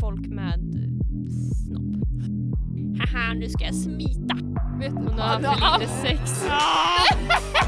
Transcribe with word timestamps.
folk 0.00 0.26
med 0.26 0.60
snopp. 1.64 1.98
Haha, 3.00 3.34
nu 3.34 3.48
ska 3.48 3.64
jag 3.64 3.74
smita. 3.74 4.34
Vet 4.78 4.90
du? 4.90 4.96
Hon 4.96 5.18
har 5.18 5.40
för 5.40 5.80
lite 5.80 5.92
sex. 5.92 6.44
Ja! 6.48 7.06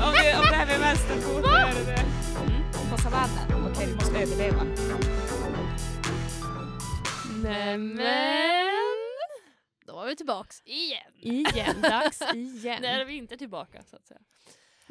om, 0.07 0.13
det, 0.13 0.37
om 0.39 0.45
det 0.51 0.57
här 0.57 0.67
med 0.67 0.81
vänsterfot, 0.81 1.43
då 1.45 1.51
är 1.51 1.75
det 1.75 1.85
det. 1.85 2.05
Mm. 2.41 2.91
På 2.91 2.97
savannen. 2.99 3.71
Okej, 3.71 3.87
vi 3.87 3.95
måste 3.95 4.19
överleva. 4.19 4.65
Nämen. 7.43 8.67
Då 9.87 9.95
var 9.95 10.07
vi 10.07 10.17
tillbaks 10.17 10.63
igen. 10.65 11.13
Igen, 11.17 11.81
dags 11.83 12.23
igen. 12.35 12.79
När 12.83 13.01
är 13.01 13.05
vi 13.05 13.17
inte 13.17 13.37
tillbaka 13.37 13.83
så 13.91 13.97
att 13.97 14.07
säga. 14.07 14.21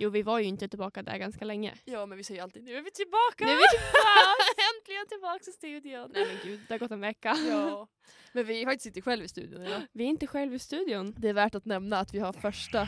Jo, 0.02 0.10
vi 0.10 0.22
var 0.22 0.40
ju 0.40 0.46
inte 0.46 0.68
tillbaka 0.68 1.04
där 1.04 1.18
ganska 1.18 1.46
länge. 1.46 1.74
Ja 1.86 2.06
men 2.06 2.18
vi 2.18 2.24
säger 2.24 2.44
alltid 2.44 2.64
nu 2.64 2.78
är 2.78 2.82
vi 2.82 2.92
tillbaka! 2.92 3.46
Nu 3.46 3.52
är 3.52 3.56
vi 3.56 3.78
tillbaka! 3.78 4.56
Äntligen 4.80 5.08
tillbaka 5.08 5.50
i 5.50 5.54
studion! 5.54 6.12
Nej 6.14 6.26
men 6.26 6.38
gud, 6.44 6.60
det 6.68 6.74
har 6.74 6.80
gått 6.80 6.92
en 6.92 7.00
vecka. 7.02 7.36
Ja. 7.50 7.88
Men 8.34 8.46
vi 8.46 8.62
är 8.62 8.66
faktiskt 8.66 8.86
inte 8.86 9.02
själva 9.02 9.26
i 9.26 9.28
studion 9.28 9.62
idag. 9.66 9.82
Vi 9.92 10.04
är 10.04 10.08
inte 10.08 10.28
själva 10.28 10.56
i 10.56 10.60
studion. 10.60 11.16
Det 11.18 11.30
är 11.30 11.34
värt 11.34 11.56
att 11.56 11.66
nämna 11.66 12.00
att 12.00 12.14
vi 12.14 12.20
har 12.20 12.34
första, 12.34 12.88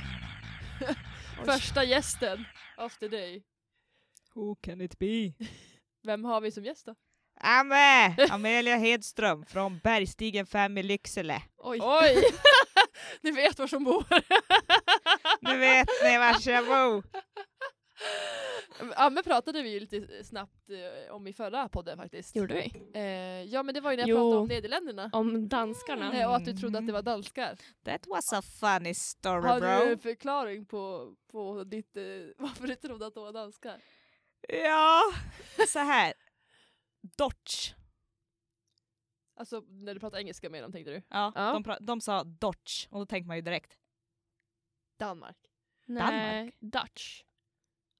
första 1.45 1.83
gästen 1.83 2.45
of 2.77 2.97
the 2.97 3.07
day. 3.07 3.43
Who 4.35 4.55
can 4.55 4.81
it 4.81 4.99
be? 4.99 5.33
Vem 6.03 6.25
har 6.25 6.41
vi 6.41 6.51
som 6.51 6.65
gäst 6.65 6.85
då? 6.85 6.95
Amme! 7.39 8.15
Amelia 8.29 8.75
Hedström 8.75 9.45
från 9.45 9.79
Bergstigen 9.79 10.45
5 10.45 10.77
i 10.77 10.83
Lycksele. 10.83 11.41
Oj. 11.57 11.79
Oj! 11.81 12.23
Ni 13.21 13.31
vet 13.31 13.59
var 13.59 13.67
som 13.67 13.83
bor. 13.83 14.05
Nu 15.41 15.57
vet 15.57 15.87
ni 16.03 16.17
vars 16.17 16.47
jag 16.47 16.65
bor. 16.65 17.03
Amme 18.95 19.23
pratade 19.23 19.61
vi 19.63 19.69
ju 19.73 19.79
lite 19.79 20.23
snabbt 20.23 20.69
eh, 20.69 21.11
om 21.15 21.27
i 21.27 21.33
förra 21.33 21.69
podden 21.69 21.97
faktiskt. 21.97 22.35
Gjorde 22.35 22.53
vi? 22.53 22.91
Eh, 22.99 23.03
ja 23.43 23.63
men 23.63 23.73
det 23.75 23.81
var 23.81 23.91
ju 23.91 23.97
när 23.97 24.01
jag 24.03 24.09
Jo. 24.09 24.15
pratade 24.17 24.41
om 24.41 24.47
Nederländerna. 24.47 25.09
Om 25.13 25.49
danskarna? 25.49 26.13
Eh, 26.21 26.29
och 26.29 26.35
att 26.35 26.45
du 26.45 26.53
trodde 26.53 26.77
att 26.77 26.87
det 26.87 26.93
var 26.93 27.01
danskar. 27.01 27.57
That 27.83 28.07
was 28.07 28.33
a 28.33 28.41
funny 28.41 28.93
story 28.93 29.47
Har 29.47 29.55
du 29.55 29.59
bro. 29.59 29.91
en 29.91 29.99
förklaring 29.99 30.65
på, 30.65 31.15
på 31.31 31.63
ditt, 31.63 31.97
eh, 31.97 32.03
varför 32.37 32.67
du 32.67 32.75
trodde 32.75 33.05
att 33.07 33.13
de 33.13 33.23
var 33.23 33.33
danskar? 33.33 33.81
Ja, 34.47 35.01
så 35.67 35.79
här. 35.79 36.13
Dodge. 37.17 37.73
Alltså 39.35 39.63
när 39.67 39.93
du 39.93 39.99
pratar 39.99 40.17
engelska 40.17 40.49
med 40.49 40.63
dem 40.63 40.71
tänkte 40.71 40.91
du? 40.91 41.01
Ja, 41.09 41.31
Ja. 41.35 41.41
De, 41.53 41.63
pra- 41.63 41.77
de 41.81 42.01
sa 42.01 42.23
Dodge 42.23 42.87
och 42.89 42.99
då 42.99 43.05
tänkte 43.05 43.27
man 43.27 43.35
ju 43.35 43.41
direkt. 43.41 43.77
Danmark? 44.99 45.37
Nej, 45.85 46.51
Dutch. 46.59 47.23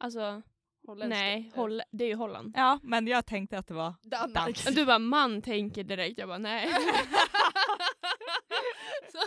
Alltså, 0.02 0.42
Holländska? 0.88 1.20
nej, 1.20 1.52
Eh, 1.54 1.60
Holl 1.60 1.82
det 1.92 2.04
är 2.04 2.08
ju 2.08 2.16
Holland. 2.16 2.54
Ja, 2.58 2.80
men 2.84 3.08
jag 3.08 3.26
tänkte 3.26 3.58
att 3.58 3.68
det 3.68 3.74
var 3.74 3.94
Danmark. 4.04 4.34
Dans. 4.64 4.76
Du 4.76 4.86
bara 4.86 5.00
man 5.00 5.42
tänker 5.42 5.84
direkt, 5.84 6.18
jag 6.20 6.28
bara 6.28 6.38
nej. 6.38 6.70
Så, 9.12 9.18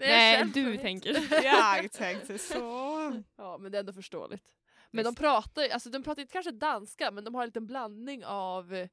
nej, 0.00 0.44
du 0.44 0.76
tänker. 0.76 1.42
Jag 1.44 1.92
tänkte 1.92 2.38
så. 2.38 3.22
Ja 3.36 3.58
men 3.60 3.72
det 3.72 3.78
är 3.78 3.80
ändå 3.80 3.92
förståeligt. 3.92 4.44
Men 4.90 5.04
de 5.04 5.14
pratar 5.14 5.62
ju- 5.62 5.70
alltså 5.70 5.90
de 5.90 6.02
pratar 6.02 6.22
inte 6.22 6.32
kanske 6.32 6.50
danska 6.50 7.10
men 7.10 7.24
de 7.24 7.34
har 7.34 7.42
en 7.42 7.48
liten 7.48 7.66
blandning 7.66 8.24
av, 8.24 8.88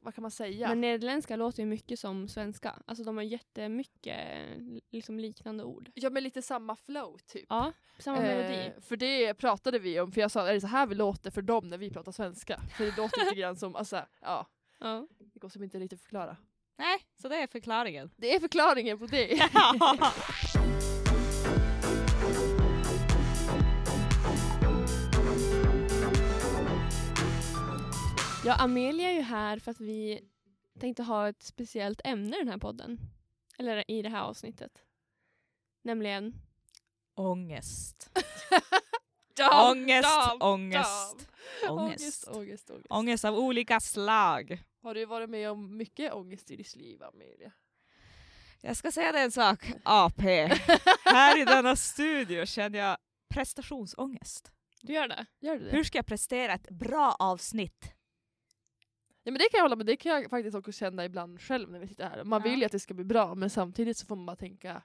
vad 0.00 0.14
kan 0.14 0.22
man 0.22 0.30
säga? 0.30 0.68
Men 0.68 0.80
nederländska 0.80 1.36
låter 1.36 1.62
ju 1.62 1.66
mycket 1.66 1.98
som 1.98 2.28
svenska. 2.28 2.74
Alltså 2.86 3.04
de 3.04 3.16
har 3.16 3.24
jättemycket 3.24 4.18
liksom 4.90 5.18
liknande 5.18 5.64
ord. 5.64 5.90
Ja 5.94 6.10
men 6.10 6.22
lite 6.22 6.42
samma 6.42 6.76
flow 6.76 7.18
typ. 7.26 7.46
Ja, 7.48 7.72
samma 7.98 8.20
melodi. 8.20 8.66
Eh, 8.76 8.80
för 8.80 8.96
det 8.96 9.34
pratade 9.34 9.78
vi 9.78 10.00
om, 10.00 10.12
för 10.12 10.20
jag 10.20 10.30
sa 10.30 10.48
är 10.48 10.54
det 10.54 10.60
så 10.60 10.66
här 10.66 10.86
vi 10.86 10.94
låter 10.94 11.30
för 11.30 11.42
dem 11.42 11.68
när 11.68 11.78
vi 11.78 11.90
pratar 11.90 12.12
svenska? 12.12 12.60
För 12.76 12.84
det 12.84 12.96
låter 12.96 13.24
lite 13.24 13.34
grann 13.34 13.56
som, 13.56 13.76
alltså, 13.76 14.02
ja, 14.20 14.46
Ja. 14.80 15.06
det 15.18 15.38
går 15.40 15.48
som 15.48 15.62
inte 15.64 15.78
riktigt 15.78 15.98
att 15.98 16.02
förklara. 16.02 16.36
Nej, 16.78 16.98
så 17.22 17.28
det 17.28 17.36
är 17.36 17.46
förklaringen. 17.46 18.10
Det 18.16 18.34
är 18.34 18.40
förklaringen 18.40 18.98
på 18.98 19.06
det. 19.06 19.26
ja, 28.44 28.54
Amelia 28.54 29.10
är 29.10 29.14
ju 29.14 29.20
här 29.20 29.58
för 29.58 29.70
att 29.70 29.80
vi 29.80 30.20
tänkte 30.78 31.02
ha 31.02 31.28
ett 31.28 31.42
speciellt 31.42 32.00
ämne 32.04 32.36
i 32.36 32.38
den 32.38 32.48
här 32.48 32.58
podden. 32.58 32.98
Eller 33.58 33.90
i 33.90 34.02
det 34.02 34.08
här 34.08 34.22
avsnittet. 34.22 34.82
Nämligen 35.82 36.34
Ångest. 37.14 38.10
Dam, 39.36 39.70
Ångest, 39.70 40.08
dam, 40.08 40.38
ångest, 40.40 41.28
dam. 41.66 41.78
ångest. 41.78 42.28
ångest, 42.28 42.28
ångest, 42.28 42.70
ångest. 42.70 42.86
Ångest 42.90 43.24
av 43.24 43.38
olika 43.38 43.80
slag. 43.80 44.62
Har 44.82 44.94
du 44.94 45.04
varit 45.04 45.30
med 45.30 45.50
om 45.50 45.76
mycket 45.76 46.12
ångest 46.12 46.50
i 46.50 46.56
ditt 46.56 46.76
liv 46.76 47.02
Amelia? 47.02 47.52
Jag 48.60 48.76
ska 48.76 48.92
säga 48.92 49.12
dig 49.12 49.22
en 49.22 49.30
sak, 49.30 49.72
AP. 49.84 50.22
Här 51.04 51.42
i 51.42 51.44
denna 51.44 51.76
studio 51.76 52.46
känner 52.46 52.78
jag 52.78 52.96
prestationsångest. 53.28 54.52
Du 54.82 54.92
gör 54.92 55.08
det? 55.08 55.26
Gör 55.40 55.56
du 55.58 55.64
det? 55.64 55.70
Hur 55.70 55.84
ska 55.84 55.98
jag 55.98 56.06
prestera 56.06 56.52
ett 56.52 56.70
bra 56.70 57.16
avsnitt? 57.18 57.97
Ja, 59.28 59.32
men 59.32 59.38
det 59.38 59.48
kan 59.50 59.58
jag 59.58 59.62
hålla 59.62 59.76
med, 59.76 59.86
det 59.86 59.96
kan 59.96 60.12
jag 60.12 60.30
faktiskt 60.30 60.56
också 60.56 60.72
känna 60.72 61.04
ibland 61.04 61.40
själv 61.40 61.70
när 61.70 61.78
vi 61.78 61.88
sitter 61.88 62.08
här. 62.08 62.24
Man 62.24 62.40
Ja. 62.44 62.50
vill 62.50 62.58
ju 62.58 62.64
att 62.64 62.72
det 62.72 62.78
ska 62.80 62.94
bli 62.94 63.04
bra 63.04 63.34
men 63.34 63.50
samtidigt 63.50 63.96
så 63.96 64.06
får 64.06 64.16
man 64.16 64.26
bara 64.26 64.36
tänka 64.36 64.82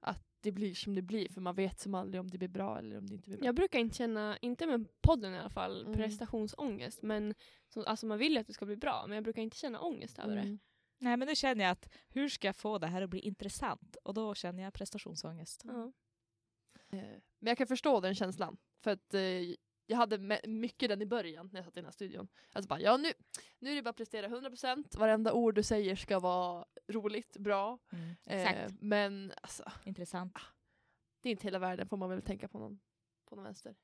att 0.00 0.24
det 0.40 0.52
blir 0.52 0.74
som 0.74 0.94
det 0.94 1.02
blir 1.02 1.28
för 1.28 1.40
man 1.40 1.54
vet 1.54 1.80
som 1.80 1.94
aldrig 1.94 2.20
om 2.20 2.30
det 2.30 2.38
blir 2.38 2.48
bra 2.48 2.78
eller 2.78 2.98
om 2.98 3.06
det 3.06 3.14
inte 3.14 3.28
blir 3.28 3.38
bra. 3.38 3.46
Jag 3.46 3.54
brukar 3.54 3.78
inte 3.78 3.96
känna, 3.96 4.38
inte 4.38 4.66
med 4.66 4.86
podden 5.00 5.34
i 5.34 5.38
alla 5.38 5.50
fall, 5.50 5.80
Mm. 5.86 5.94
prestationsångest. 5.94 7.02
Men 7.02 7.34
så, 7.68 7.82
alltså 7.84 8.06
man 8.06 8.18
vill 8.18 8.32
ju 8.32 8.38
att 8.38 8.46
det 8.46 8.52
ska 8.52 8.66
bli 8.66 8.76
bra, 8.76 9.04
men 9.06 9.14
jag 9.14 9.24
brukar 9.24 9.42
inte 9.42 9.56
känna 9.56 9.80
ångest 9.80 10.18
över 10.18 10.34
det. 10.34 10.40
Mm. 10.42 10.58
Nej 10.98 11.16
men 11.16 11.28
nu 11.28 11.34
känner 11.36 11.64
jag 11.64 11.70
att 11.72 11.88
hur 12.08 12.28
ska 12.28 12.48
jag 12.48 12.56
få 12.56 12.78
det 12.78 12.86
här 12.86 13.02
att 13.02 13.10
bli 13.10 13.20
intressant? 13.20 13.96
Och 14.02 14.14
då 14.14 14.34
känner 14.34 14.62
jag 14.62 14.72
prestationsångest. 14.72 15.62
Ja. 15.64 15.92
Eh, 16.90 16.98
Men 17.38 17.48
jag 17.50 17.58
kan 17.58 17.66
förstå 17.66 18.00
den 18.00 18.14
känslan. 18.14 18.56
För 18.82 18.90
att 18.90 19.14
eh, 19.14 19.20
jag 19.86 19.96
hade 19.96 20.40
mycket 20.48 20.88
den 20.88 21.02
i 21.02 21.06
början 21.06 21.50
när 21.52 21.58
jag 21.60 21.64
satt 21.64 21.76
i 21.76 21.80
den 21.80 21.84
här 21.84 21.92
studion. 21.92 22.28
Alltså 22.52 22.68
bara, 22.68 22.80
ja 22.80 22.96
nu, 22.96 23.12
nu 23.58 23.70
är 23.70 23.74
det 23.74 23.82
bara 23.82 23.90
att 23.90 23.96
prestera 23.96 24.28
100%, 24.28 24.98
varenda 24.98 25.32
ord 25.32 25.54
du 25.54 25.62
säger 25.62 25.96
ska 25.96 26.20
vara 26.20 26.64
roligt, 26.88 27.36
bra. 27.36 27.78
Mm. 27.92 28.10
Eh, 28.26 28.42
Exakt, 28.42 28.80
men 28.80 29.32
alltså, 29.42 29.72
intressant. 29.84 30.38
det 31.20 31.28
är 31.28 31.30
inte 31.30 31.46
hela 31.46 31.58
världen 31.58 31.88
får 31.88 31.96
man 31.96 32.10
väl 32.10 32.22
tänka 32.22 32.48
på 32.48 32.58
någon, 32.58 32.80
på 33.24 33.36
någon 33.36 33.44
vänster. 33.44 33.76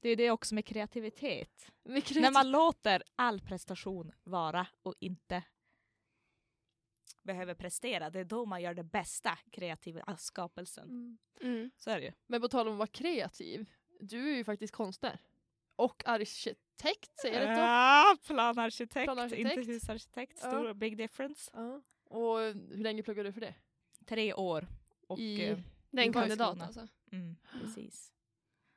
Det 0.00 0.08
är 0.08 0.16
det 0.16 0.30
också 0.30 0.54
med 0.54 0.64
kreativitet. 0.64 1.72
Mycket 1.82 2.22
När 2.22 2.30
man 2.30 2.50
låter 2.50 3.02
all 3.16 3.40
prestation 3.40 4.12
vara 4.24 4.66
och 4.82 4.94
inte 5.00 5.42
behöver 7.22 7.54
prestera, 7.54 8.10
det 8.10 8.20
är 8.20 8.24
då 8.24 8.46
man 8.46 8.62
gör 8.62 8.74
det 8.74 8.82
bästa 8.82 9.38
kreativa 9.50 10.16
skapelsen. 10.16 10.88
Mm. 10.88 11.18
Mm. 11.40 11.70
Så 11.76 11.90
är 11.90 11.98
det 11.98 12.04
ju. 12.04 12.12
Men 12.26 12.40
på 12.40 12.48
tal 12.48 12.68
om 12.68 12.74
att 12.74 12.78
vara 12.78 12.86
kreativ, 12.86 13.66
du 14.00 14.32
är 14.32 14.36
ju 14.36 14.44
faktiskt 14.44 14.74
konstnär. 14.74 15.18
Och 15.76 16.02
arkitekt, 16.06 17.18
säger 17.20 17.40
jag 17.40 17.48
rätt 17.50 17.56
då? 17.56 17.62
Ja, 17.62 18.16
planarkitekt, 18.26 19.04
Planarkitekt. 19.06 19.56
inte 19.56 19.72
husarkitekt. 19.72 20.38
Ja. 20.42 20.48
Stor 20.48 20.74
big 20.74 20.96
difference. 20.96 21.50
Ja. 21.54 21.80
Och 22.04 22.38
hur 22.38 22.82
länge 22.82 23.02
pluggade 23.02 23.28
du 23.28 23.32
för 23.32 23.40
det? 23.40 23.54
Tre 24.06 24.34
år. 24.34 24.66
Och, 25.06 25.18
I- 25.18 25.48
eh, 25.48 25.58
Det 25.90 26.00
är 26.00 26.04
en 26.04 26.10
I 26.10 26.12
kandidat 26.12 26.60
alltså. 26.62 26.86
mm, 27.12 27.36
precis. 27.60 28.12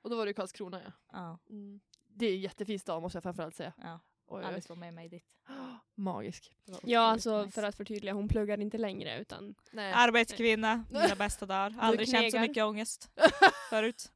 Och 0.02 0.10
då 0.10 0.16
var 0.16 0.26
du 0.26 0.32
i 0.32 0.34
Karlskrona 0.34 0.82
ja. 0.86 0.92
Ja, 1.12 1.40
Mm. 1.50 1.80
Det 2.20 2.26
är 2.26 2.34
en 2.34 2.40
jättefin 2.42 2.80
stad 2.80 3.02
måste 3.02 3.16
jag 3.16 3.24
framförallt 3.24 3.56
säga. 3.56 3.74
ja. 3.82 4.00
Oj, 4.30 4.44
Alice 4.44 4.70
var 4.70 4.76
med 4.76 4.94
mig 4.94 5.10
dit. 5.10 5.36
Magisk. 5.96 6.54
Det 6.66 6.74
Ja, 6.84 7.00
alltså 7.02 7.42
nice. 7.44 7.52
för 7.62 7.64
att 7.68 7.76
förtydliga, 7.76 8.14
hon 8.14 8.28
pluggar 8.28 8.60
inte 8.62 8.78
längre 8.78 9.20
utan 9.20 9.56
Nej. 9.72 9.94
Arbetskvinna, 9.94 10.84
mina 10.92 11.16
bästa 11.16 11.46
dagar. 11.46 11.76
Aldrig 11.80 12.10
känt 12.10 12.32
så 12.32 12.40
mycket 12.40 12.64
ångest 12.64 13.12
förut. 13.70 14.12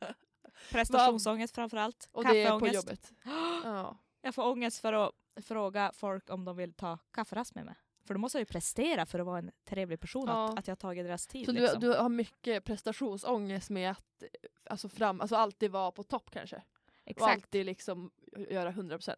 Prestationsångest 0.72 1.56
framförallt. 1.56 2.10
Och 2.12 2.24
det 2.24 2.42
är 2.42 2.60
på 2.60 2.68
jobbet. 2.68 3.12
Ja. 3.64 3.98
Jag 4.22 4.36
får 4.36 4.44
ångest 4.44 4.80
för 4.80 4.94
att 4.94 5.12
fråga 5.42 5.92
folk 5.94 6.30
om 6.30 6.46
de 6.46 6.58
vill 6.58 6.74
ta 6.74 6.98
kafferast 7.12 7.56
med 7.56 7.66
mig. 7.66 7.76
För 8.06 8.14
då 8.14 8.20
måste 8.20 8.38
jag 8.38 8.42
ju 8.42 8.46
prestera 8.46 9.06
för 9.06 9.20
att 9.20 9.26
vara 9.26 9.38
en 9.38 9.52
trevlig 9.66 10.00
person, 10.00 10.26
Ja. 10.28 10.46
att, 10.50 10.60
att 10.60 10.68
jag 10.68 10.72
har 10.72 10.78
tagit 10.78 11.06
deras 11.06 11.28
tid. 11.28 11.46
Så 11.46 11.52
du, 11.52 11.62
liksom. 11.62 11.80
du 11.80 11.94
har 11.94 12.10
mycket 12.10 12.64
prestationsångest 12.64 13.70
med 13.70 13.92
att 13.92 14.24
alltså 14.64 14.90
fram, 14.90 15.22
alltså 15.22 15.36
alltid 15.36 15.72
vara 15.72 15.92
på 15.92 16.04
topp 16.04 16.32
kanske? 16.32 16.56
Och 16.56 16.64
Exakt. 17.06 17.34
alltid 17.34 17.66
liksom 17.66 18.12
göra 18.50 18.72
100%. 18.72 19.16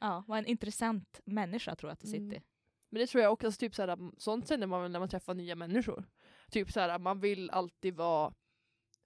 Ja, 0.00 0.24
vara 0.26 0.38
en 0.38 0.46
intressant 0.46 1.20
människa 1.24 1.74
tror 1.74 1.90
jag 1.90 1.92
att 1.92 2.00
det 2.00 2.06
sitter 2.06 2.22
Mm. 2.22 2.42
Men 2.88 3.00
det 3.00 3.06
tror 3.06 3.22
jag 3.22 3.32
också, 3.32 3.46
alltså, 3.46 3.58
typ 3.58 3.74
såhär, 3.74 3.98
sånt 4.18 4.48
känner 4.48 4.66
man 4.66 4.92
när 4.92 4.98
man 4.98 5.08
träffar 5.08 5.34
nya 5.34 5.54
människor. 5.54 6.04
Typ 6.50 6.72
såhär, 6.72 6.98
man 6.98 7.20
vill 7.20 7.50
alltid 7.50 7.96
vara 7.96 8.32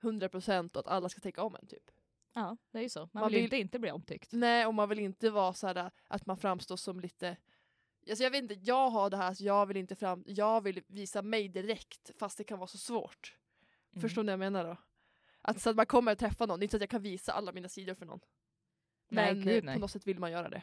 100% 0.00 0.70
och 0.76 0.80
att 0.80 0.86
alla 0.86 1.08
ska 1.08 1.20
tycka 1.20 1.42
om 1.42 1.56
en 1.56 1.66
typ. 1.66 1.90
Ja, 2.32 2.56
det 2.70 2.78
är 2.78 2.82
ju 2.82 2.88
så. 2.88 3.00
Man, 3.00 3.08
Man 3.12 3.24
vill 3.30 3.34
ju 3.34 3.38
vill- 3.40 3.44
inte 3.44 3.56
inte 3.56 3.78
bli 3.78 3.90
omtyckt. 3.90 4.32
Nej, 4.32 4.66
och 4.66 4.74
man 4.74 4.88
vill 4.88 4.98
inte 4.98 5.30
vara 5.30 5.52
såhär 5.52 5.90
att 6.08 6.26
man 6.26 6.36
framstår 6.36 6.76
som 6.76 7.00
lite 7.00 7.36
Alltså 8.08 8.24
jag 8.24 8.30
vet 8.30 8.42
inte, 8.42 8.54
jag 8.54 8.90
har 8.90 9.10
det 9.10 9.16
här 9.16 9.30
att 9.30 9.40
jag 9.40 9.66
vill 9.66 9.76
inte 9.76 9.96
fram, 9.96 10.24
jag 10.26 10.60
vill 10.60 10.82
visa 10.86 11.22
mig 11.22 11.48
direkt 11.48 12.10
fast 12.18 12.38
det 12.38 12.44
kan 12.44 12.58
vara 12.58 12.66
så 12.66 12.78
svårt. 12.78 13.36
Mm. 13.92 14.02
Förstår 14.02 14.22
ni 14.22 14.26
vad 14.26 14.32
jag 14.32 14.38
menar 14.38 14.64
då? 14.64 14.76
Att, 15.42 15.60
så 15.60 15.70
att 15.70 15.76
man 15.76 15.86
kommer 15.86 16.12
att 16.12 16.18
träffa 16.18 16.46
någon, 16.46 16.58
det 16.60 16.62
är 16.62 16.64
inte 16.64 16.72
så 16.72 16.76
att 16.76 16.80
jag 16.80 16.90
kan 16.90 17.02
visa 17.02 17.32
alla 17.32 17.52
mina 17.52 17.68
sidor 17.68 17.94
för 17.94 18.06
någon. 18.06 18.20
Nej, 19.08 19.34
Men 19.34 19.44
gud, 19.44 19.64
nej. 19.64 19.74
på 19.74 19.80
något 19.80 19.90
sätt 19.90 20.06
vill 20.06 20.18
man 20.18 20.32
göra 20.32 20.48
det. 20.48 20.62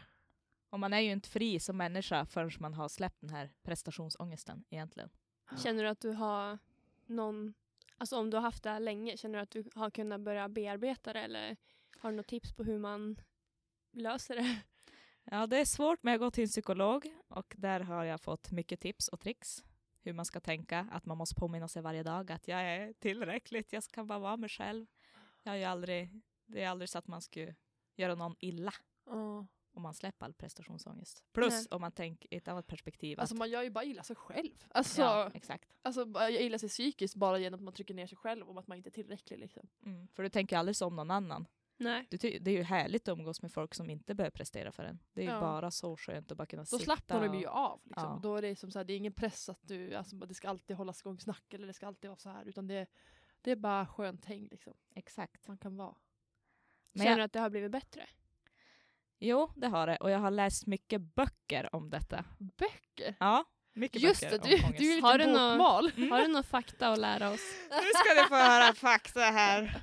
Och 0.70 0.80
man 0.80 0.94
är 0.94 1.00
ju 1.00 1.12
inte 1.12 1.30
fri 1.30 1.60
som 1.60 1.78
människa 1.78 2.26
förrän 2.26 2.52
man 2.60 2.74
har 2.74 2.90
släppt 2.90 3.22
den 3.22 3.30
här 3.30 3.54
prestationsångesten 3.64 4.64
egentligen. 4.70 5.10
Känner 5.58 5.84
du 5.84 5.90
att 5.90 6.02
du 6.02 6.10
har 6.12 6.60
någon, 7.06 7.54
alltså 7.98 8.18
om 8.18 8.30
du 8.30 8.38
har 8.38 8.42
haft 8.42 8.64
det 8.64 8.70
här 8.70 8.80
länge, 8.80 9.18
känner 9.18 9.36
du 9.38 9.44
att 9.44 9.52
du 9.52 9.64
har 9.76 9.90
kunnat 9.90 10.22
börja 10.22 10.50
bearbeta 10.50 11.14
det 11.14 11.20
eller 11.20 11.58
har 11.98 12.12
du 12.12 12.18
något 12.18 12.28
tips 12.28 12.54
på 12.54 12.64
hur 12.64 12.80
man 12.80 13.22
löser 13.92 14.36
det? 14.36 14.62
Ja, 15.26 15.48
det 15.48 15.58
är 15.58 15.66
svårt, 15.66 16.04
men 16.04 16.12
jag 16.12 16.20
går 16.20 16.32
till 16.32 16.44
en 16.44 16.50
psykolog 16.50 17.14
och 17.28 17.54
där 17.58 17.80
har 17.80 18.04
jag 18.04 18.22
fått 18.22 18.52
mycket 18.52 18.80
tips 18.80 19.08
och 19.08 19.20
tricks. 19.20 19.64
Hur 20.02 20.14
man 20.14 20.26
ska 20.26 20.40
tänka, 20.40 20.88
att 20.92 21.06
man 21.06 21.18
måste 21.18 21.36
påminna 21.36 21.68
sig 21.68 21.82
varje 21.82 22.04
dag 22.04 22.32
att 22.32 22.48
jag 22.48 22.62
är 22.62 22.94
tillräckligt, 22.94 23.74
jag 23.74 23.84
ska 23.84 24.04
bara 24.04 24.20
vara 24.20 24.38
mig 24.38 24.50
själv. 24.50 24.86
Jag 25.44 25.56
är 25.56 25.60
ju 25.60 25.64
aldrig, 25.64 26.22
det 26.46 26.64
är 26.64 26.70
aldrig 26.70 26.90
så 26.90 26.98
att 26.98 27.08
man 27.08 27.22
ska 27.22 27.54
göra 27.96 28.16
någon 28.16 28.36
illa 28.40 28.74
Ja. 29.06 29.48
Om 29.74 29.82
man 29.82 29.94
släpper 29.94 30.26
all 30.26 30.34
prestationsångest. 30.34 31.24
Plus 31.32 31.54
Nej. 31.54 31.68
om 31.72 31.82
man 31.82 31.92
tänker 31.92 32.34
i 32.34 32.38
ett 32.38 32.48
annat 32.48 32.68
perspektiv. 32.68 33.20
Alltså 33.20 33.36
att, 33.36 33.40
man 33.40 33.50
gör 33.50 33.64
ju 33.64 33.70
bara 33.70 33.84
illa 33.84 34.04
sig 34.04 34.16
själv. 34.16 34.66
Alltså, 34.70 35.02
ja, 35.02 35.32
exakt. 35.34 35.70
alltså 35.82 36.06
jag 36.16 36.32
illa 36.42 36.60
sig 36.60 36.70
psykiskt 36.70 37.16
bara 37.16 37.38
genom 37.40 37.60
att 37.60 37.64
man 37.64 37.74
trycker 37.74 37.94
ner 37.94 38.08
sig 38.08 38.18
själv 38.18 38.50
om 38.50 38.58
att 38.58 38.68
man 38.68 38.78
inte 38.78 38.90
är 38.90 38.92
tillräcklig. 38.92 39.40
Liksom. 39.40 39.68
Mm. 39.86 40.08
För 40.08 40.24
du 40.24 40.30
tänker 40.30 40.58
aldrig 40.58 40.76
så 40.76 40.88
om 40.88 40.96
någon 40.96 41.12
annan. 41.12 41.48
Nej. 41.78 42.08
Du 42.10 42.18
det 42.18 42.48
är 42.52 42.56
ju 42.56 42.64
härligt 42.64 43.08
att 43.08 43.18
umgås 43.18 43.42
med 43.42 43.52
folk 43.52 43.74
som 43.76 43.90
inte 43.90 44.16
behöver 44.16 44.32
prestera 44.32 44.72
för 44.72 44.84
en. 44.84 45.00
Det 45.14 45.22
är 45.22 45.26
ju 45.26 45.32
Ja. 45.32 45.40
bara 45.40 45.72
så 45.72 45.98
skönt 45.98 46.32
att 46.32 46.38
bara 46.38 46.46
kunna 46.46 46.62
Då 46.62 46.66
sitta 46.66 46.84
slappnar 46.84 47.22
de 47.22 47.30
och- 47.30 47.36
ju 47.36 47.48
av. 47.48 47.82
Liksom. 47.84 48.10
Ja. 48.10 48.20
Då 48.24 48.36
är 48.36 48.42
det, 48.42 48.56
som 48.56 48.72
så 48.72 48.80
här, 48.80 48.84
det 48.86 48.94
är 48.94 48.98
ingen 48.98 49.14
press 49.14 49.50
att 49.50 49.60
du, 49.62 49.96
alltså, 49.96 50.16
det 50.16 50.34
ska 50.34 50.50
alltid 50.50 50.76
hållas 50.78 51.02
igång 51.02 51.20
snack 51.20 51.54
eller 51.54 51.68
det 51.68 51.74
ska 51.74 51.88
alltid 51.88 52.10
vara 52.10 52.20
så 52.20 52.30
här. 52.30 52.46
Utan 52.46 52.68
det, 52.68 52.88
det 53.42 53.52
är 53.52 53.56
bara 53.56 53.88
skönt 53.88 54.26
häng 54.26 54.48
liksom. 54.52 54.74
Exakt. 54.96 55.48
Man 55.48 55.58
kan 55.58 55.78
vara. 55.78 55.96
Men 56.92 57.04
Känner 57.04 57.10
jag, 57.12 57.20
du 57.20 57.24
att 57.24 57.34
det 57.34 57.40
har 57.40 57.50
blivit 57.50 57.72
bättre? 57.72 58.06
Jo, 59.24 59.50
det 59.56 59.68
har 59.68 59.88
det. 59.88 59.98
Och 59.98 60.10
jag 60.12 60.20
har 60.20 60.32
läst 60.32 60.68
mycket 60.68 61.02
böcker 61.02 61.76
om 61.76 61.90
detta. 61.90 62.26
Böcker! 62.40 63.16
Ja, 63.20 63.46
mycket 63.74 64.02
Just 64.02 64.22
det, 64.22 64.30
böcker 64.30 64.50
du, 64.50 64.56
om 64.56 64.66
ångest. 64.66 64.80
du 64.80 64.92
är 64.92 64.96
lite 64.96 65.08
Har 65.08 65.18
du 65.18 65.26
nå- 65.26 65.50
bokmal. 65.50 65.92
Mm. 65.98 66.12
Har 66.12 66.22
du 66.22 66.28
några 66.28 66.44
fakta 66.44 66.90
att 66.90 67.00
lära 67.00 67.30
oss? 67.32 67.42
Nu 67.70 67.90
ska 67.96 68.22
ni 68.22 68.28
få 68.30 68.36
höra 68.36 68.74
fakta 68.74 69.20
här. 69.20 69.82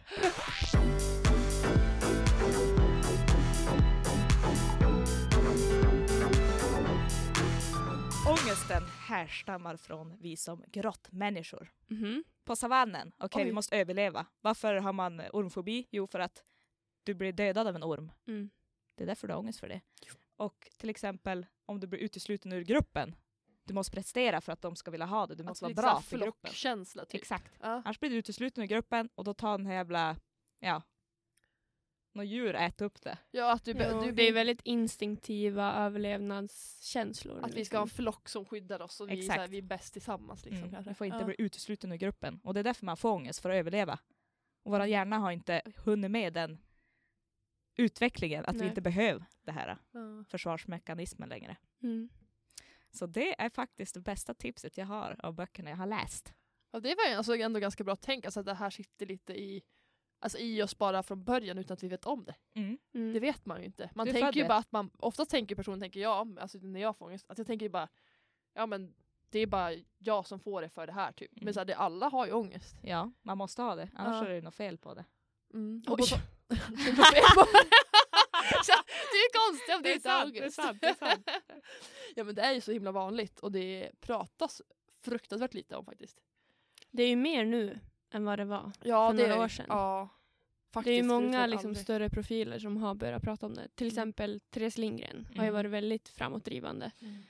Ångesten 8.28 8.82
härstammar 9.08 9.76
från 9.76 10.16
vi 10.20 10.36
som 10.36 10.64
grottmänniskor. 10.66 11.72
Mhm. 11.86 12.24
På 12.44 12.56
savannen, 12.56 13.12
okej 13.18 13.44
vi 13.44 13.50
Oj. 13.50 13.54
måste 13.54 13.76
överleva. 13.76 14.26
Varför 14.40 14.74
har 14.74 14.92
man 14.92 15.22
ormfobi? 15.32 15.86
Jo 15.90 16.06
för 16.06 16.18
att 16.18 16.42
du 17.04 17.14
blir 17.14 17.32
dödad 17.32 17.68
av 17.68 17.76
en 17.76 17.84
orm. 17.84 18.12
Mm. 18.28 18.50
Det 19.00 19.04
är 19.04 19.06
därför 19.06 19.26
du 19.28 19.32
har 19.34 19.40
ångest 19.40 19.60
för 19.60 19.68
det. 19.68 19.80
Och 20.36 20.68
till 20.76 20.90
exempel 20.90 21.46
om 21.66 21.80
du 21.80 21.86
blir 21.86 22.00
utesluten 22.00 22.52
ur 22.52 22.62
gruppen. 22.64 23.14
Du 23.64 23.74
måste 23.74 23.92
prestera 23.96 24.40
för 24.40 24.52
att 24.52 24.62
de 24.62 24.76
ska 24.76 24.90
vilja 24.90 25.06
ha 25.06 25.26
det. 25.26 25.34
Du 25.34 25.44
måste 25.44 25.66
Alltså, 25.66 25.82
vara 25.82 25.92
bra 25.94 26.00
för 26.02 26.18
gruppen. 26.18 26.32
flockkänsla 26.50 27.04
typ. 27.04 27.20
Exakt. 27.20 27.52
Ja. 27.60 27.66
Annars 27.84 28.00
blir 28.00 28.10
du 28.10 28.16
utesluten 28.16 28.62
ur 28.64 28.68
gruppen 28.68 29.08
och 29.14 29.24
då 29.24 29.34
tar 29.34 29.58
den 29.58 29.66
här 29.66 29.74
jävla, 29.74 30.16
ja, 30.58 30.82
något 32.12 32.26
djur 32.26 32.54
äter 32.54 32.84
upp 32.86 33.00
det. 33.02 33.18
ja, 33.30 33.52
att 33.52 33.64
du, 33.64 33.72
Jo, 33.90 34.00
du 34.00 34.12
det 34.12 34.22
är 34.28 34.32
väldigt 34.32 34.60
instinktiva 34.64 35.74
överlevnadskänslor. 35.74 37.44
Att 37.44 37.54
vi 37.54 37.64
ska 37.64 37.76
ha 37.76 37.82
en 37.82 37.86
liksom. 37.86 38.02
flock 38.04 38.28
som 38.28 38.44
skyddar 38.44 38.82
oss 38.82 39.00
och 39.00 39.10
vi, 39.10 39.18
är 39.18 39.22
så 39.22 39.32
här, 39.32 39.38
Exakt. 39.38 39.52
vi 39.52 39.58
är 39.58 39.62
bäst 39.62 39.92
tillsammans. 39.92 40.44
Liksom, 40.44 40.68
Mm. 40.68 40.84
Du 40.84 40.94
får 40.94 41.06
inte 41.06 41.18
ja. 41.18 41.24
bli 41.24 41.34
utesluten 41.38 41.92
ur 41.92 41.96
gruppen. 41.96 42.40
Och 42.44 42.54
det 42.54 42.60
är 42.60 42.64
därför 42.64 42.86
man 42.86 42.96
får 42.96 43.10
ångest, 43.10 43.40
för 43.40 43.50
att 43.50 43.56
överleva. 43.56 43.98
Och 44.62 44.72
våra 44.72 44.86
hjärna 44.86 45.18
har 45.18 45.30
inte 45.30 45.62
hunnit 45.76 46.10
med 46.10 46.32
den 46.32 46.58
utvecklingen, 47.76 48.44
att 48.46 48.54
vi 48.54 48.58
Nej. 48.58 48.68
inte 48.68 48.80
behöver 48.80 49.24
det 49.42 49.52
här 49.52 49.76
Ja. 49.92 50.24
försvarsmekanismen 50.28 51.28
längre. 51.28 51.56
Mm. 51.82 52.08
Så 52.90 53.06
det 53.06 53.40
är 53.42 53.50
faktiskt 53.50 53.94
det 53.94 54.00
bästa 54.00 54.34
tipset 54.34 54.78
jag 54.78 54.86
har 54.86 55.16
av 55.18 55.34
böckerna 55.34 55.70
jag 55.70 55.76
har 55.76 55.86
läst. 55.86 56.34
Ja, 56.70 56.80
det 56.80 56.94
var 56.94 57.04
ju 57.08 57.14
alltså 57.14 57.36
ändå 57.36 57.60
ganska 57.60 57.84
bra 57.84 57.96
tänk, 57.96 58.24
alltså 58.24 58.40
att 58.40 58.46
det 58.46 58.54
här 58.54 58.70
sitter 58.70 59.06
lite 59.06 59.32
i, 59.40 59.62
alltså 60.18 60.38
i 60.38 60.62
oss 60.62 60.78
bara 60.78 61.02
från 61.02 61.24
början 61.24 61.58
utan 61.58 61.74
att 61.74 61.82
vi 61.82 61.88
vet 61.88 62.04
om 62.06 62.24
det. 62.24 62.34
Mm. 62.54 62.78
Mm. 62.94 63.12
Det 63.12 63.20
vet 63.20 63.46
man 63.46 63.58
ju 63.60 63.66
inte. 63.66 63.90
Man 63.94 64.06
Du 64.06 64.12
tänker 64.12 64.40
ju 64.40 64.48
bara 64.48 64.58
att 64.58 64.72
man, 64.72 64.90
ofta 64.98 65.24
tänker 65.26 65.54
personen, 65.54 65.80
tänker 65.80 66.00
jag, 66.00 66.38
alltså 66.38 66.58
när 66.58 66.80
jag 66.80 66.96
får 66.96 67.06
ångest, 67.06 67.26
att 67.28 67.38
jag 67.38 67.46
tänker 67.46 67.66
ju 67.66 67.70
bara, 67.70 67.88
ja 68.54 68.66
men 68.66 68.94
det 69.30 69.38
är 69.38 69.46
bara 69.46 69.70
jag 69.98 70.26
som 70.26 70.40
får 70.40 70.62
det 70.62 70.68
för 70.68 70.86
det 70.86 70.92
här 70.92 71.12
typ. 71.12 71.30
Men 71.34 71.42
Mm. 71.42 71.54
så 71.54 71.60
här, 71.60 71.64
det, 71.64 71.74
alla 71.76 72.08
har 72.08 72.26
ju 72.26 72.32
ångest. 72.32 72.76
Ja, 72.82 73.10
man 73.22 73.38
måste 73.38 73.62
ha 73.62 73.74
det, 73.74 73.88
annars 73.94 74.22
Ja. 74.22 74.28
är 74.28 74.34
det 74.34 74.40
något 74.40 74.54
fel 74.54 74.78
på 74.78 74.94
det. 74.94 75.04
Mm. 75.54 75.82
Oj. 75.86 75.92
Och 75.92 75.98
på 75.98 76.04
Det 79.10 79.16
är 79.16 79.22
ju 79.22 79.30
konstigt 79.48 79.76
om 79.76 79.82
det, 79.82 79.88
Det 79.88 79.90
är 79.90 79.94
inte 79.94 80.08
sant, 80.08 80.32
det 80.34 80.38
är 80.44 80.50
sant, 80.50 80.78
det 80.80 80.86
är 80.86 80.94
sant. 80.94 81.28
ja 82.14 82.24
men 82.24 82.34
det 82.34 82.42
är 82.42 82.52
ju 82.52 82.60
så 82.60 82.72
himla 82.72 82.92
vanligt 82.92 83.40
och 83.40 83.52
det 83.52 83.90
pratas 84.00 84.62
fruktansvärt 85.04 85.54
lite 85.54 85.76
om 85.76 85.84
faktiskt. 85.84 86.16
Det 86.90 87.02
är 87.02 87.08
ju 87.08 87.16
mer 87.16 87.44
nu 87.44 87.78
än 88.10 88.24
vad 88.24 88.38
det 88.38 88.44
var. 88.44 88.72
Ja, 88.82 89.10
För 89.10 89.16
det 89.16 89.22
några 89.22 89.34
är 89.34 89.44
år 89.44 89.48
sedan. 89.48 89.66
Ja, 89.68 90.08
faktiskt, 90.72 90.84
det 90.84 90.92
är 90.92 90.96
ju 90.96 91.02
många 91.02 91.46
liksom, 91.46 91.74
större 91.74 92.10
profiler 92.10 92.58
som 92.58 92.76
har 92.76 92.94
börjat 92.94 93.22
prata 93.22 93.46
om 93.46 93.54
det. 93.54 93.68
Till 93.74 93.86
Mm. 93.86 93.92
exempel 93.92 94.40
Therese 94.50 94.78
Lindgren 94.78 95.24
har 95.26 95.34
ju 95.44 95.48
Mm. 95.48 95.54
varit 95.54 95.70
väldigt 95.70 96.08
framåtdrivande. 96.08 96.90
Mm. 97.00 97.22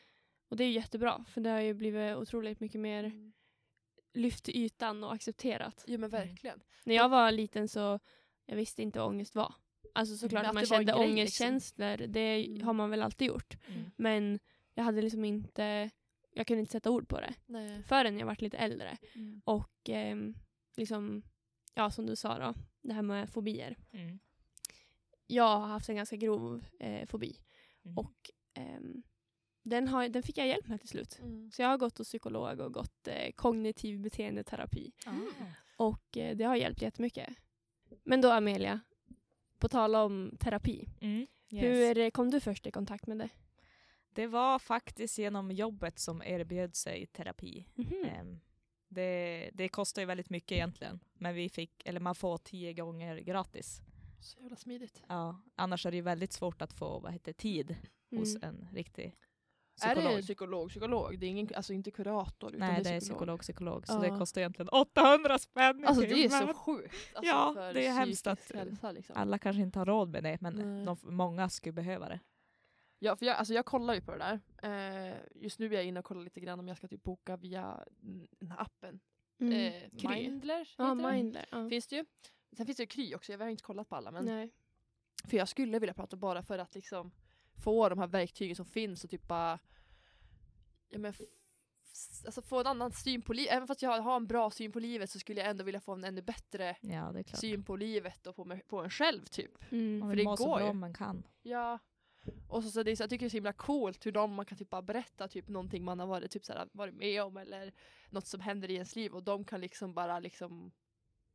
Och 0.48 0.56
det 0.56 0.64
är 0.64 0.68
ju 0.68 0.74
jättebra 0.74 1.24
för 1.28 1.40
det 1.40 1.50
har 1.50 1.60
ju 1.60 1.74
blivit 1.74 2.16
otroligt 2.16 2.60
mycket 2.60 2.80
mer 2.80 3.04
Mm. 3.04 3.32
lyft 4.14 4.44
till 4.44 4.56
ytan 4.56 5.04
och 5.04 5.12
accepterat. 5.14 5.84
Jo 5.86 5.98
men 6.00 6.10
verkligen. 6.10 6.60
När 6.84 6.94
jag 6.94 7.08
var 7.08 7.30
liten 7.32 7.68
så 7.68 8.00
jag 8.50 8.56
visste 8.56 8.82
inte 8.82 8.98
vad 8.98 9.08
ångest 9.08 9.34
var. 9.34 9.54
Alltså 9.94 10.16
såklart 10.16 10.42
Men 10.42 10.48
att 10.48 10.54
man 10.54 10.66
kände 10.66 10.84
grej, 10.92 10.94
liksom. 10.94 11.10
ångestkänslor, 11.12 11.96
det 11.96 12.44
Mm. 12.46 12.62
har 12.62 12.72
man 12.72 12.90
väl 12.90 13.02
alltid 13.02 13.28
gjort. 13.28 13.56
Mm. 13.68 13.90
Men 13.96 14.38
jag 14.74 14.84
hade 14.84 15.02
liksom 15.02 15.24
inte, 15.24 15.90
jag 16.32 16.46
kunde 16.46 16.60
inte 16.60 16.72
sätta 16.72 16.90
ord 16.90 17.08
på 17.08 17.20
det 17.20 17.34
Nej. 17.46 17.82
förrän 17.82 18.18
jag 18.18 18.26
var 18.26 18.36
lite 18.38 18.56
äldre. 18.58 18.96
Mm. 19.14 19.42
Och 19.44 19.88
ehm, 19.88 20.34
liksom, 20.76 21.22
ja 21.74 21.90
som 21.90 22.06
du 22.06 22.16
sa 22.16 22.38
då, 22.38 22.54
det 22.82 22.92
här 22.92 23.02
med 23.02 23.30
fobier. 23.30 23.76
Mm. 23.92 24.18
Jag 25.26 25.58
har 25.58 25.66
haft 25.66 25.88
en 25.88 25.96
ganska 25.96 26.16
grov 26.16 26.64
eh, 26.80 27.06
fobi 27.06 27.36
Mm. 27.84 27.98
och 27.98 28.30
ehm, 28.54 29.02
den, 29.62 29.88
har, 29.88 30.08
den 30.08 30.22
fick 30.22 30.38
jag 30.38 30.46
hjälp 30.48 30.66
med 30.68 30.80
till 30.80 30.88
slut. 30.88 31.18
Mm. 31.22 31.50
Så 31.50 31.62
jag 31.62 31.68
har 31.68 31.78
gått 31.78 31.98
hos 31.98 32.08
psykolog 32.08 32.60
och 32.60 32.72
gått 32.74 33.08
eh, 33.08 33.32
kognitiv 33.32 34.00
beteendeterapi. 34.00 34.92
Ah. 35.06 35.10
Och 35.76 36.16
eh, 36.16 36.36
det 36.36 36.44
har 36.44 36.56
hjälpt 36.56 36.82
jättemycket. 36.82 37.28
Men 38.04 38.20
då 38.20 38.30
Amelia, 38.30 38.80
på 39.58 39.68
tal 39.68 39.94
om 39.94 40.36
terapi. 40.40 40.88
Mm. 41.00 41.26
Yes. 41.52 41.64
Hur 41.64 42.10
kom 42.10 42.30
du 42.30 42.40
först 42.40 42.66
i 42.66 42.70
kontakt 42.70 43.06
med 43.06 43.18
det? 43.18 43.28
Det 44.14 44.26
var 44.26 44.58
faktiskt 44.58 45.18
genom 45.18 45.50
jobbet 45.50 45.98
som 45.98 46.22
erbjöd 46.22 46.74
sig 46.76 47.06
terapi. 47.06 47.66
Mhm. 47.74 48.04
Ehm, 48.04 48.40
det, 48.88 49.50
det 49.54 49.68
kostar 49.68 50.02
ju 50.02 50.06
väldigt 50.06 50.30
mycket 50.30 50.52
egentligen, 50.52 51.00
men 51.14 51.34
vi 51.34 51.48
fick, 51.48 51.86
eller 51.86 52.00
man 52.00 52.14
får 52.14 52.38
tio 52.38 52.72
gånger 52.72 53.16
gratis. 53.18 53.80
Så 54.20 54.40
jävla 54.40 54.56
smidigt. 54.56 55.02
Ja, 55.08 55.42
annars 55.54 55.86
är 55.86 55.90
det 55.90 55.96
ju 55.96 56.02
väldigt 56.02 56.32
svårt 56.32 56.62
att 56.62 56.72
få 56.72 56.98
vad 56.98 57.12
heter, 57.12 57.32
tid 57.32 57.76
hos 58.10 58.36
Mm. 58.36 58.48
en 58.48 58.68
riktig 58.74 59.16
Är 59.82 59.94
psykolog. 59.94 60.12
det 60.12 60.16
en 60.16 60.22
psykolog? 60.22 60.68
Psykolog? 60.70 61.18
Det 61.18 61.26
är 61.26 61.30
ingen, 61.30 61.48
alltså 61.56 61.72
inte 61.72 61.90
kurator 61.90 62.54
utan 62.54 62.68
Nej, 62.68 62.82
det 62.82 62.90
är 62.90 63.00
psykolog, 63.00 63.40
psykolog. 63.40 63.86
Så 63.86 63.92
Ja. 63.92 63.98
det 63.98 64.18
kostar 64.18 64.40
egentligen 64.40 64.68
800 64.68 65.38
spänn 65.38 65.80
i 65.80 65.86
Alltså 65.86 66.02
det 66.02 66.24
är 66.24 66.28
så 66.28 66.54
sjukt. 66.54 66.94
Alltså, 67.14 67.32
Ja, 67.32 67.52
för 67.56 67.74
det 67.74 67.86
är 67.86 67.92
hemskt 67.92 68.26
att- 68.26 68.50
hälsa, 68.54 68.92
liksom. 68.92 69.16
Alla 69.16 69.38
kanske 69.38 69.62
inte 69.62 69.78
har 69.78 69.86
råd 69.86 70.08
med 70.08 70.22
det, 70.22 70.38
men 70.40 70.84
de, 70.84 70.96
många 71.02 71.48
skulle 71.48 71.72
behöva 71.72 72.08
det. 72.08 72.20
Ja, 72.98 73.16
för 73.16 73.26
jag, 73.26 73.36
alltså 73.36 73.54
jag 73.54 73.64
kollar 73.66 73.94
ju 73.94 74.00
på 74.00 74.10
det 74.16 74.18
där. 74.18 74.40
Eh, 75.10 75.16
just 75.34 75.58
nu 75.58 75.66
är 75.66 75.72
jag 75.72 75.84
inne 75.84 75.98
och 76.00 76.04
kollar 76.06 76.22
lite 76.22 76.40
grann 76.40 76.60
om 76.60 76.68
jag 76.68 76.76
ska 76.76 76.88
typ 76.88 77.02
boka 77.02 77.36
via 77.36 77.84
den 78.38 78.50
här 78.50 78.60
appen. 78.60 79.00
Mm. 79.40 79.52
Eh. 79.52 80.10
Mindler 80.10 80.68
Ja, 80.78 80.84
heter 80.84 81.02
den. 81.02 81.14
Mindler. 81.14 81.46
Ja. 81.50 81.68
Finns 81.68 81.86
det 81.86 81.96
ju. 81.96 82.04
Sen 82.56 82.66
finns 82.66 82.76
det 82.76 82.82
ju 82.82 82.86
Kry 82.86 83.14
också, 83.14 83.32
jag 83.32 83.38
har 83.38 83.48
inte 83.48 83.62
kollat 83.62 83.88
på 83.88 83.96
alla. 83.96 84.10
Men 84.10 84.24
Nej. 84.24 84.50
För 85.24 85.36
jag 85.36 85.48
skulle 85.48 85.78
vilja 85.78 85.94
prata 85.94 86.16
bara 86.16 86.42
för 86.42 86.58
att 86.58 86.74
liksom 86.74 87.12
få 87.60 87.88
de 87.88 87.98
här 87.98 88.06
verktygen 88.06 88.56
som 88.56 88.66
finns 88.66 89.04
och 89.04 89.10
typ 89.10 89.28
bara 89.28 89.58
ja, 90.88 90.98
men, 90.98 91.14
alltså 92.26 92.42
få 92.42 92.60
en 92.60 92.66
annan 92.66 92.92
syn 92.92 93.22
på 93.22 93.32
livet. 93.32 93.52
Även 93.52 93.66
fast 93.66 93.82
jag 93.82 94.00
har 94.00 94.16
en 94.16 94.26
bra 94.26 94.50
syn 94.50 94.72
på 94.72 94.80
livet 94.80 95.10
så 95.10 95.18
skulle 95.18 95.40
jag 95.40 95.50
ändå 95.50 95.64
vilja 95.64 95.80
få 95.80 95.92
en 95.92 96.04
ännu 96.04 96.22
bättre 96.22 96.76
Ja, 96.80 97.10
det 97.12 97.18
är 97.18 97.22
klart. 97.22 97.40
syn 97.40 97.64
på 97.64 97.76
livet 97.76 98.26
och 98.26 98.36
på, 98.36 98.44
mig, 98.44 98.62
på 98.68 98.82
en 98.82 98.90
själv 98.90 99.24
typ. 99.24 99.72
Mm. 99.72 99.98
Man 99.98 100.08
för 100.08 100.16
vill 100.16 100.24
det 100.24 100.30
må 100.30 100.36
så 100.36 100.46
går 100.46 100.58
bra 100.58 100.72
man 100.72 100.94
kan. 100.94 101.22
Ja. 101.42 101.78
Och 102.48 102.64
så, 102.64 102.70
så 102.70 102.82
det 102.82 102.90
är 102.90 102.96
så, 102.96 103.02
jag 103.02 103.10
tycker 103.10 103.24
det 103.24 103.28
är 103.28 103.30
så 103.30 103.36
himla 103.36 103.52
coolt 103.52 104.06
hur 104.06 104.12
de, 104.12 104.34
man 104.34 104.46
kan 104.46 104.58
typ 104.58 104.70
bara 104.70 104.82
berätta 104.82 105.28
typ 105.28 105.48
någonting 105.48 105.84
man 105.84 105.98
har 105.98 106.06
varit, 106.06 106.30
typ 106.30 106.44
såhär, 106.44 106.68
varit 106.72 106.94
med 106.94 107.22
om 107.22 107.36
eller 107.36 107.72
något 108.10 108.26
som 108.26 108.40
händer 108.40 108.70
i 108.70 108.74
ens 108.74 108.96
liv 108.96 109.12
och 109.14 109.22
de 109.22 109.44
kan 109.44 109.60
liksom 109.60 109.94
bara 109.94 110.18
liksom 110.18 110.72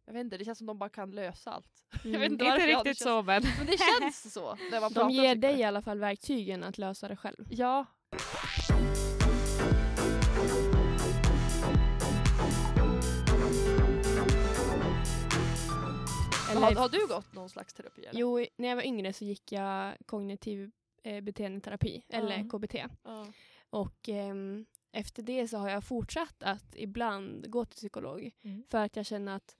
jag 0.05 0.13
vet 0.13 0.21
inte, 0.21 0.37
det 0.37 0.45
känns 0.45 0.57
som 0.57 0.67
de 0.67 0.77
bara 0.77 0.89
kan 0.89 1.11
lösa 1.11 1.51
allt. 1.51 1.85
Jag 2.03 2.19
vet 2.19 2.31
Mm. 2.31 2.33
inte 2.33 2.45
Inte 2.45 2.67
riktigt 2.67 2.85
känns- 2.85 2.99
så, 2.99 3.21
men 3.23 3.43
Men 3.57 3.65
det 3.65 3.77
känns 4.01 4.33
så. 4.33 4.57
När 4.71 4.81
man 4.81 4.93
De 4.93 5.09
ger 5.09 5.35
dig 5.35 5.59
i 5.59 5.63
alla 5.63 5.81
fall 5.81 5.99
verktygen 5.99 6.63
att 6.63 6.77
lösa 6.77 7.07
det 7.07 7.15
själv. 7.15 7.45
Ja. 7.49 7.85
Eller, 16.51 16.61
Har, 16.61 16.75
har 16.75 16.89
du 16.89 17.07
gått 17.07 17.33
någon 17.33 17.49
slags 17.49 17.73
terapi? 17.73 18.05
Eller? 18.05 18.19
Jo, 18.19 18.45
när 18.57 18.67
jag 18.69 18.75
var 18.75 18.83
yngre 18.83 19.13
så 19.13 19.25
gick 19.25 19.51
jag 19.51 19.93
kognitiv 20.05 20.71
eh, 21.03 21.21
beteendeterapi, 21.21 22.03
eller 22.09 22.37
Ja. 22.37 22.43
KBT. 22.59 22.75
Ja. 23.03 23.27
Och 23.69 24.09
ehm, 24.09 24.65
efter 24.91 25.23
det 25.23 25.47
så 25.47 25.57
har 25.57 25.69
jag 25.69 25.83
fortsatt 25.83 26.43
att 26.43 26.75
ibland 26.75 27.49
gå 27.51 27.65
till 27.65 27.75
psykolog. 27.75 28.31
Mm. 28.43 28.63
För 28.71 28.77
att 28.77 28.95
jag 28.95 29.05
känner 29.05 29.35
att 29.35 29.55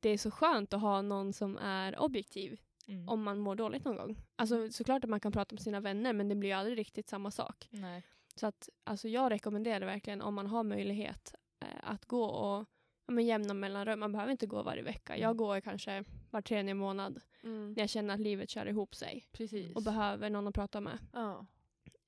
det 0.00 0.08
är 0.08 0.18
så 0.18 0.30
skönt 0.30 0.74
att 0.74 0.80
ha 0.80 1.02
någon 1.02 1.32
som 1.32 1.56
är 1.58 1.98
objektiv 2.00 2.60
Mm. 2.86 3.08
om 3.08 3.22
man 3.22 3.38
mår 3.38 3.54
dåligt 3.54 3.84
någon 3.84 3.96
gång. 3.96 4.16
Alltså 4.36 4.70
såklart 4.70 5.04
att 5.04 5.10
man 5.10 5.20
kan 5.20 5.32
prata 5.32 5.54
med 5.54 5.62
sina 5.62 5.80
vänner 5.80 6.12
men 6.12 6.28
det 6.28 6.34
blir 6.34 6.48
ju 6.50 6.54
aldrig 6.54 6.78
riktigt 6.78 7.08
samma 7.08 7.30
sak. 7.30 7.68
Nej. 7.70 8.06
Så 8.34 8.46
att 8.46 8.68
alltså 8.84 9.08
jag 9.08 9.30
rekommenderar 9.32 9.86
verkligen 9.86 10.22
om 10.22 10.34
man 10.34 10.46
har 10.46 10.62
möjlighet 10.64 11.34
eh, 11.60 11.66
att 11.82 12.04
gå 12.04 12.24
och 12.24 12.66
ja, 13.06 13.12
men 13.12 13.26
jämna 13.26 13.54
mellanrum. 13.54 14.00
Man 14.00 14.12
behöver 14.12 14.32
inte 14.32 14.46
gå 14.46 14.62
varje 14.62 14.82
vecka. 14.82 15.16
Jag 15.16 15.24
Mm. 15.30 15.36
går 15.36 15.60
kanske 15.60 16.04
var 16.30 16.42
tredje 16.42 16.74
månad 16.74 17.20
Mm. 17.42 17.72
när 17.72 17.82
jag 17.82 17.90
känner 17.90 18.14
att 18.14 18.20
livet 18.20 18.50
kör 18.50 18.66
ihop 18.66 18.94
sig 18.94 19.24
Precis. 19.32 19.76
och 19.76 19.82
behöver 19.82 20.30
någon 20.30 20.48
att 20.48 20.54
prata 20.54 20.80
med. 20.80 20.98
ja. 21.12 21.46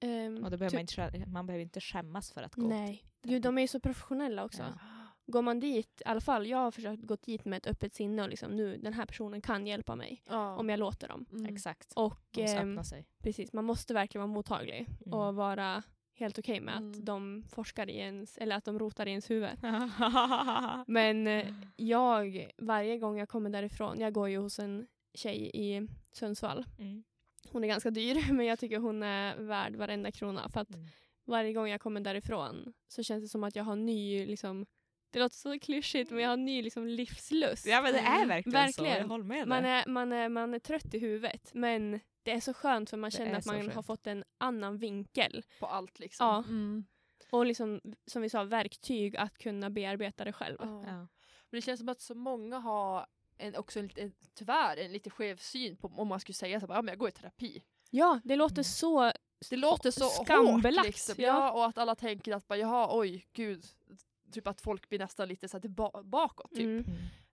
Ehm, 0.00 0.44
Och 0.44 0.50
då 0.50 0.56
behöver 0.56 0.70
ty- 0.86 0.96
man, 1.00 1.14
inte, 1.14 1.30
man 1.30 1.46
behöver 1.46 1.62
inte 1.62 1.80
skämmas 1.80 2.32
för 2.32 2.42
att 2.42 2.54
gå. 2.54 2.68
Nej. 2.68 3.04
Gud, 3.22 3.42
de 3.42 3.58
är 3.58 3.62
ju 3.62 3.68
så 3.68 3.80
professionella 3.80 4.44
också. 4.44 4.62
Ja. 4.62 4.78
Går 5.32 5.42
man 5.42 5.60
dit, 5.60 6.00
i 6.00 6.04
alla 6.08 6.20
fall 6.20 6.46
jag 6.46 6.58
har 6.58 6.70
försökt 6.70 7.02
gå 7.02 7.16
dit 7.16 7.44
med 7.44 7.56
ett 7.56 7.66
öppet 7.66 7.94
sinne 7.94 8.22
och 8.22 8.28
liksom 8.28 8.50
nu 8.56 8.76
den 8.76 8.92
här 8.94 9.06
personen 9.06 9.40
kan 9.40 9.66
hjälpa 9.66 9.96
mig 9.96 10.22
Ja. 10.28 10.56
om 10.56 10.68
jag 10.68 10.78
låter 10.78 11.08
dem. 11.08 11.26
Mm. 11.32 11.54
Exakt. 11.54 11.92
Och 11.96 12.20
Man 12.36 12.42
måste 12.44 12.56
ehm, 12.60 12.84
sig. 12.84 13.06
precis, 13.22 13.52
man 13.52 13.64
måste 13.64 13.94
verkligen 13.94 14.20
vara 14.28 14.34
mottaglig 14.34 14.86
Mm. 15.06 15.18
och 15.18 15.34
vara 15.34 15.82
helt 16.14 16.38
okej 16.38 16.60
med 16.60 16.76
Mm. 16.76 16.90
att 16.90 17.06
de 17.06 17.44
forskar 17.48 17.90
i 17.90 17.96
ens, 17.98 18.38
eller 18.38 18.56
att 18.56 18.64
de 18.64 18.78
rotar 18.78 19.06
i 19.06 19.10
ens 19.10 19.30
huvud. 19.30 19.50
Men 20.86 21.26
eh, 21.26 21.46
jag, 21.76 22.50
varje 22.58 22.98
gång 22.98 23.18
jag 23.18 23.28
kommer 23.28 23.50
därifrån, 23.50 24.00
jag 24.00 24.12
går 24.12 24.28
ju 24.28 24.38
hos 24.38 24.58
en 24.58 24.86
tjej 25.14 25.50
i 25.54 25.88
Sundsvall. 26.12 26.64
Mm. 26.78 27.02
Hon 27.48 27.64
är 27.64 27.68
ganska 27.68 27.90
dyr 27.90 28.14
men 28.32 28.46
jag 28.46 28.58
tycker 28.58 28.78
hon 28.78 29.02
är 29.02 29.36
värd 29.36 29.76
varenda 29.76 30.12
krona. 30.12 30.48
För 30.48 30.60
att 30.60 30.74
Mm. 30.74 30.86
varje 31.24 31.52
gång 31.52 31.68
jag 31.68 31.80
kommer 31.80 32.00
därifrån 32.00 32.72
så 32.88 33.02
känns 33.02 33.24
det 33.24 33.28
som 33.28 33.44
att 33.44 33.56
jag 33.56 33.64
har 33.64 33.76
ny, 33.76 34.26
liksom, 34.26 34.66
det 35.12 35.18
låter 35.18 35.36
så 35.36 35.58
klyschigt 35.58 36.10
men 36.10 36.18
jag 36.22 36.28
har 36.30 36.36
ny 36.36 36.62
liksom, 36.62 36.86
livslust. 36.86 37.66
Ja 37.66 37.82
men 37.82 37.92
det 37.92 37.98
är 37.98 38.16
Mm. 38.16 38.28
verkligen, 38.28 38.72
så. 38.72 38.80
Jag 38.82 38.88
Verkligen. 38.88 39.10
håller 39.10 39.24
med 39.24 39.48
Man 39.48 39.64
är, 39.64 39.86
man, 39.86 40.12
är, 40.12 40.28
man 40.28 40.54
är 40.54 40.58
trött 40.58 40.94
i 40.94 40.98
huvudet 40.98 41.50
men 41.54 42.00
det 42.22 42.30
är 42.30 42.40
så 42.40 42.54
skönt 42.54 42.90
för 42.90 42.96
man 42.96 43.10
Det 43.10 43.16
känner 43.16 43.34
att 43.38 43.46
man 43.46 43.56
har 43.56 43.70
skönt. 43.70 43.86
fått 43.86 44.06
en 44.06 44.24
annan 44.38 44.78
vinkel. 44.78 45.44
På 45.60 45.66
allt 45.66 45.98
liksom. 45.98 46.26
Ja. 46.26 46.38
Mm. 46.38 46.84
Och 47.30 47.46
liksom, 47.46 47.80
som 48.06 48.22
vi 48.22 48.28
sa, 48.30 48.44
verktyg 48.44 49.16
att 49.16 49.38
kunna 49.38 49.70
bearbeta 49.70 50.24
det 50.24 50.32
själv. 50.32 50.56
Ja. 50.60 50.82
Ja. 50.86 50.92
Men 50.92 51.08
det 51.50 51.62
känns 51.62 51.80
som 51.80 51.88
att 51.88 52.00
så 52.00 52.14
många 52.14 52.58
har 52.58 53.06
en, 53.38 53.56
också 53.56 53.78
en, 53.80 53.90
en, 53.96 54.12
tyvärr 54.34 54.76
en 54.76 54.92
lite 54.92 55.10
skev 55.10 55.36
syn 55.36 55.76
på 55.76 55.88
om 55.96 56.08
man 56.08 56.20
skulle 56.20 56.34
säga 56.34 56.60
så 56.60 56.66
här, 56.66 56.74
ja 56.74 56.82
men 56.82 56.92
jag 56.92 56.98
går 56.98 57.08
i 57.08 57.12
terapi. 57.12 57.62
Ja, 57.90 58.20
det 58.24 58.36
låter 58.36 58.54
Mm. 58.54 58.64
så... 58.64 59.12
Det 59.50 59.56
låter 59.56 59.90
så 59.90 60.08
Skambelagt, 60.08 60.76
hårt 60.76 60.86
liksom. 60.86 61.14
ja. 61.18 61.26
Ja. 61.28 61.52
och 61.52 61.66
att 61.66 61.78
alla 61.78 61.94
tänker 61.94 62.34
att 62.34 62.48
bara, 62.48 62.58
jaha 62.58 62.98
oj 62.98 63.26
gud. 63.32 63.64
Typ 64.32 64.46
att 64.46 64.60
folk 64.60 64.88
blir 64.88 64.98
nästan 64.98 65.28
lite 65.28 65.48
så 65.48 65.56
här 65.56 65.60
tillba- 65.62 66.02
bakåt 66.02 66.50
typ. 66.54 66.60
Mm. 66.60 66.84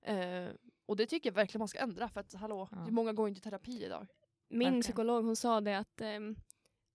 Mm. 0.01 0.47
Eh, 0.47 0.53
och 0.85 0.95
det 0.95 1.05
tycker 1.05 1.29
jag 1.29 1.35
verkligen 1.35 1.59
man 1.59 1.67
ska 1.67 1.79
ändra 1.79 2.09
för 2.09 2.19
att 2.19 2.33
hallå, 2.33 2.67
Ja. 2.71 2.87
många 2.89 3.13
går 3.13 3.27
inte 3.27 3.37
i 3.39 3.41
terapi 3.41 3.85
idag? 3.85 4.07
Min 4.49 4.59
Verkligen. 4.59 4.81
psykolog 4.81 5.25
hon 5.25 5.35
sa 5.35 5.61
det 5.61 5.77
att 5.77 6.01
ehm, 6.01 6.35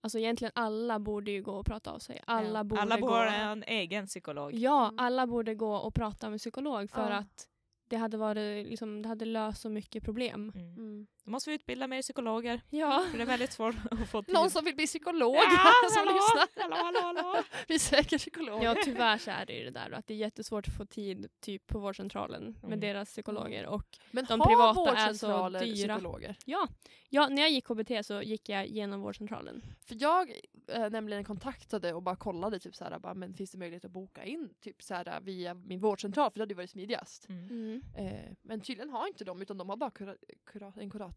alltså 0.02 0.18
egentligen 0.18 0.52
alla 0.54 0.98
borde 0.98 1.30
ju 1.30 1.42
gå 1.42 1.52
och 1.52 1.66
prata 1.66 1.92
av 1.92 1.98
sig. 1.98 2.22
Alla 2.26 2.58
Ja. 2.58 2.64
borde 2.64 2.82
Alla 2.82 3.00
gå... 3.00 3.06
borde 3.06 3.30
ha 3.30 3.30
en 3.52 3.62
egen 3.66 4.06
psykolog. 4.06 4.54
Ja, 4.54 4.84
Mm. 4.88 4.98
alla 4.98 5.26
borde 5.26 5.54
gå 5.54 5.76
och 5.76 5.94
prata 5.94 6.30
med 6.30 6.38
psykolog 6.40 6.90
för 6.90 7.10
Ja. 7.10 7.16
att 7.16 7.48
det 7.88 7.96
hade, 7.96 8.16
varit, 8.16 8.66
liksom, 8.66 9.02
det 9.02 9.08
hade 9.08 9.24
löst 9.24 9.60
så 9.60 9.68
mycket 9.68 10.04
problem. 10.04 10.52
Mm. 10.54 11.06
Då 11.24 11.30
måste 11.30 11.50
vi 11.50 11.54
utbilda 11.56 11.86
mer 11.86 12.02
psykologer. 12.02 12.60
Ja. 12.70 13.04
För 13.10 13.18
det 13.18 13.24
är 13.24 13.26
väldigt 13.26 13.52
svårt 13.52 13.74
att 13.90 14.08
få 14.10 14.22
till. 14.22 14.34
Någon 14.34 14.50
som 14.50 14.64
vill 14.64 14.74
bli 14.76 14.86
psykolog 14.86 15.34
ja, 15.36 15.40
som 15.90 15.98
hallå, 16.06 16.12
lyssnar. 16.12 16.62
hallå, 16.62 16.76
hallå, 16.76 17.00
hallå. 17.22 17.42
Vi 17.68 17.78
söker 17.78 18.18
psykolog. 18.18 18.62
ja, 18.64 18.76
tyvärr 18.84 19.18
så 19.18 19.30
är 19.30 19.46
det 19.46 19.52
ju 19.52 19.64
det 19.64 19.70
där 19.70 19.90
då, 19.90 19.96
att 19.96 20.06
det 20.06 20.14
är 20.14 20.18
jättesvårt 20.18 20.68
att 20.68 20.76
få 20.76 20.86
tid 20.86 21.26
typ 21.40 21.66
på 21.66 21.78
vårdcentralen 21.78 22.44
med 22.44 22.64
Mm. 22.64 22.80
deras 22.80 23.08
psykologer. 23.08 23.66
Och 23.66 23.98
Men 24.10 24.24
de 24.24 24.40
har 24.40 24.46
privata 24.46 24.96
är 24.96 25.12
så 25.14 25.48
dyra. 25.48 25.74
psykologer? 25.94 26.36
ja, 26.44 26.68
ja, 27.08 27.28
när 27.28 27.42
jag 27.42 27.50
gick 27.50 27.64
KBT 27.66 28.06
så 28.06 28.22
gick 28.22 28.48
jag 28.48 28.66
genom 28.66 29.00
vårdcentralen. 29.00 29.62
För 29.86 29.96
jag 30.00 30.32
eh, 30.68 30.90
nämligen 30.90 31.24
kontaktade 31.24 31.92
och 31.92 32.02
bara 32.02 32.16
kollade 32.16 32.58
typ 32.58 32.74
såhär, 32.76 32.98
bara, 32.98 33.14
men 33.14 33.34
finns 33.34 33.50
det 33.50 33.58
möjlighet 33.58 33.84
att 33.84 33.90
boka 33.90 34.24
in 34.24 34.48
typ 34.60 34.82
såhär, 34.82 35.20
via 35.22 35.54
min 35.54 35.80
vårdcentral 35.80 36.30
för 36.30 36.38
det 36.38 36.42
hade 36.42 36.52
ju 36.52 36.56
varit 36.56 36.70
smidigast. 36.70 37.28
Mm. 37.28 37.82
Eh, 37.96 38.12
men 38.42 38.60
tydligen 38.60 38.90
har 38.90 39.06
inte 39.08 39.24
de 39.24 39.42
utan 39.42 39.58
de 39.58 39.68
har 39.68 39.76
bara 39.76 39.90
kura, 39.90 40.14
kura, 40.46 40.72
en 40.76 40.90
kurator. 40.90 41.13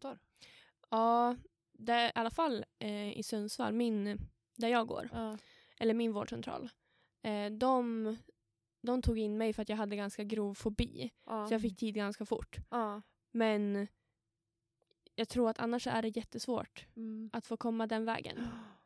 Ja, 0.90 1.36
det 1.72 1.92
är 1.92 2.08
i 2.08 2.12
alla 2.14 2.30
fall 2.30 2.64
eh, 2.78 3.18
i 3.18 3.22
Sundsvall, 3.22 3.72
min, 3.72 4.18
där 4.56 4.68
jag 4.68 4.86
går, 4.86 5.08
eller 5.78 5.94
min 5.94 6.12
vårdcentral. 6.12 6.70
Eh, 7.22 7.50
de, 7.50 8.16
de 8.82 9.02
tog 9.02 9.18
in 9.18 9.38
mig 9.38 9.52
för 9.52 9.62
att 9.62 9.68
jag 9.68 9.76
hade 9.76 9.96
ganska 9.96 10.24
grov 10.24 10.54
fobi. 10.54 11.10
Så 11.48 11.54
jag 11.54 11.62
fick 11.62 11.76
tid 11.78 11.94
ganska 11.94 12.24
fort. 12.24 12.56
Ja. 12.70 13.02
Men 13.30 13.88
jag 15.14 15.28
tror 15.28 15.50
att 15.50 15.58
annars 15.58 15.86
är 15.86 16.02
det 16.02 16.16
jättesvårt 16.16 16.86
Mm. 16.96 17.30
att 17.32 17.46
få 17.46 17.56
komma 17.56 17.86
den 17.86 18.04
vägen. 18.04 18.36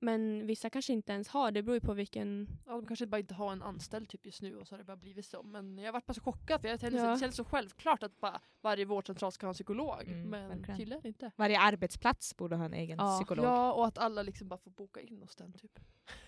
Men 0.00 0.46
vissa 0.46 0.70
kanske 0.70 0.92
inte 0.92 1.12
ens 1.12 1.28
har, 1.28 1.50
det 1.50 1.62
beror 1.62 1.74
ju 1.74 1.80
på 1.80 1.94
vilken... 1.94 2.48
Ja, 2.66 2.72
de 2.72 2.86
kanske 2.86 3.06
bara 3.06 3.18
inte 3.18 3.34
har 3.34 3.52
en 3.52 3.62
anställd 3.62 4.08
typ 4.08 4.26
just 4.26 4.42
nu 4.42 4.56
och 4.56 4.68
så 4.68 4.74
har 4.74 4.78
det 4.78 4.84
bara 4.84 4.96
blivit 4.96 5.26
så. 5.26 5.42
Men 5.42 5.78
jag 5.78 5.86
har 5.86 5.92
varit 5.92 6.06
bara 6.06 6.14
så 6.14 6.20
chockad 6.20 6.60
för 6.60 6.68
jag 6.68 6.80
tänkte, 6.80 6.98
Ja. 6.98 7.10
det 7.12 7.18
känns 7.18 7.36
så 7.36 7.44
självklart 7.44 8.02
att 8.02 8.20
bara 8.20 8.40
varje 8.60 8.84
vårdcentral 8.84 9.32
ska 9.32 9.46
ha 9.46 9.50
en 9.50 9.54
psykolog. 9.54 10.02
Mm, 10.08 10.30
men 10.30 10.48
verkligen. 10.48 10.78
tydligen 10.78 11.06
inte. 11.06 11.30
Varje 11.36 11.60
arbetsplats 11.60 12.36
borde 12.36 12.56
ha 12.56 12.64
en 12.64 12.74
egen 12.74 12.98
Ja. 12.98 13.16
psykolog. 13.18 13.44
Ja, 13.46 13.72
och 13.72 13.86
att 13.86 13.98
alla 13.98 14.22
liksom 14.22 14.48
bara 14.48 14.58
får 14.58 14.70
boka 14.70 15.00
in 15.00 15.22
hos 15.22 15.36
den 15.36 15.52
typ. 15.52 15.78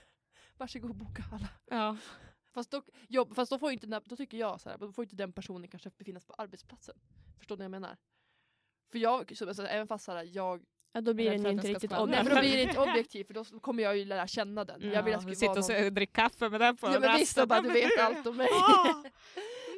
Varsågod 0.56 0.96
boka 0.96 1.24
alla. 1.32 1.48
Ja. 1.70 1.96
Fast 2.54 2.70
då, 2.70 2.82
jobb, 3.08 3.34
fast 3.34 3.50
då 3.52 3.58
får 3.58 3.72
inte, 3.72 3.86
den- 3.86 4.02
då 4.06 4.16
tycker 4.16 4.36
jag 4.38 4.60
så 4.60 4.68
här, 4.70 4.78
då 4.78 4.92
får 4.92 5.04
inte 5.04 5.16
den 5.16 5.32
personen 5.32 5.68
kanske 5.68 5.90
befinna 5.98 6.20
sig 6.20 6.26
på 6.26 6.34
arbetsplatsen. 6.34 6.96
Förstår 7.38 7.56
ni 7.56 7.58
vad 7.58 7.64
jag 7.64 7.70
menar? 7.70 7.96
För 8.92 8.98
jag, 8.98 9.36
så, 9.36 9.48
alltså, 9.48 9.66
även 9.66 9.86
fast 9.86 10.04
så 10.04 10.12
här, 10.12 10.28
jag 10.32 10.64
ja, 10.92 11.00
då 11.00 11.14
blir 11.14 11.30
den 11.30 11.44
ju 11.44 11.50
inte 11.50 11.68
riktigt 11.68 11.90
skvallra. 11.90 12.22
Nej, 12.22 12.24
för 12.24 12.30
objektiv. 12.30 12.34
då 12.34 12.40
blir 12.40 12.56
det 12.56 12.62
inte 12.70 12.80
objektivt 12.80 13.26
för 13.26 13.34
då 13.34 13.44
kommer 13.60 13.82
jag 13.82 13.96
ju 13.96 14.04
lära 14.04 14.26
känna 14.26 14.64
den. 14.64 14.90
Jag 14.92 15.02
vill 15.02 15.14
att 15.14 15.26
det 15.26 15.34
ska 15.36 15.40
sitta 15.40 15.50
och 15.50 15.56
någon... 15.70 15.86
s- 15.86 15.92
drick 15.94 16.12
kaffe 16.12 16.48
med 16.48 16.60
den 16.60 16.76
på 16.76 16.86
Ja 16.86 17.00
men 17.00 17.16
visst, 17.18 17.46
bara, 17.48 17.60
du 17.60 17.70
vet 17.72 17.98
allt 18.00 18.26
om 18.26 18.36
mig. 18.36 18.48
Ah. 18.52 19.02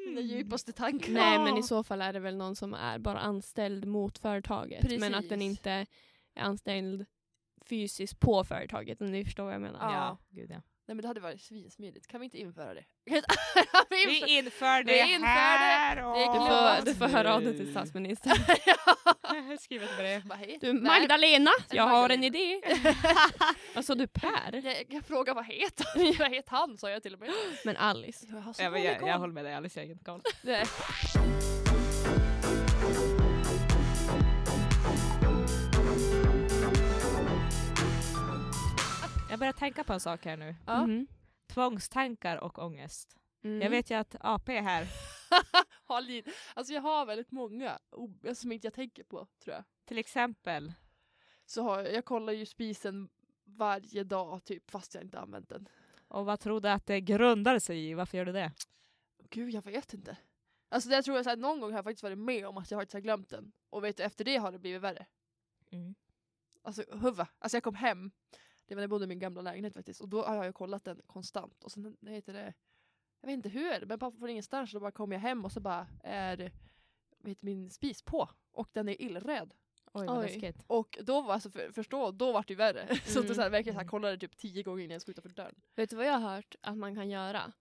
Mina 0.07 0.21
djupaste 0.21 0.73
tankar. 0.73 1.13
Nej 1.13 1.39
men 1.39 1.57
i 1.57 1.63
så 1.63 1.85
fall 1.85 2.03
är 2.03 2.13
det 2.13 2.21
väl 2.21 2.37
någon 2.37 2.57
som 2.57 2.75
är 2.75 2.99
bara 2.99 3.19
anställd 3.19 3.85
mot 3.87 4.19
företaget. 4.19 5.01
Men 5.01 5.15
att 5.15 5.29
den 5.29 5.39
Precis. 5.39 5.43
inte 5.51 5.71
är 5.71 5.87
anställd 6.37 7.07
fysiskt 7.65 8.21
på 8.21 8.45
företaget 8.45 9.01
om 9.01 9.11
ni 9.11 9.25
förstår 9.25 9.45
vad 9.45 9.55
jag 9.55 9.61
menar. 9.61 9.79
Ja. 9.81 9.93
Ja, 9.93 10.19
gud 10.31 10.51
ja. 10.51 10.63
Nej 10.93 10.97
men 10.97 11.03
det 11.03 11.09
hade 11.09 11.21
varit 11.21 11.41
svinsmidigt. 11.41 12.07
Kan 12.07 12.21
vi 12.21 12.25
inte 12.25 12.39
införa 12.39 12.75
det? 12.75 12.85
Vi 13.91 14.37
inför 14.39 14.83
det 14.85 14.93
Vi 14.93 15.15
inför 15.15 15.21
det. 15.21 15.27
här! 15.27 15.97
Det 15.97 16.03
är 16.03 16.33
Du, 16.33 16.39
får, 16.39 16.87
du 16.87 16.95
får 16.95 17.09
höra 17.09 17.35
av 17.35 17.43
dig 17.43 17.57
till 17.57 17.71
statsministern. 17.71 18.37
Skriv 19.61 19.83
ett 19.83 19.97
brev. 19.97 20.23
Vad 20.25 20.39
heter 20.39 20.67
Du 20.67 20.73
Nej, 20.73 21.01
Magdalena, 21.01 21.51
jag 21.71 21.85
har 21.85 22.11
en 22.11 22.25
idé. 22.25 22.61
Vad 23.75 23.85
sa 23.85 23.95
du 23.95 24.07
Per? 24.07 24.61
Jag, 24.65 24.85
jag 24.89 25.05
frågar 25.05 25.35
vad 25.35 25.47
heter 25.47 25.87
han? 25.95 26.15
Vad 26.19 26.31
heter 26.31 26.51
han 26.51 26.79
sa 26.79 26.91
jag 26.91 27.03
till 27.03 27.15
och 27.15 27.21
med. 27.21 27.31
Men 27.65 27.77
Alice. 27.77 28.27
Jag, 28.29 28.41
har 28.41 28.53
så 28.53 28.63
Ja, 28.63 28.79
jag, 28.79 29.09
jag 29.09 29.19
håller 29.19 29.35
med 29.35 29.45
dig 29.45 29.55
Alice, 29.55 29.81
jag 29.81 29.83
har 29.83 29.87
ingen 29.87 30.05
koll. 30.05 30.23
Jag 39.33 39.39
börjar 39.39 39.53
tänka 39.53 39.85
på 39.85 39.93
en 39.93 40.01
sak 40.01 40.25
här 40.25 40.37
nu. 40.37 40.55
Ja. 40.67 40.87
Mhm. 40.87 41.07
Tvångstankar 41.47 42.37
och 42.37 42.59
ångest. 42.59 43.17
Mm. 43.45 43.61
Jag 43.63 43.71
vet 43.71 43.91
ju 43.91 43.95
att 43.95 44.17
AP 44.21 44.57
är 44.57 44.63
här. 44.63 44.87
har 45.85 46.23
alltså 46.55 46.73
jag 46.73 46.83
har 46.83 47.07
väldigt 47.07 47.31
många 47.31 47.79
o- 47.91 48.35
som 48.35 48.53
inte 48.53 48.67
jag 48.67 48.75
tänker 48.75 49.05
på 49.05 49.27
tror 49.45 49.55
jag. 49.57 49.65
Till 49.85 49.99
exempel. 49.99 50.73
Så 51.47 51.63
har 51.63 51.79
jag, 51.79 51.93
jag 51.95 52.05
kollar 52.05 52.33
ju 52.33 52.47
spisen 52.47 53.09
varje 53.45 54.05
dag 54.05 54.45
typ 54.45 54.71
fast 54.71 54.95
jag 54.95 55.05
inte 55.05 55.19
använt 55.21 55.49
den. 55.49 55.69
Och 56.09 56.27
vad 56.27 56.41
tror 56.41 56.61
du 56.61 56.69
att 56.69 56.87
det 56.87 57.01
grundar 57.01 57.59
sig 57.59 57.89
i? 57.91 57.95
Varför 57.95 58.19
gör 58.19 58.25
du 58.25 58.33
det? 58.33 58.53
Gud 59.31 59.51
jag 59.51 59.63
vet 59.63 59.95
inte. 59.95 60.17
Alltså 60.69 60.89
det 60.89 61.03
tror 61.03 61.17
jag 61.17 61.25
så 61.25 61.31
här, 61.31 61.37
någon 61.37 61.61
gång 61.61 61.71
har 61.71 61.79
jag 61.79 61.85
faktiskt 61.85 62.03
varit 62.03 62.19
med 62.19 62.47
om 62.47 62.57
att 62.59 62.71
jag 62.71 62.79
har 62.79 63.01
glömt 63.01 63.29
den. 63.29 63.53
Och 63.71 63.85
vet 63.85 63.97
du, 63.97 64.03
efter 64.03 64.25
det 64.25 64.37
har 64.37 64.53
det 64.53 64.59
blivit 64.59 64.83
värre. 64.83 65.07
Mm. 65.71 65.95
Alltså 66.63 66.85
huva. 66.93 67.29
Alltså 67.39 67.57
jag 67.57 67.63
kom 67.65 67.75
hem, 67.75 68.11
det 68.67 68.75
var 68.75 68.77
när 68.77 68.83
jag 68.83 68.91
bodde 68.91 69.05
i 69.05 69.09
min 69.09 69.19
gamla 69.19 69.43
lägenhet 69.43 69.75
faktiskt, 69.75 70.01
och 70.01 70.09
då 70.09 70.23
har 70.23 70.35
jag 70.37 70.47
ju 70.47 70.53
kollat 70.53 70.85
den 70.85 71.01
konstant. 71.07 71.65
Och 71.65 71.73
sen 71.73 71.97
heter 72.07 72.33
det, 72.33 72.55
jag 73.21 73.27
vet 73.27 73.35
inte 73.35 73.49
hur, 73.49 73.87
men 73.87 73.99
bara 73.99 74.11
från 74.13 74.29
ingenstans 74.29 74.71
så 74.71 74.81
bara 74.81 74.91
kom 74.93 75.13
jag 75.13 75.21
hem 75.21 75.45
och 75.45 75.53
så 75.53 75.61
bara 75.61 75.87
är 76.05 76.37
heter 77.25 77.47
min 77.47 77.71
spis 77.71 78.03
på. 78.03 78.29
Och 78.53 78.69
den 78.73 78.89
är 78.89 79.03
illröd. 79.03 79.55
Oj 79.93 80.07
vad 80.07 80.25
Oj. 80.25 80.55
Och 80.67 80.99
då 81.03 81.21
var 81.23 81.35
alltså, 81.35 81.51
för, 81.51 81.73
förstå, 81.73 82.11
då 82.11 82.33
var 82.33 82.43
det 82.47 82.53
ju 82.53 82.57
värre. 82.57 82.97
så 83.07 83.21
att 83.21 83.29
det 83.29 83.35
så 83.35 83.41
här, 83.43 83.51
verkligen 83.51 83.75
så 83.75 83.79
här, 83.79 83.85
Mm. 83.85 83.91
kollade 83.91 84.19
typ 84.19 84.37
tio 84.37 84.63
gånger 84.63 84.85
innan 84.85 84.93
jag 84.93 85.03
skulle 85.03 85.13
utanför 85.13 85.29
dörren. 85.31 85.55
Vet 85.75 85.91
du 85.91 85.97
vad 85.97 86.07
jag 86.07 86.13
har 86.19 86.35
hört 86.35 86.55
att 86.61 86.77
man 86.77 86.95
kan 86.95 87.11
göra? 87.11 87.53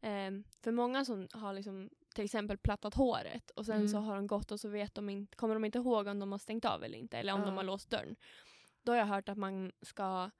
Ehm, 0.00 0.44
för 0.62 0.72
många 0.72 1.04
som 1.04 1.28
har 1.32 1.52
liksom 1.52 1.90
till 2.14 2.24
exempel 2.24 2.58
plattat 2.58 2.94
håret 2.94 3.50
och 3.50 3.66
sen 3.66 3.76
Mm. 3.76 3.88
så 3.88 3.98
har 3.98 4.16
de 4.16 4.26
gått 4.26 4.50
och 4.50 4.60
så 4.60 4.68
vet 4.68 4.94
de 4.94 5.08
inte, 5.08 5.36
kommer 5.36 5.54
de 5.54 5.64
inte 5.64 5.78
ihåg 5.78 6.06
om 6.06 6.18
de 6.18 6.32
har 6.32 6.38
stängt 6.38 6.64
av 6.64 6.84
eller 6.84 6.98
inte 6.98 7.18
eller 7.18 7.32
om 7.32 7.40
Ja. 7.40 7.46
de 7.46 7.56
har 7.56 7.64
låst 7.64 7.90
dörren. 7.90 8.16
då 8.82 8.92
har 8.92 8.96
jag 8.98 9.06
hört 9.06 9.28
att 9.28 9.38
man 9.38 9.72
ska 9.82 10.30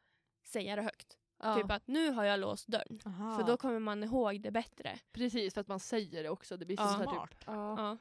säga 0.47 0.77
det 0.77 0.83
högt. 0.83 1.17
Ja. 1.43 1.55
Typ 1.55 1.71
att 1.71 1.87
nu 1.87 2.11
har 2.11 2.25
jag 2.25 2.41
låst 2.41 2.67
dörren. 2.69 3.01
Aha. 3.07 3.39
För 3.39 3.47
då 3.47 3.57
kommer 3.57 3.79
man 3.79 4.05
ihåg 4.05 4.41
det 4.41 4.51
bättre. 4.51 4.99
Precis, 5.13 5.55
för 5.55 5.61
att 5.61 5.69
man 5.69 5.81
säger 5.81 6.23
det 6.23 6.29
också. 6.31 6.57
Det 6.57 6.67
blir 6.67 6.77
så 6.77 6.83
Ja. 6.83 6.89
så 6.93 6.97
här 6.99 7.05
Smart. 7.05 7.31
typ, 7.31 7.39
ja. 7.47 7.75
Ja. 7.79 7.97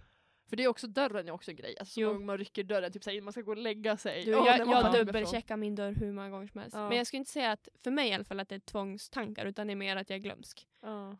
För 0.50 0.56
det 0.56 0.64
är 0.64 0.68
också 0.68 0.88
dörren 0.88 1.28
är 1.28 1.32
också 1.32 1.52
en 1.52 1.58
grej. 1.58 1.76
Alltså, 1.80 2.02
så 2.02 2.14
man 2.14 2.38
rycker 2.38 2.64
dörren, 2.64 2.92
typ 2.92 3.04
säger 3.04 3.22
man 3.22 3.34
ska 3.34 3.42
gå 3.42 3.52
och 3.52 3.58
lägga 3.58 3.98
sig. 3.98 4.26
Du, 4.26 4.32
jag 4.32 4.68
jag 4.68 4.94
dubbelcheckar 4.94 5.58
min 5.58 5.76
dörr 5.76 5.92
hur 5.96 6.12
många 6.12 6.30
gånger 6.30 6.48
som 6.48 6.62
helst. 6.62 6.76
Ja. 6.76 6.90
Men 6.90 6.98
jag 6.98 7.08
skulle 7.08 7.18
inte 7.20 7.32
säga 7.32 7.52
att, 7.52 7.68
för 7.84 7.92
mig 7.92 8.10
i 8.10 8.14
alla 8.14 8.24
fall, 8.24 8.40
att 8.40 8.50
det 8.50 8.56
är 8.56 8.60
tvångstankar 8.60 9.46
utan 9.46 9.68
det 9.68 9.74
är 9.74 9.76
mer 9.76 9.96
att 9.96 10.10
jag 10.10 10.18
är 10.18 10.24
glömsk. 10.24 10.68
Ja. 10.82 11.16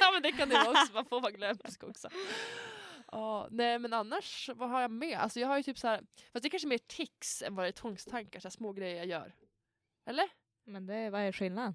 ja 0.00 0.10
men 0.12 0.22
det 0.22 0.32
kan 0.32 0.48
det 0.48 0.54
vara 0.54 0.70
också, 0.70 0.94
man 0.94 1.04
får 1.04 1.20
vara 1.20 1.32
glömsk 1.32 1.84
också. 1.84 2.08
Ja, 3.12 3.48
nej 3.50 3.78
men 3.78 3.92
annars, 3.92 4.50
vad 4.54 4.70
har 4.70 4.80
jag 4.80 4.90
med? 4.90 5.18
Alltså 5.18 5.40
jag 5.40 5.48
har 5.48 5.56
ju 5.56 5.62
typ 5.62 5.78
så 5.78 5.88
här, 5.88 6.06
fast 6.32 6.42
det 6.42 6.48
är 6.48 6.50
kanske 6.50 6.68
mer 6.68 6.78
tics 6.78 7.42
än 7.42 7.54
vad 7.54 7.64
det 7.64 7.68
är 7.68 7.72
tvångstankar, 7.72 8.40
så 8.40 8.48
här 8.48 8.50
små 8.50 8.72
grejer 8.72 8.96
jag 8.96 9.06
gör. 9.06 9.34
Eller? 10.06 10.28
Men 10.64 10.86
det, 10.86 11.10
vad 11.10 11.20
är 11.20 11.32
skillnaden? 11.32 11.74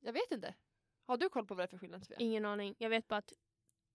Jag 0.00 0.12
vet 0.12 0.30
inte. 0.30 0.54
Har 1.06 1.16
du 1.16 1.28
koll 1.28 1.46
på 1.46 1.54
vad 1.54 1.62
det 1.62 1.66
är 1.66 1.70
för 1.70 1.78
skillnad 1.78 2.00
Sofia? 2.00 2.16
Ingen 2.20 2.44
aning. 2.44 2.74
Jag 2.78 2.90
vet 2.90 3.08
bara 3.08 3.16
att 3.16 3.32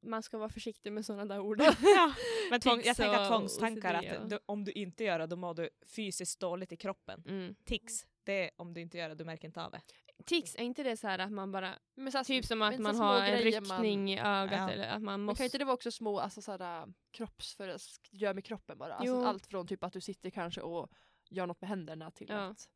man 0.02 0.24
ska 0.24 0.38
vara 0.38 0.50
försiktig 0.50 0.92
med 0.92 1.06
sådana 1.06 1.26
där 1.26 1.40
ord. 1.40 1.62
ja. 1.82 2.14
Men 2.50 2.62
tvång, 2.62 2.82
jag 2.84 2.98
tänker 2.98 3.20
att 3.20 3.28
tvångstankar, 3.28 3.94
att 3.94 4.30
du, 4.30 4.40
om 4.46 4.66
du 4.66 4.72
inte 4.72 5.04
gör 5.04 5.20
det 5.20 5.28
då 5.28 5.36
mår 5.36 5.54
du 5.54 5.70
fysiskt 5.86 6.40
dåligt 6.40 6.72
i 6.72 6.78
kroppen. 6.78 7.24
Mm. 7.28 7.56
Tics, 7.64 8.06
det 8.24 8.44
är 8.44 8.52
om 8.56 8.74
du 8.74 8.82
inte 8.82 8.98
gör 8.98 9.10
det, 9.10 9.16
du 9.16 9.26
märker 9.26 9.48
inte 9.48 9.64
av 9.64 9.72
det. 9.72 9.82
Tics, 10.26 10.56
är 10.56 10.64
inte 10.64 10.84
det 10.84 10.98
så 10.98 11.08
här 11.08 11.20
att 11.20 11.32
man 11.32 11.52
bara, 11.52 11.74
Men 11.96 12.12
så 12.12 12.18
här, 12.18 12.26
typ 12.26 12.46
som 12.46 12.62
att 12.62 12.80
men 12.80 12.94
så 12.96 13.02
man 13.02 13.08
har 13.08 13.22
en 13.24 13.42
grejer 13.42 13.62
man- 13.62 13.70
ryckning 13.82 14.14
i 14.14 14.20
ögat 14.20 14.60
Ja. 14.60 14.70
eller 14.72 14.88
att 14.88 15.02
man 15.02 15.14
Men 15.20 15.22
måste... 15.22 15.38
kan 15.38 15.46
inte 15.46 15.58
det 15.58 15.66
vara 15.66 15.74
också 15.74 15.92
små 15.92 16.20
alltså, 16.20 16.42
såhär, 16.42 16.88
kroppsför 17.12 17.78
gör 18.12 18.34
med 18.34 18.46
kroppen 18.46 18.78
bara? 18.78 18.94
Alltså, 18.96 19.26
allt 19.26 19.46
från 19.46 19.68
typ 19.68 19.84
att 19.84 19.94
du 19.94 20.02
sitter 20.02 20.30
kanske 20.30 20.62
och 20.62 20.92
gör 21.30 21.48
något 21.48 21.62
med 21.62 21.70
händerna 21.70 22.12
till 22.12 22.28
Ja. 22.30 22.36
att... 22.46 22.70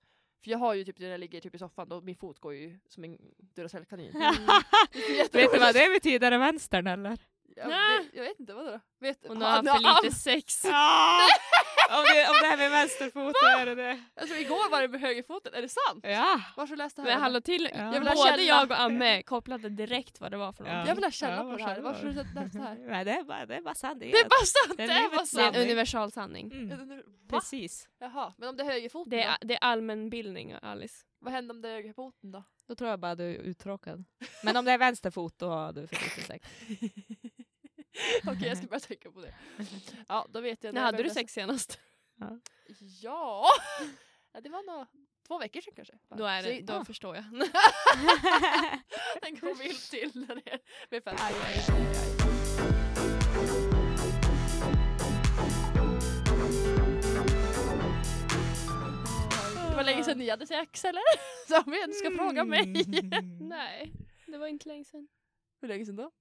För 0.44 0.52
jag 0.52 0.58
har 0.58 0.74
ju 0.74 0.84
typ 0.84 1.00
när 1.00 1.08
jag 1.10 1.20
ligger 1.20 1.42
typ 1.42 1.56
i 1.56 1.60
soffan 1.60 1.90
då 1.90 2.02
min 2.02 2.16
fot 2.16 2.40
går 2.40 2.54
ju 2.54 2.80
som 2.90 3.04
en 3.04 3.18
Duracell-kanin. 3.38 4.16
Mm. 4.16 4.34
Vet 5.14 5.32
du 5.54 5.60
vad 5.60 5.74
det 5.74 5.90
betyder, 5.94 6.32
är 6.32 6.38
vänstern 6.38 6.88
eller? 6.88 7.20
Jag, 7.56 7.72
jag 8.14 8.24
vet 8.24 8.40
inte, 8.40 8.54
vadå? 8.54 8.80
Vet, 9.00 9.28
Hon 9.28 9.42
har 9.42 9.50
haft 9.50 9.68
för 9.70 10.04
lite 10.04 10.16
sex. 10.16 10.64
om, 11.98 12.04
det, 12.14 12.28
om 12.30 12.36
det 12.42 12.48
här 12.48 12.58
med 12.58 12.72
vänsterfoten 12.72 13.48
är 13.60 13.66
det 13.66 13.76
det. 13.76 14.04
Alltså 14.16 14.36
igår 14.36 14.72
var 14.72 14.82
det 14.82 14.88
med 14.88 15.02
högerfoten, 15.02 15.54
är 15.54 15.62
det 15.62 15.70
sant? 15.70 16.00
Ja. 16.08 16.42
Var 16.58 16.68
så 16.68 16.76
läste 16.76 17.02
det 17.02 17.08
här? 17.08 17.16
Men 17.16 17.22
hallå 17.24 17.42
till, 17.42 17.70
Ja. 17.74 17.80
Jag 17.80 17.92
vill 17.92 18.10
både 18.16 18.44
jag 18.44 18.72
och 18.72 18.80
Amme 18.80 19.24
kopplade 19.24 19.70
direkt 19.70 20.22
vad 20.22 20.32
det 20.32 20.38
var 20.38 20.52
för 20.54 20.64
Ja. 20.66 20.70
någonting. 20.72 20.88
Jag 20.90 20.96
vill 20.96 21.04
ha 21.04 21.12
källa 21.12 21.36
Ja, 21.36 21.44
på 21.52 21.58
det 21.58 21.64
här, 21.64 21.80
varför 21.82 22.00
har 22.08 22.14
du 22.14 22.16
läst 22.16 22.54
det 22.54 22.60
här? 22.62 22.76
Nej, 22.90 23.06
det 23.06 23.12
är 23.12 23.24
bara, 23.24 23.46
det 23.46 23.56
är 23.56 23.62
bara 23.62 23.76
sanning. 23.76 24.12
Det 24.12 24.18
är 24.20 24.30
bara 24.30 24.46
sant, 24.46 24.78
Det 24.78 24.84
är 24.84 24.88
det 24.88 24.94
är 24.94 25.10
bara 25.10 25.10
Det 25.16 25.20
en 25.22 25.26
sant! 25.28 25.54
sanning. 25.54 25.62
universal 25.62 26.12
sanning. 26.12 26.52
Mm. 26.52 27.02
Precis. 27.30 27.88
Jaha, 28.00 28.34
men 28.38 28.50
om 28.50 28.58
det 28.58 28.64
är 28.64 28.68
högerfoten 28.68 29.10
Det 29.10 29.24
är, 29.24 29.32
då? 29.42 29.48
det 29.48 29.54
är 29.54 29.60
allmänbildning 29.64 30.56
Alice. 30.62 31.06
Vad 31.22 31.34
händer 31.34 31.56
om 31.56 31.62
det 31.62 31.70
är 31.70 31.74
högerfoten 31.74 32.32
då? 32.32 32.44
Då 32.68 32.76
tror 32.76 32.90
jag 32.90 33.00
bara 33.00 33.16
du 33.16 33.24
är 33.24 33.40
uttråkad. 33.40 34.04
Men 34.44 34.58
om 34.58 34.66
det 34.66 34.72
är 34.72 34.78
vänsterfot 34.78 35.34
då 35.40 35.50
har 35.50 35.74
du 35.74 35.88
för 35.88 35.96
lite 35.96 36.22
sex. 36.28 36.48
Okej, 38.28 38.48
jag 38.48 38.58
ska 38.58 38.68
börja 38.68 38.80
tänka 38.80 39.12
på 39.12 39.22
det. 39.22 39.34
Ja, 40.08 40.28
då 40.30 40.42
vet 40.42 40.64
jag. 40.64 40.74
När 40.74 40.82
hade 40.82 41.04
du 41.04 41.10
sex 41.10 41.34
senast? 41.34 41.80
Ja! 43.02 43.46
ja, 44.34 44.42
det 44.42 44.50
var 44.50 44.64
nog 44.64 44.88
två 45.28 45.38
veckor 45.38 45.62
sedan 45.62 45.74
kanske. 45.76 45.94
Då, 46.10 46.26
är 46.26 46.44
det, 46.44 46.62
då 46.62 46.74
ah. 46.74 46.86
förstår 46.86 47.16
jag. 47.16 47.26
En 49.22 49.40
god 49.40 49.58
bild 49.58 49.80
till 49.80 50.12
när 50.14 50.36
det 50.90 50.96
är 50.98 51.02
fem. 51.02 51.16
Aj, 51.20 51.34
aj, 51.46 51.66
aj, 51.68 51.90
Det 59.70 59.76
var 59.76 59.84
länge 59.84 60.04
sedan 60.04 60.18
ni 60.18 60.30
hade 60.30 60.48
sex 60.48 60.86
eller? 60.86 61.04
Som 61.48 61.72
du 61.88 61.94
ska 61.94 62.12
fråga 62.12 62.44
mig. 62.44 62.62
Mm. 62.62 63.38
Nej, 63.40 63.94
det 64.28 64.38
var 64.38 64.48
inte 64.48 64.68
länge 64.68 64.86
sedan. 64.86 65.08
Hur 65.62 65.68
länge 65.68 65.86
sedan 65.86 65.96
då? 65.96 66.12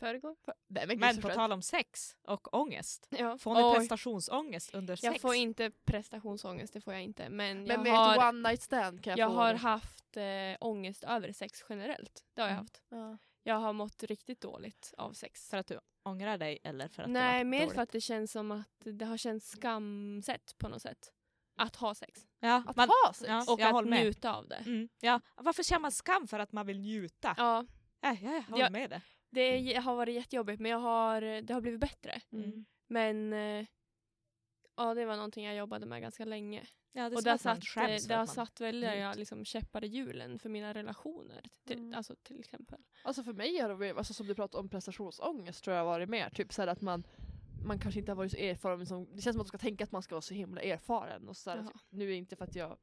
Förrgår. 0.00 0.36
Nej, 0.68 0.86
men, 0.86 0.98
Men 0.98 1.20
på 1.20 1.28
tal 1.28 1.52
om 1.52 1.62
sex 1.62 2.16
och 2.22 2.54
ångest. 2.54 3.06
Ja. 3.10 3.38
Får 3.38 3.54
ni 3.54 3.62
Oj, 3.62 3.74
prestationsångest 3.78 4.74
under 4.74 4.96
sex? 4.96 5.02
Jag 5.04 5.20
får 5.20 5.34
inte 5.34 5.70
prestationsångest, 5.84 6.72
det 6.72 6.80
får 6.80 6.92
jag 6.92 7.02
inte. 7.02 7.28
Men, 7.28 7.58
Men 7.62 7.66
jag, 7.66 7.82
med 7.82 7.92
har, 7.92 8.12
ett 8.16 8.34
one 8.34 8.48
night 8.48 8.62
stand 8.62 9.04
kan 9.04 9.10
jag, 9.10 9.18
jag 9.18 9.30
få 9.30 9.36
har 9.36 9.52
det. 9.52 9.58
haft 9.58 10.16
eh, 10.16 10.56
ångest 10.68 11.04
över 11.04 11.32
sex 11.32 11.64
generellt. 11.68 12.24
Det 12.34 12.40
har 12.42 12.48
jag 12.48 12.52
Mm. 12.54 12.62
haft. 12.64 12.82
Ja. 12.88 13.18
Jag 13.42 13.54
har 13.54 13.72
mått 13.72 14.02
riktigt 14.02 14.40
dåligt 14.40 14.94
av 14.96 15.12
sex. 15.12 15.48
För 15.50 15.56
att 15.56 15.66
du 15.66 15.78
ångrar 16.02 16.38
dig 16.38 16.58
eller 16.62 16.88
för 16.88 17.02
att 17.02 17.10
Nej, 17.10 17.38
det 17.38 17.44
mer 17.44 17.60
dåligt? 17.60 17.74
för 17.74 17.82
att 17.82 17.90
det 17.92 18.00
känns 18.00 18.32
som 18.32 18.50
att 18.52 18.68
det 18.84 19.04
har 19.04 19.16
känts 19.16 19.50
skamset 19.50 20.54
på 20.58 20.68
något 20.68 20.82
sätt. 20.82 21.12
Att 21.56 21.76
ha 21.76 21.94
sex. 21.94 22.26
Ja, 22.40 22.62
Att 22.66 22.76
man, 22.76 22.88
ha 22.88 23.12
sex? 23.12 23.28
ja. 23.28 23.52
Och 23.52 23.60
jag 23.60 23.76
att 23.76 23.86
njuta 23.86 24.34
av 24.34 24.48
det. 24.48 24.56
Mm, 24.66 24.88
ja. 25.00 25.20
Varför 25.36 25.62
känner 25.62 25.80
man 25.80 25.92
skam 25.92 26.26
för 26.26 26.38
att 26.38 26.52
man 26.52 26.66
vill 26.66 26.80
njuta? 26.80 27.34
Ja, 27.38 27.66
Ja, 28.02 28.16
ja, 28.22 28.32
jag 28.32 28.42
håller 28.42 28.64
Ja. 28.64 28.70
med 28.70 28.90
det. 28.90 29.00
Det 29.30 29.40
är- 29.74 29.80
har 29.80 29.96
varit 29.96 30.14
jättejobbigt 30.14 30.60
men 30.60 30.70
jag 30.70 30.78
har, 30.78 31.20
det 31.42 31.54
har 31.54 31.60
blivit 31.60 31.80
bättre. 31.80 32.20
Mm. 32.32 32.64
Men 32.88 33.32
eh, 33.32 33.66
ja, 34.76 34.94
det 34.94 35.04
var 35.04 35.16
någonting 35.16 35.44
jag 35.44 35.54
jobbade 35.56 35.86
med 35.86 36.02
ganska 36.02 36.24
länge. 36.24 36.66
Ja, 36.92 37.08
det 37.10 37.16
och 37.16 37.22
det 37.22 37.30
har 37.30 37.38
satt, 37.38 38.08
det 38.08 38.14
har 38.14 38.26
satt 38.26 38.60
väldigt 38.60 38.90
njut. 38.90 39.16
liksom, 39.16 39.44
käppar 39.44 39.84
i 39.84 39.86
hjulen 39.86 40.38
för 40.38 40.48
mina 40.48 40.74
relationer. 40.74 41.40
Till, 41.66 41.78
Mm. 41.78 41.94
Alltså 41.94 42.16
till 42.22 42.40
exempel. 42.40 42.80
Alltså 43.04 43.22
för 43.22 43.32
mig 43.32 43.58
har 43.58 43.68
det 43.68 43.74
varit, 43.74 43.96
alltså 43.96 44.14
som 44.14 44.26
du 44.26 44.34
pratar 44.34 44.58
om 44.58 44.68
prestationsångest 44.68 45.64
tror 45.64 45.76
jag 45.76 45.84
varit 45.84 46.08
mer. 46.08 46.30
Typ 46.30 46.52
så 46.52 46.62
här 46.62 46.66
att 46.68 46.80
man, 46.80 47.06
man 47.66 47.78
kanske 47.78 48.00
inte 48.00 48.12
har 48.12 48.16
varit 48.16 48.32
så 48.32 48.38
erfaren. 48.38 48.78
men 48.78 48.86
Som, 48.86 49.04
det 49.04 49.22
känns 49.22 49.24
som 49.24 49.30
att 49.30 49.36
man 49.36 49.46
ska 49.46 49.58
tänka 49.58 49.84
att 49.84 49.92
man 49.92 50.02
ska 50.02 50.14
vara 50.14 50.22
så 50.22 50.34
himla 50.34 50.60
erfaren. 50.62 51.28
Och 51.28 51.36
så 51.36 51.50
här, 51.50 51.62
typ, 51.66 51.76
nu 51.90 52.04
är 52.04 52.08
det 52.08 52.14
inte 52.14 52.36
för 52.36 52.44
att 52.44 52.54
jag 52.54 52.76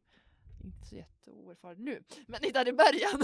inte 0.67 0.86
så 0.88 0.95
jätteoerfaren 0.95 1.77
nu. 1.86 2.03
Men 2.27 2.41
där 2.53 2.67
i 2.67 2.73
början 2.73 3.21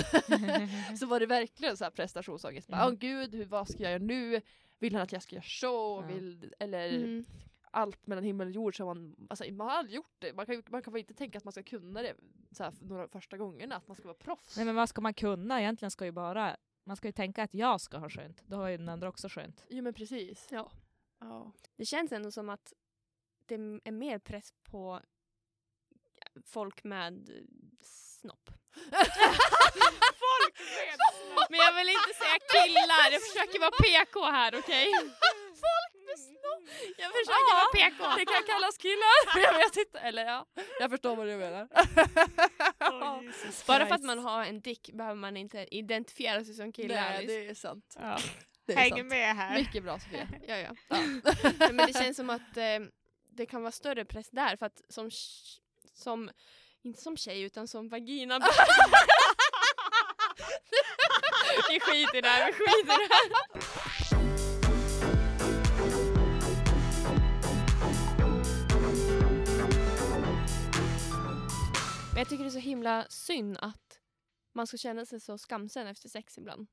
så 0.97 1.05
var 1.05 1.19
det 1.19 1.25
verkligen 1.25 1.77
så 1.77 1.83
här 1.83 1.91
prestationsångest. 1.91 2.67
Bara, 2.67 2.81
Åh 2.81 2.87
Mm. 2.87 2.97
gud, 2.99 3.35
hur, 3.35 3.45
vad 3.45 3.67
ska 3.69 3.83
jag 3.83 3.91
göra 3.91 4.03
nu? 4.03 4.41
Vill 4.79 4.93
han 4.93 5.01
att 5.03 5.11
jag 5.11 5.23
ska 5.23 5.35
göra 5.35 5.43
så? 5.47 6.03
Ja. 6.09 6.13
Vill, 6.15 6.53
eller 6.59 6.93
Mm. 6.93 7.25
allt 7.71 8.07
mellan 8.07 8.23
himmel 8.23 8.47
och 8.47 8.53
jord. 8.53 8.77
Så 8.77 8.85
man, 8.85 9.15
alltså, 9.29 9.51
man 9.51 9.67
har 9.69 9.75
aldrig 9.77 9.95
gjort 9.95 10.15
det. 10.19 10.33
Man 10.33 10.45
kan, 10.45 10.63
man 10.69 10.81
kan 10.81 10.93
väl 10.93 10.99
inte 10.99 11.13
tänka 11.13 11.37
att 11.37 11.43
man 11.43 11.51
ska 11.51 11.63
kunna 11.63 12.01
det 12.01 12.13
så 12.51 12.63
här, 12.63 12.73
några 12.81 13.07
första 13.07 13.37
gångerna. 13.37 13.75
Att 13.75 13.87
man 13.87 13.95
ska 13.95 14.03
vara 14.07 14.17
proffs. 14.17 14.57
Nej 14.57 14.65
men 14.65 14.75
vad 14.75 14.89
ska 14.89 15.01
man 15.01 15.13
kunna? 15.13 15.59
Egentligen 15.61 15.91
ska 15.91 16.05
ju 16.05 16.11
bara 16.11 16.57
man 16.85 16.95
ska 16.97 17.07
ju 17.07 17.11
tänka 17.11 17.43
att 17.43 17.53
jag 17.53 17.81
ska 17.81 17.97
ha 17.97 18.09
skönt. 18.09 18.43
Då 18.47 18.55
har 18.57 18.67
ju 18.69 18.77
den 18.77 18.89
andra 18.89 19.09
också 19.09 19.29
skönt. 19.29 19.65
Jo 19.69 19.83
men 19.83 19.93
precis. 19.93 20.47
Ja. 20.51 20.71
Ja. 21.19 21.51
Det 21.75 21.85
känns 21.85 22.11
ändå 22.11 22.31
som 22.31 22.49
att 22.49 22.73
det 23.45 23.55
är 23.55 23.91
mer 23.91 24.19
press 24.19 24.53
på 24.63 24.99
folk 26.45 26.83
med 26.83 27.29
snopp. 27.81 28.49
Folk 30.23 30.55
Men 31.49 31.59
jag 31.59 31.73
vill 31.73 31.89
inte 31.89 32.13
säga 32.21 32.37
killar, 32.53 33.11
jag 33.11 33.21
försöker 33.21 33.59
vara 33.59 33.71
PK 33.71 34.25
här 34.25 34.55
okej? 34.59 34.91
Folk 35.65 35.93
med 36.07 36.19
snopp! 36.19 36.63
Jag 36.97 37.11
försöker 37.11 37.49
Ja, 37.49 37.55
vara 37.61 37.71
PK. 37.89 38.03
Det 38.17 38.25
kan 38.25 38.43
kallas 38.43 38.77
killar. 38.77 39.17
jag 39.45 39.53
vet 39.53 39.77
inte. 39.77 39.99
Eller 39.99 40.25
ja, 40.25 40.45
jag 40.79 40.89
förstår 40.89 41.15
vad 41.15 41.27
du 41.27 41.35
menar. 41.37 41.67
Bara 43.67 43.85
för 43.85 43.95
att 43.95 44.03
man 44.03 44.19
har 44.19 44.45
en 44.45 44.61
dick 44.61 44.89
behöver 44.93 45.15
man 45.15 45.37
inte 45.37 45.67
identifiera 45.71 46.43
sig 46.43 46.53
som 46.53 46.71
kille. 46.71 46.95
Nej, 46.95 47.25
det 47.25 47.47
är 47.47 47.53
sant. 47.53 47.95
Ja. 47.99 48.17
Det 48.65 48.73
är 48.73 48.77
Häng 48.77 48.89
sant. 48.91 49.05
med 49.05 49.35
här. 49.35 49.55
Mycket 49.57 49.83
bra 49.83 49.99
Sofia. 49.99 50.27
Ja, 50.47 50.57
ja. 50.57 50.75
Ja. 50.87 50.97
Men 51.71 51.87
det 51.87 51.93
känns 51.93 52.17
som 52.17 52.29
att 52.29 52.57
eh, 52.57 52.79
det 53.29 53.45
kan 53.45 53.61
vara 53.61 53.71
större 53.71 54.05
press 54.05 54.29
där 54.29 54.55
för 54.57 54.65
att 54.65 54.81
som, 54.89 55.09
som 55.93 56.29
inte 56.81 57.01
som 57.01 57.17
tjej 57.17 57.41
utan 57.41 57.67
som 57.67 57.89
vagina. 57.89 58.39
vi 61.69 61.79
skiter 61.79 62.17
i 62.17 62.21
det 62.21 62.27
här, 62.29 62.45
vi 62.45 62.53
skiter 62.53 62.93
i 63.03 63.07
det 63.07 63.13
här. 63.13 63.29
Men 72.11 72.17
jag 72.19 72.29
tycker 72.29 72.43
det 72.43 72.49
är 72.49 72.51
så 72.51 72.57
himla 72.59 73.05
synd 73.09 73.57
att 73.61 73.99
man 74.53 74.67
ska 74.67 74.77
känna 74.77 75.05
sig 75.05 75.19
så 75.19 75.37
skamsen 75.37 75.87
efter 75.87 76.09
sex 76.09 76.37
ibland. 76.37 76.67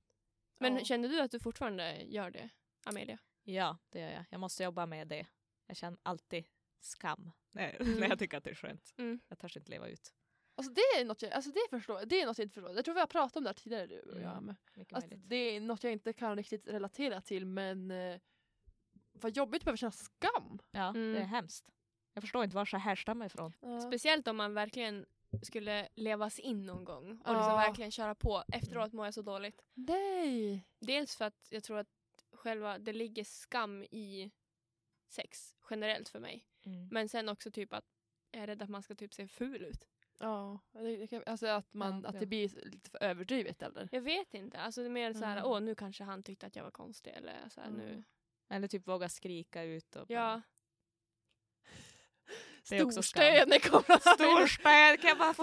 Men 0.58 0.76
Ja. 0.76 0.84
känner 0.84 1.08
du 1.08 1.20
att 1.20 1.30
du 1.30 1.40
fortfarande 1.40 2.02
gör 2.02 2.30
det, 2.30 2.48
Amelia? 2.84 3.18
Ja, 3.42 3.78
det 3.90 4.00
gör 4.00 4.10
jag. 4.10 4.24
Jag 4.30 4.40
måste 4.40 4.62
jobba 4.62 4.86
med 4.86 5.08
det. 5.08 5.26
Jag 5.66 5.76
känner 5.76 5.98
alltid 6.02 6.44
skam 6.80 7.30
när, 7.52 7.76
Mm. 7.82 8.00
när 8.00 8.08
jag 8.08 8.18
tycker 8.18 8.36
att 8.38 8.44
det 8.44 8.50
är 8.50 8.54
skönt. 8.54 8.94
Mm. 8.98 9.20
Jag 9.28 9.38
törs 9.38 9.56
inte 9.56 9.70
leva 9.70 9.88
ut. 9.88 10.12
Alltså 10.54 10.72
det 10.72 10.80
är 10.80 11.04
något 11.04 11.22
jag, 11.22 11.32
alltså 11.32 11.50
det 11.50 11.60
förstår, 11.70 12.00
det 12.06 12.20
är 12.20 12.26
något 12.26 12.38
jag 12.38 12.44
inte 12.44 12.54
förstår. 12.54 12.74
Jag 12.76 12.84
tror 12.84 12.94
vi 12.94 13.00
har 13.00 13.06
pratat 13.06 13.36
om 13.36 13.42
det 13.44 13.48
här 13.48 13.54
tidigare 13.54 13.86
du 13.86 14.00
och 14.00 14.20
jag. 14.20 14.36
Mm. 14.36 14.54
Mycket 14.74 14.94
alltså, 14.96 15.10
det 15.16 15.36
är 15.36 15.60
något 15.60 15.84
jag 15.84 15.92
inte 15.92 16.12
kan 16.12 16.36
riktigt 16.36 16.68
relatera 16.68 17.20
till 17.20 17.46
men 17.46 17.90
eh, 17.90 18.20
vad 19.12 19.36
jobbigt 19.36 19.60
att 19.60 19.64
behöva 19.64 19.76
känna 19.76 19.92
skam. 19.92 20.58
Ja, 20.70 20.88
Mm. 20.88 21.12
det 21.12 21.18
är 21.18 21.24
hemskt. 21.24 21.72
Jag 22.14 22.22
förstår 22.22 22.44
inte 22.44 22.56
var 22.56 22.68
det 22.72 22.78
härstammar 22.78 23.26
ifrån. 23.26 23.52
Ja. 23.60 23.80
Speciellt 23.80 24.28
om 24.28 24.36
man 24.36 24.54
verkligen 24.54 25.06
skulle 25.42 25.88
levas 25.94 26.38
in 26.38 26.66
någon 26.66 26.84
gång 26.84 27.04
och 27.10 27.34
liksom 27.34 27.50
Ja. 27.50 27.56
verkligen 27.56 27.90
köra 27.90 28.14
på. 28.14 28.44
Efteråt 28.52 28.92
mår 28.92 29.04
jag 29.04 29.14
så 29.14 29.22
dåligt. 29.22 29.62
Nej. 29.74 30.66
Dels 30.80 31.16
för 31.16 31.24
att 31.24 31.46
jag 31.50 31.64
tror 31.64 31.78
att 31.78 31.88
själva 32.32 32.78
det 32.78 32.92
ligger 32.92 33.24
skam 33.24 33.82
i 33.82 34.30
sex 35.12 35.54
generellt 35.70 36.08
för 36.08 36.20
mig. 36.20 36.46
Mm. 36.66 36.88
Men 36.90 37.08
sen 37.08 37.28
också 37.28 37.50
typ 37.50 37.72
att 37.72 37.84
jag 38.30 38.42
är 38.42 38.46
rädd 38.46 38.62
att 38.62 38.70
man 38.70 38.82
ska 38.82 38.94
typ 38.94 39.14
se 39.14 39.28
ful 39.28 39.62
ut. 39.64 39.86
Ja, 40.18 40.58
alltså 41.26 41.46
att, 41.46 41.74
man, 41.74 42.00
Ja, 42.02 42.08
att 42.08 42.14
ja. 42.14 42.20
det 42.20 42.26
blir 42.26 42.48
lite 42.64 42.90
för 42.90 43.02
överdrivet 43.02 43.62
eller? 43.62 43.88
Jag 43.92 44.00
vet 44.00 44.34
inte. 44.34 44.58
Alltså 44.60 44.80
det 44.80 44.86
är 44.86 44.90
mer 44.90 45.12
så 45.12 45.24
här, 45.24 45.36
Mm. 45.36 45.50
åh 45.50 45.60
nu 45.60 45.74
kanske 45.74 46.04
han 46.04 46.22
tyckte 46.22 46.46
att 46.46 46.56
jag 46.56 46.64
var 46.64 46.70
konstig 46.70 47.10
eller 47.10 47.48
så 47.48 47.60
här, 47.60 47.70
nu. 47.70 48.02
Eller 48.48 48.68
typ 48.68 48.88
våga 48.88 49.08
skrika 49.08 49.62
ut. 49.62 49.96
Och 49.96 50.10
Ja, 50.10 50.40
Det 52.68 52.78
är 52.78 52.84
också 52.84 53.02
skam. 53.02 53.22
Storstöne 53.22 53.58
kommer 53.58 54.14
Storspel, 54.14 54.98
kan 54.98 55.08
jag 55.08 55.18
bara 55.18 55.34
få 55.34 55.42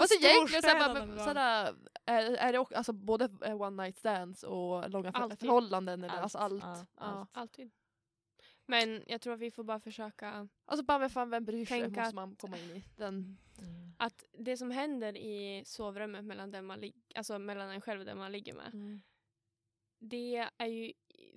bara, 0.94 0.94
men, 0.94 1.08
gång? 1.16 1.18
såhär, 1.24 1.74
är, 2.04 2.22
är 2.36 2.52
det 2.52 2.58
också, 2.58 2.74
alltså, 2.74 2.92
både 2.92 3.28
eh, 3.44 3.60
one 3.62 3.82
night 3.82 3.96
stands 3.98 4.42
och 4.42 4.90
långa 4.90 5.10
Alltid. 5.10 5.38
förhållanden? 5.38 6.04
Eller, 6.04 6.14
Allt, 6.14 6.22
Alltså 6.22 6.38
allt. 6.38 6.64
ja, 6.64 6.86
Ja. 6.96 7.04
allt. 7.04 7.30
alltid. 7.32 7.70
Men 8.70 9.02
jag 9.06 9.20
tror 9.20 9.34
att 9.34 9.40
vi 9.40 9.50
får 9.50 9.64
bara 9.64 9.80
försöka 9.80 10.48
Alltså 10.64 10.84
bara 10.84 10.98
vem 10.98 11.10
fan 11.10 11.30
vem 11.30 11.44
bryr 11.44 11.66
sig 11.66 11.80
Tänka 11.80 12.00
måste 12.00 12.08
att- 12.08 12.14
man 12.14 12.36
komma 12.36 12.58
in 12.58 12.70
i. 12.70 12.84
Den, 12.96 13.38
Mm. 13.58 13.92
att 13.98 14.24
det 14.38 14.56
som 14.56 14.70
händer 14.70 15.16
i 15.16 15.62
sovrummet 15.66 16.24
mellan, 16.24 16.50
den 16.50 16.64
man 16.64 16.80
lig- 16.80 17.02
alltså 17.14 17.38
mellan 17.38 17.70
en 17.70 17.80
själv 17.80 18.00
och 18.00 18.06
den 18.06 18.18
man 18.18 18.32
ligger 18.32 18.54
med. 18.54 19.00
Det 19.98 20.48
är 20.58 20.66
ju 20.66 20.92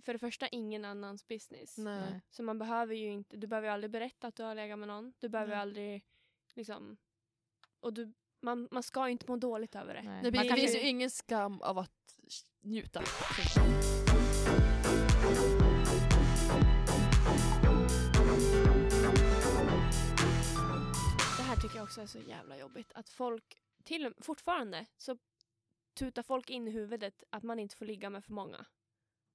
för 0.05 0.13
det 0.13 0.19
första 0.19 0.47
ingen 0.47 0.85
annans 0.85 1.27
business. 1.27 1.77
Nej. 1.77 2.21
Så 2.29 2.43
man 2.43 2.59
behöver 2.59 2.95
ju 2.95 3.07
inte, 3.11 3.37
du 3.37 3.47
behöver 3.47 3.67
ju 3.67 3.73
aldrig 3.73 3.91
berätta 3.91 4.27
att 4.27 4.35
du 4.35 4.43
har 4.43 4.55
legat 4.55 4.79
med 4.79 4.87
någon. 4.87 5.13
Du 5.19 5.29
behöver 5.29 5.51
Nej. 5.53 5.61
aldrig 5.61 6.05
liksom, 6.55 6.97
och 7.79 7.93
du, 7.93 8.13
man, 8.41 8.67
man 8.71 8.83
ska 8.83 9.05
ju 9.07 9.11
inte 9.11 9.25
må 9.27 9.37
dåligt 9.37 9.75
över 9.75 9.93
det. 9.93 10.01
Nej. 10.01 10.23
Det, 10.23 10.31
det 10.31 10.55
finns 10.55 10.75
ju 10.75 10.79
ingen 10.81 11.09
skam 11.09 11.61
av 11.61 11.77
att 11.77 12.19
njuta. 12.61 13.01
Tycker 21.71 21.79
jag 21.79 21.83
också 21.83 22.01
är 22.01 22.05
så 22.05 22.19
jävla 22.19 22.57
jobbigt. 22.57 22.91
Att 22.95 23.09
folk, 23.09 23.61
till 23.83 24.13
fortfarande 24.17 24.85
så 24.97 25.17
tutar 25.93 26.23
folk 26.23 26.49
in 26.49 26.67
i 26.67 26.71
huvudet 26.71 27.23
att 27.29 27.43
man 27.43 27.59
inte 27.59 27.75
får 27.75 27.85
ligga 27.85 28.09
med 28.09 28.25
för 28.25 28.33
många. 28.33 28.65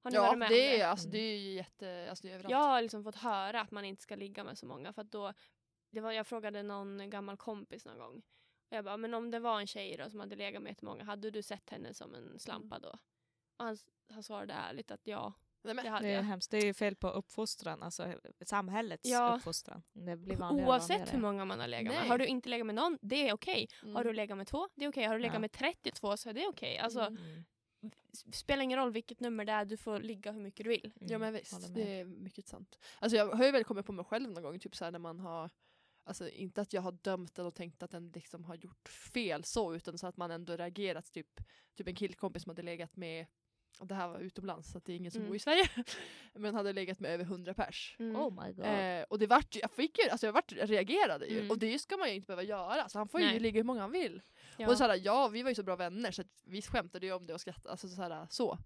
Har 0.02 0.10
ni 0.10 0.16
Ja, 0.16 0.22
varit 0.22 0.38
med 0.38 0.48
om 0.48 0.54
det 0.54 0.74
är, 0.74 0.78
det? 0.78 0.82
alltså, 0.84 1.06
Mm. 1.06 1.12
det 1.12 1.18
är 1.18 1.38
ju 1.38 1.52
jätte... 1.52 2.06
Alltså, 2.10 2.22
det 2.26 2.30
är 2.30 2.34
överallt. 2.34 2.50
Jag 2.50 2.58
har 2.58 2.82
liksom 2.82 3.04
fått 3.04 3.16
höra 3.16 3.60
att 3.60 3.70
man 3.70 3.84
inte 3.84 4.02
ska 4.02 4.16
ligga 4.16 4.44
med 4.44 4.58
så 4.58 4.66
många 4.66 4.92
för 4.92 5.02
att 5.02 5.10
då, 5.12 5.32
det 5.90 6.00
var, 6.00 6.12
jag 6.12 6.26
frågade 6.26 6.62
någon 6.62 7.10
gammal 7.10 7.36
kompis 7.36 7.84
någon 7.86 7.98
gång. 7.98 8.16
Och 8.70 8.76
jag 8.76 8.84
bara, 8.84 8.96
men 8.96 9.14
om 9.14 9.30
det 9.30 9.38
var 9.38 9.60
en 9.60 9.66
tjej 9.66 9.96
då 9.96 10.10
som 10.10 10.20
hade 10.20 10.36
legat 10.36 10.62
med 10.62 10.82
många, 10.82 11.04
hade 11.04 11.30
du 11.30 11.42
sett 11.42 11.70
henne 11.70 11.94
som 11.94 12.14
en 12.14 12.38
slampa 12.38 12.78
då? 12.78 12.98
Och 13.56 13.64
han, 13.64 13.76
han 14.10 14.22
svarade 14.22 14.54
ärligt 14.54 14.90
att 14.90 15.06
ja, 15.06 15.32
Nej, 15.74 15.84
det 15.84 15.90
hade 15.90 16.06
Det 16.06 16.10
är 16.12 16.16
jag. 16.16 16.22
hemskt. 16.22 16.50
Det 16.50 16.56
är 16.58 16.64
ju 16.64 16.74
fel 16.74 16.96
på 16.96 17.08
uppfostran, 17.10 17.82
alltså 17.82 18.14
samhällets 18.46 19.08
Ja. 19.10 19.36
uppfostran. 19.36 19.82
Det 19.92 20.16
blir 20.16 20.36
vanligare 20.36 20.68
Oavsett 20.68 20.90
vanligare. 20.90 21.10
hur 21.12 21.20
många 21.22 21.44
man 21.44 21.60
har 21.60 21.68
legat 21.68 21.94
med. 21.94 22.08
Har 22.08 22.18
du 22.18 22.26
inte 22.26 22.48
legat 22.48 22.66
med 22.66 22.74
någon, 22.74 22.98
det 23.02 23.28
är 23.28 23.32
okej. 23.32 23.68
mm. 23.82 23.94
Har 23.94 24.04
du 24.04 24.12
legat 24.12 24.36
med 24.38 24.46
två, 24.46 24.68
det 24.74 24.84
är 24.84 24.88
okej. 24.88 25.04
Har 25.04 25.14
du 25.14 25.20
legat 25.20 25.34
Ja. 25.34 25.38
med 25.40 25.52
32 25.52 26.16
så 26.16 26.28
är 26.28 26.32
det 26.34 26.46
okej. 26.46 26.78
Alltså, 26.78 27.00
Mm. 27.00 27.16
Mm. 27.82 27.92
spelar 28.32 28.62
ingen 28.62 28.78
roll 28.78 28.92
vilket 28.92 29.20
nummer 29.20 29.44
det 29.44 29.52
är, 29.52 29.64
du 29.64 29.76
får 29.76 30.00
ligga 30.00 30.32
hur 30.32 30.40
mycket 30.40 30.64
du 30.64 30.70
vill. 30.70 30.92
Ja 31.00 31.06
Mm. 31.06 31.20
men 31.20 31.32
visst, 31.32 31.74
det 31.74 32.00
är 32.00 32.04
mycket 32.04 32.48
sant. 32.48 32.78
Alltså 32.98 33.16
jag 33.16 33.26
har 33.34 33.44
ju 33.44 33.50
väl 33.50 33.64
kommit 33.64 33.86
på 33.86 33.92
mig 33.92 34.04
själv 34.04 34.30
någon 34.30 34.42
gång, 34.42 34.58
typ 34.58 34.76
så 34.76 34.84
här 34.84 34.92
när 34.92 34.98
man 34.98 35.20
har 35.20 35.50
Alltså 36.08 36.28
inte 36.28 36.60
att 36.60 36.72
jag 36.72 36.82
har 36.82 36.92
dömt 36.92 37.34
den 37.34 37.46
och 37.46 37.54
tänkt 37.54 37.82
att 37.82 37.90
den 37.90 38.10
liksom 38.14 38.44
har 38.44 38.54
gjort 38.54 38.88
fel 38.88 39.44
så, 39.44 39.74
utan 39.74 39.98
så 39.98 40.06
att 40.06 40.16
man 40.16 40.30
ändå 40.30 40.56
reagerat. 40.56 41.12
Typ, 41.12 41.40
typ 41.76 41.88
en 41.88 41.94
killkompis 41.94 42.42
som 42.42 42.50
hade 42.50 42.62
legat 42.62 42.96
med, 42.96 43.26
det 43.80 43.94
här 43.94 44.08
var 44.08 44.18
utomlands 44.18 44.70
så 44.72 44.78
det 44.84 44.92
är 44.92 44.96
ingen 44.96 45.10
som 45.12 45.20
Mm. 45.20 45.28
bor 45.30 45.36
i 45.36 45.38
Sverige, 45.38 45.68
men 46.34 46.54
hade 46.54 46.72
legat 46.72 47.00
med 47.00 47.10
över 47.10 47.24
100 47.24 47.54
pers. 47.54 47.96
Mm. 47.98 48.16
Oh 48.16 48.44
my 48.46 48.52
god. 48.52 48.64
Eh, 48.64 49.02
och 49.02 49.18
det 49.18 49.26
vart 49.26 49.56
ju, 49.56 49.60
jag 49.60 49.70
fick 49.70 49.98
ju, 49.98 50.10
alltså 50.10 50.26
jag 50.26 50.32
vart, 50.32 50.52
jag 50.52 50.70
reagerade 50.70 51.26
ju. 51.26 51.38
Mm. 51.38 51.50
Och 51.50 51.58
det 51.58 51.78
ska 51.78 51.96
man 51.96 52.08
ju 52.08 52.14
inte 52.14 52.26
behöva 52.26 52.42
göra. 52.42 52.88
Så 52.88 52.98
han 52.98 53.08
får 53.08 53.20
ju 53.20 53.26
Nej. 53.26 53.40
ligga 53.40 53.58
hur 53.60 53.64
många 53.64 53.80
han 53.80 53.90
vill. 53.90 54.22
Ja. 54.56 54.68
Och 54.70 54.78
så 54.78 54.84
här, 54.84 55.00
ja, 55.04 55.28
vi 55.28 55.42
var 55.42 55.50
ju 55.50 55.54
så 55.54 55.62
bra 55.62 55.76
vänner 55.76 56.10
så 56.10 56.22
att 56.22 56.42
vi 56.44 56.62
skämtade 56.62 57.06
ju 57.06 57.12
om 57.12 57.26
det 57.26 57.34
och 57.34 57.40
skrattade. 57.40 57.70
Alltså, 57.70 57.88
så, 57.88 58.02
här, 58.02 58.26
så. 58.30 58.58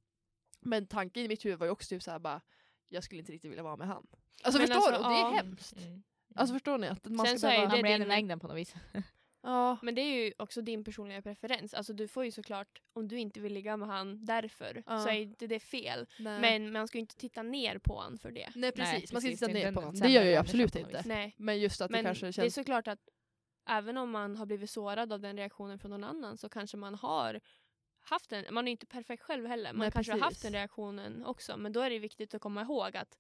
Men 0.61 0.87
tanken 0.87 1.23
i 1.25 1.29
mitt 1.29 1.45
huvud 1.45 1.59
var 1.59 1.67
ju 1.67 1.73
också 1.73 1.89
typ 1.89 2.03
så 2.03 2.11
här, 2.11 2.19
bara, 2.19 2.41
jag 2.89 3.05
skulle 3.05 3.19
inte 3.21 3.33
riktigt 3.33 3.51
vilja 3.51 3.63
vara 3.65 3.77
med 3.77 3.87
han. 3.89 4.07
Alltså 4.43 4.59
Men 4.61 4.67
förstår 4.69 4.93
alltså, 4.93 5.03
du? 5.03 5.07
Och 5.09 5.11
det 5.11 5.17
är 5.19 5.21
ja. 5.21 5.31
hemskt. 5.31 5.77
Mm. 5.77 6.03
Alltså 6.35 6.53
förstår 6.55 6.79
ni? 6.79 6.87
Att 6.87 7.05
man 7.09 7.27
Sen 7.27 7.39
ska 7.39 7.49
så 7.49 7.53
är 7.55 7.61
det 7.61 7.67
Han 7.69 7.83
blir 7.83 7.99
din- 7.99 8.09
längden 8.09 8.41
på 8.41 8.47
något 8.49 8.57
vis. 8.57 8.75
Ja. 9.43 9.79
Men 9.83 9.95
det 9.95 10.01
är 10.01 10.25
ju 10.25 10.33
också 10.39 10.63
din 10.63 10.85
personliga 10.85 11.23
preferens. 11.23 11.75
Alltså 11.75 11.93
du 11.93 12.09
får 12.09 12.25
ju 12.25 12.31
såklart, 12.31 12.81
om 12.93 13.09
du 13.09 13.19
inte 13.19 13.41
vill 13.41 13.53
ligga 13.53 13.77
med 13.77 13.89
han 13.89 14.25
därför, 14.25 14.83
Ja. 14.87 14.99
så 15.01 15.09
är 15.09 15.13
inte 15.15 15.47
det 15.47 15.61
fel. 15.61 16.07
Nej. 16.19 16.41
Men 16.41 16.73
man 16.73 16.89
ska 16.89 16.99
ju 16.99 17.01
inte 17.01 17.17
titta 17.17 17.43
ner 17.43 17.79
på 17.79 18.01
han 18.01 18.19
för 18.19 18.31
det. 18.31 18.49
Nej 18.55 18.73
precis, 18.73 18.93
Nej, 18.93 19.01
man 19.13 19.21
ska 19.23 19.29
precis. 19.29 19.43
inte 19.43 19.47
titta 19.55 19.67
ner 19.69 19.73
på 19.73 19.81
honom. 19.81 20.01
Det 20.01 20.09
gör 20.09 20.23
jag 20.23 20.31
ju 20.31 20.37
absolut 20.37 20.77
inte. 20.77 21.03
Nej. 21.07 21.35
Men 21.39 21.59
just 21.61 21.81
att 21.81 21.91
Men 21.91 21.99
det 22.05 22.09
kanske 22.09 22.27
det 22.27 22.31
är 22.31 22.33
känns... 22.33 22.55
såklart 22.55 22.89
att 22.89 23.01
även 23.69 23.97
om 23.97 24.11
man 24.11 24.37
har 24.37 24.47
blivit 24.47 24.71
sårad 24.71 25.13
av 25.13 25.21
den 25.21 25.37
reaktionen 25.37 25.79
från 25.79 25.91
någon 25.91 26.05
annan 26.05 26.39
så 26.39 26.49
kanske 26.49 26.77
man 26.77 26.95
har 26.95 27.41
haft 28.03 28.33
en, 28.33 28.45
man 28.55 28.69
är 28.69 28.73
inte 28.73 28.87
perfekt 28.87 29.23
själv 29.23 29.47
heller, 29.47 29.73
man 29.73 29.79
Nej, 29.81 29.91
kanske 29.93 30.13
har 30.13 30.19
haft 30.19 30.29
precis. 30.31 30.43
den 30.43 30.53
reaktionen 30.53 31.25
också. 31.25 31.57
Men 31.57 31.73
då 31.73 31.81
är 31.81 31.91
det 31.91 31.99
viktigt 31.99 32.35
att 32.35 32.41
komma 32.43 32.63
ihåg 32.63 32.97
att 32.97 33.19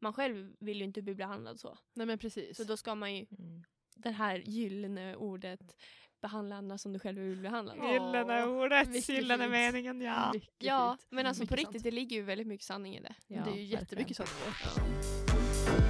man 0.00 0.12
själv 0.12 0.52
vill 0.60 0.78
ju 0.78 0.84
inte 0.84 1.02
bli 1.02 1.14
behandlad 1.14 1.60
så. 1.60 1.78
Nej 1.94 2.06
men 2.06 2.18
precis. 2.18 2.56
Så 2.56 2.64
då 2.64 2.76
ska 2.76 2.94
man 2.94 3.14
ju, 3.14 3.26
Mm. 3.38 3.64
Det 4.02 4.10
här 4.10 4.36
gyllene 4.46 5.16
ordet, 5.16 5.76
behandla 6.22 6.56
andra 6.56 6.78
som 6.78 6.92
du 6.92 6.98
själv 6.98 7.20
vill. 7.20 7.44
Ja. 7.44 7.92
Gyllene 7.92 8.44
ordet, 8.46 9.08
gyllene 9.08 9.48
meningen, 9.48 10.00
ja. 10.00 10.30
Mycket 10.34 10.50
Ja, 10.58 10.96
fint. 11.00 11.10
men 11.12 11.26
alltså 11.26 11.40
på 11.46 11.52
Mycket 11.52 11.58
riktigt, 11.58 11.72
sant. 11.82 11.84
det 11.84 11.90
ligger 11.90 12.16
ju 12.16 12.22
väldigt 12.22 12.46
mycket 12.46 12.66
sanning 12.66 12.96
i 12.96 13.00
det. 13.00 13.14
ja 13.26 13.42
det 13.44 13.50
är 13.50 13.54
ju 13.54 13.62
jättemycket 13.64 14.20
verkligen. 14.20 14.32
sanningar. 14.64 15.80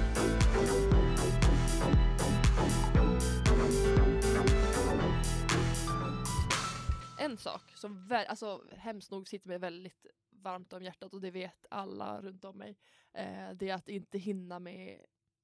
En 7.19 7.37
sak 7.37 7.71
som 7.75 8.07
alltså, 8.27 8.61
hemskt 8.77 9.11
nog 9.11 9.27
sitter 9.27 9.47
mig 9.47 9.57
väldigt 9.57 10.05
varmt 10.29 10.73
om 10.73 10.83
hjärtat 10.83 11.13
och 11.13 11.21
det 11.21 11.31
vet 11.31 11.65
alla 11.69 12.21
runt 12.21 12.45
om 12.45 12.57
mig. 12.57 12.77
Eh, 13.13 13.49
det 13.55 13.69
är 13.69 13.73
att 13.75 13.89
inte 13.89 14.17
hinna 14.17 14.59
med 14.59 14.99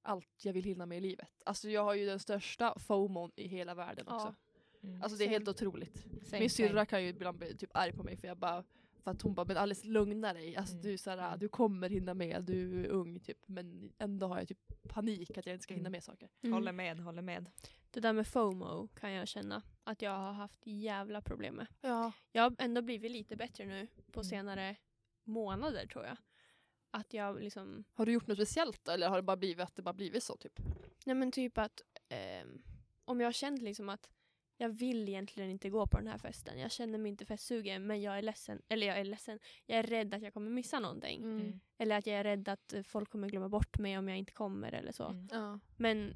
allt 0.07 0.45
jag 0.45 0.53
vill 0.53 0.63
hinna 0.65 0.85
med 0.85 0.97
i 0.97 1.01
livet. 1.01 1.29
Alltså 1.45 1.69
jag 1.69 1.83
har 1.83 1.93
ju 1.93 2.05
den 2.05 2.19
största 2.19 2.79
FOMOn 2.79 3.31
i 3.35 3.47
hela 3.47 3.75
världen 3.75 4.05
Ja. 4.09 4.15
också. 4.15 4.35
Mm. 4.83 5.01
Alltså 5.01 5.17
det 5.17 5.23
är 5.23 5.25
Same. 5.25 5.35
helt 5.35 5.47
otroligt. 5.47 6.05
Same, 6.27 6.39
Min 6.39 6.49
syrra 6.49 6.85
kan 6.85 7.03
ju 7.03 7.09
ibland 7.09 7.37
bli 7.37 7.57
typ 7.57 7.69
arg 7.73 7.91
på 7.93 8.03
mig 8.03 8.17
för 8.17 8.27
jag 8.27 8.37
bara 8.37 8.63
för 9.03 9.11
att 9.11 9.21
hon 9.21 9.33
bara, 9.33 9.45
men 9.45 9.57
Alice 9.57 9.87
lugna 9.87 10.33
dig. 10.33 10.55
Alltså 10.55 10.73
Mm. 10.73 10.81
du, 10.83 10.93
är 10.93 10.97
såhär, 10.97 11.27
Mm. 11.27 11.39
du 11.39 11.49
kommer 11.49 11.89
hinna 11.89 12.13
med, 12.13 12.43
du 12.43 12.85
är 12.85 12.89
ung 12.89 13.19
typ. 13.19 13.37
Men 13.45 13.93
ändå 13.97 14.27
har 14.27 14.37
jag 14.39 14.47
typ 14.47 14.59
panik 14.89 15.37
att 15.37 15.45
jag 15.45 15.53
inte 15.53 15.63
ska 15.63 15.73
hinna 15.73 15.81
Mm. 15.87 15.91
med 15.91 16.03
saker. 16.03 16.29
Håller 16.51 16.71
med, 16.71 16.99
håller 16.99 17.21
med. 17.21 17.49
Det 17.91 17.99
där 17.99 18.13
med 18.13 18.27
FOMO 18.27 18.87
kan 18.87 19.11
jag 19.11 19.27
känna 19.27 19.61
att 19.83 20.01
jag 20.01 20.11
har 20.11 20.31
haft 20.33 20.59
jävla 20.65 21.21
problem 21.21 21.55
med. 21.55 21.67
Ja. 21.81 22.11
Jag 22.31 22.43
har 22.43 22.55
ändå 22.59 22.81
blivit 22.81 23.11
lite 23.11 23.35
bättre 23.35 23.65
nu 23.65 23.87
på 24.11 24.19
Mm. 24.19 24.23
senare 24.29 24.75
månader 25.23 25.87
tror 25.87 26.05
jag. 26.05 26.17
Att 26.91 27.13
jag 27.13 27.41
liksom, 27.41 27.83
Har 27.93 28.05
du 28.05 28.11
gjort 28.11 28.27
något 28.27 28.37
speciellt 28.37 28.85
då, 28.85 28.91
eller 28.91 29.09
har 29.09 29.15
det 29.15 29.21
bara 29.23 29.37
blivit 29.37 29.59
att 29.63 29.75
det 29.75 29.81
bara 29.81 29.93
blivit 29.93 30.23
så 30.23 30.37
typ? 30.37 30.59
nej 31.05 31.15
men 31.15 31.31
typ 31.31 31.57
att 31.57 31.81
ehm, 32.09 32.61
om 33.05 33.19
jag 33.19 33.27
har 33.27 33.31
känt 33.33 33.61
liksom 33.61 33.89
att 33.89 34.09
jag 34.59 34.69
vill 34.69 35.09
egentligen 35.09 35.49
inte 35.49 35.69
gå 35.69 35.87
på 35.87 35.97
den 35.97 36.07
här 36.07 36.17
festen. 36.17 36.59
Jag 36.59 36.71
känner 36.71 36.97
mig 36.97 37.09
inte 37.09 37.25
festsugen 37.25 37.87
men 37.87 38.01
jag 38.01 38.17
är 38.17 38.21
ledsen, 38.21 38.61
eller 38.69 38.87
jag 38.87 38.99
är 38.99 39.03
ledsen, 39.03 39.39
jag 39.65 39.79
är 39.79 39.83
rädd 39.83 40.13
att 40.13 40.21
jag 40.21 40.33
kommer 40.33 40.51
missa 40.51 40.79
någonting. 40.79 41.23
Mm. 41.23 41.59
Eller 41.77 41.97
att 41.97 42.07
jag 42.07 42.15
är 42.19 42.23
rädd 42.23 42.49
att 42.49 42.73
eh, 42.73 42.83
folk 42.83 43.09
kommer 43.09 43.29
glömma 43.29 43.49
bort 43.49 43.79
mig 43.79 43.97
om 43.97 44.07
jag 44.09 44.17
inte 44.17 44.31
kommer 44.33 44.71
eller 44.71 44.91
så. 44.91 45.05
Mm. 45.07 45.27
Ja. 45.31 45.59
Men 45.77 46.13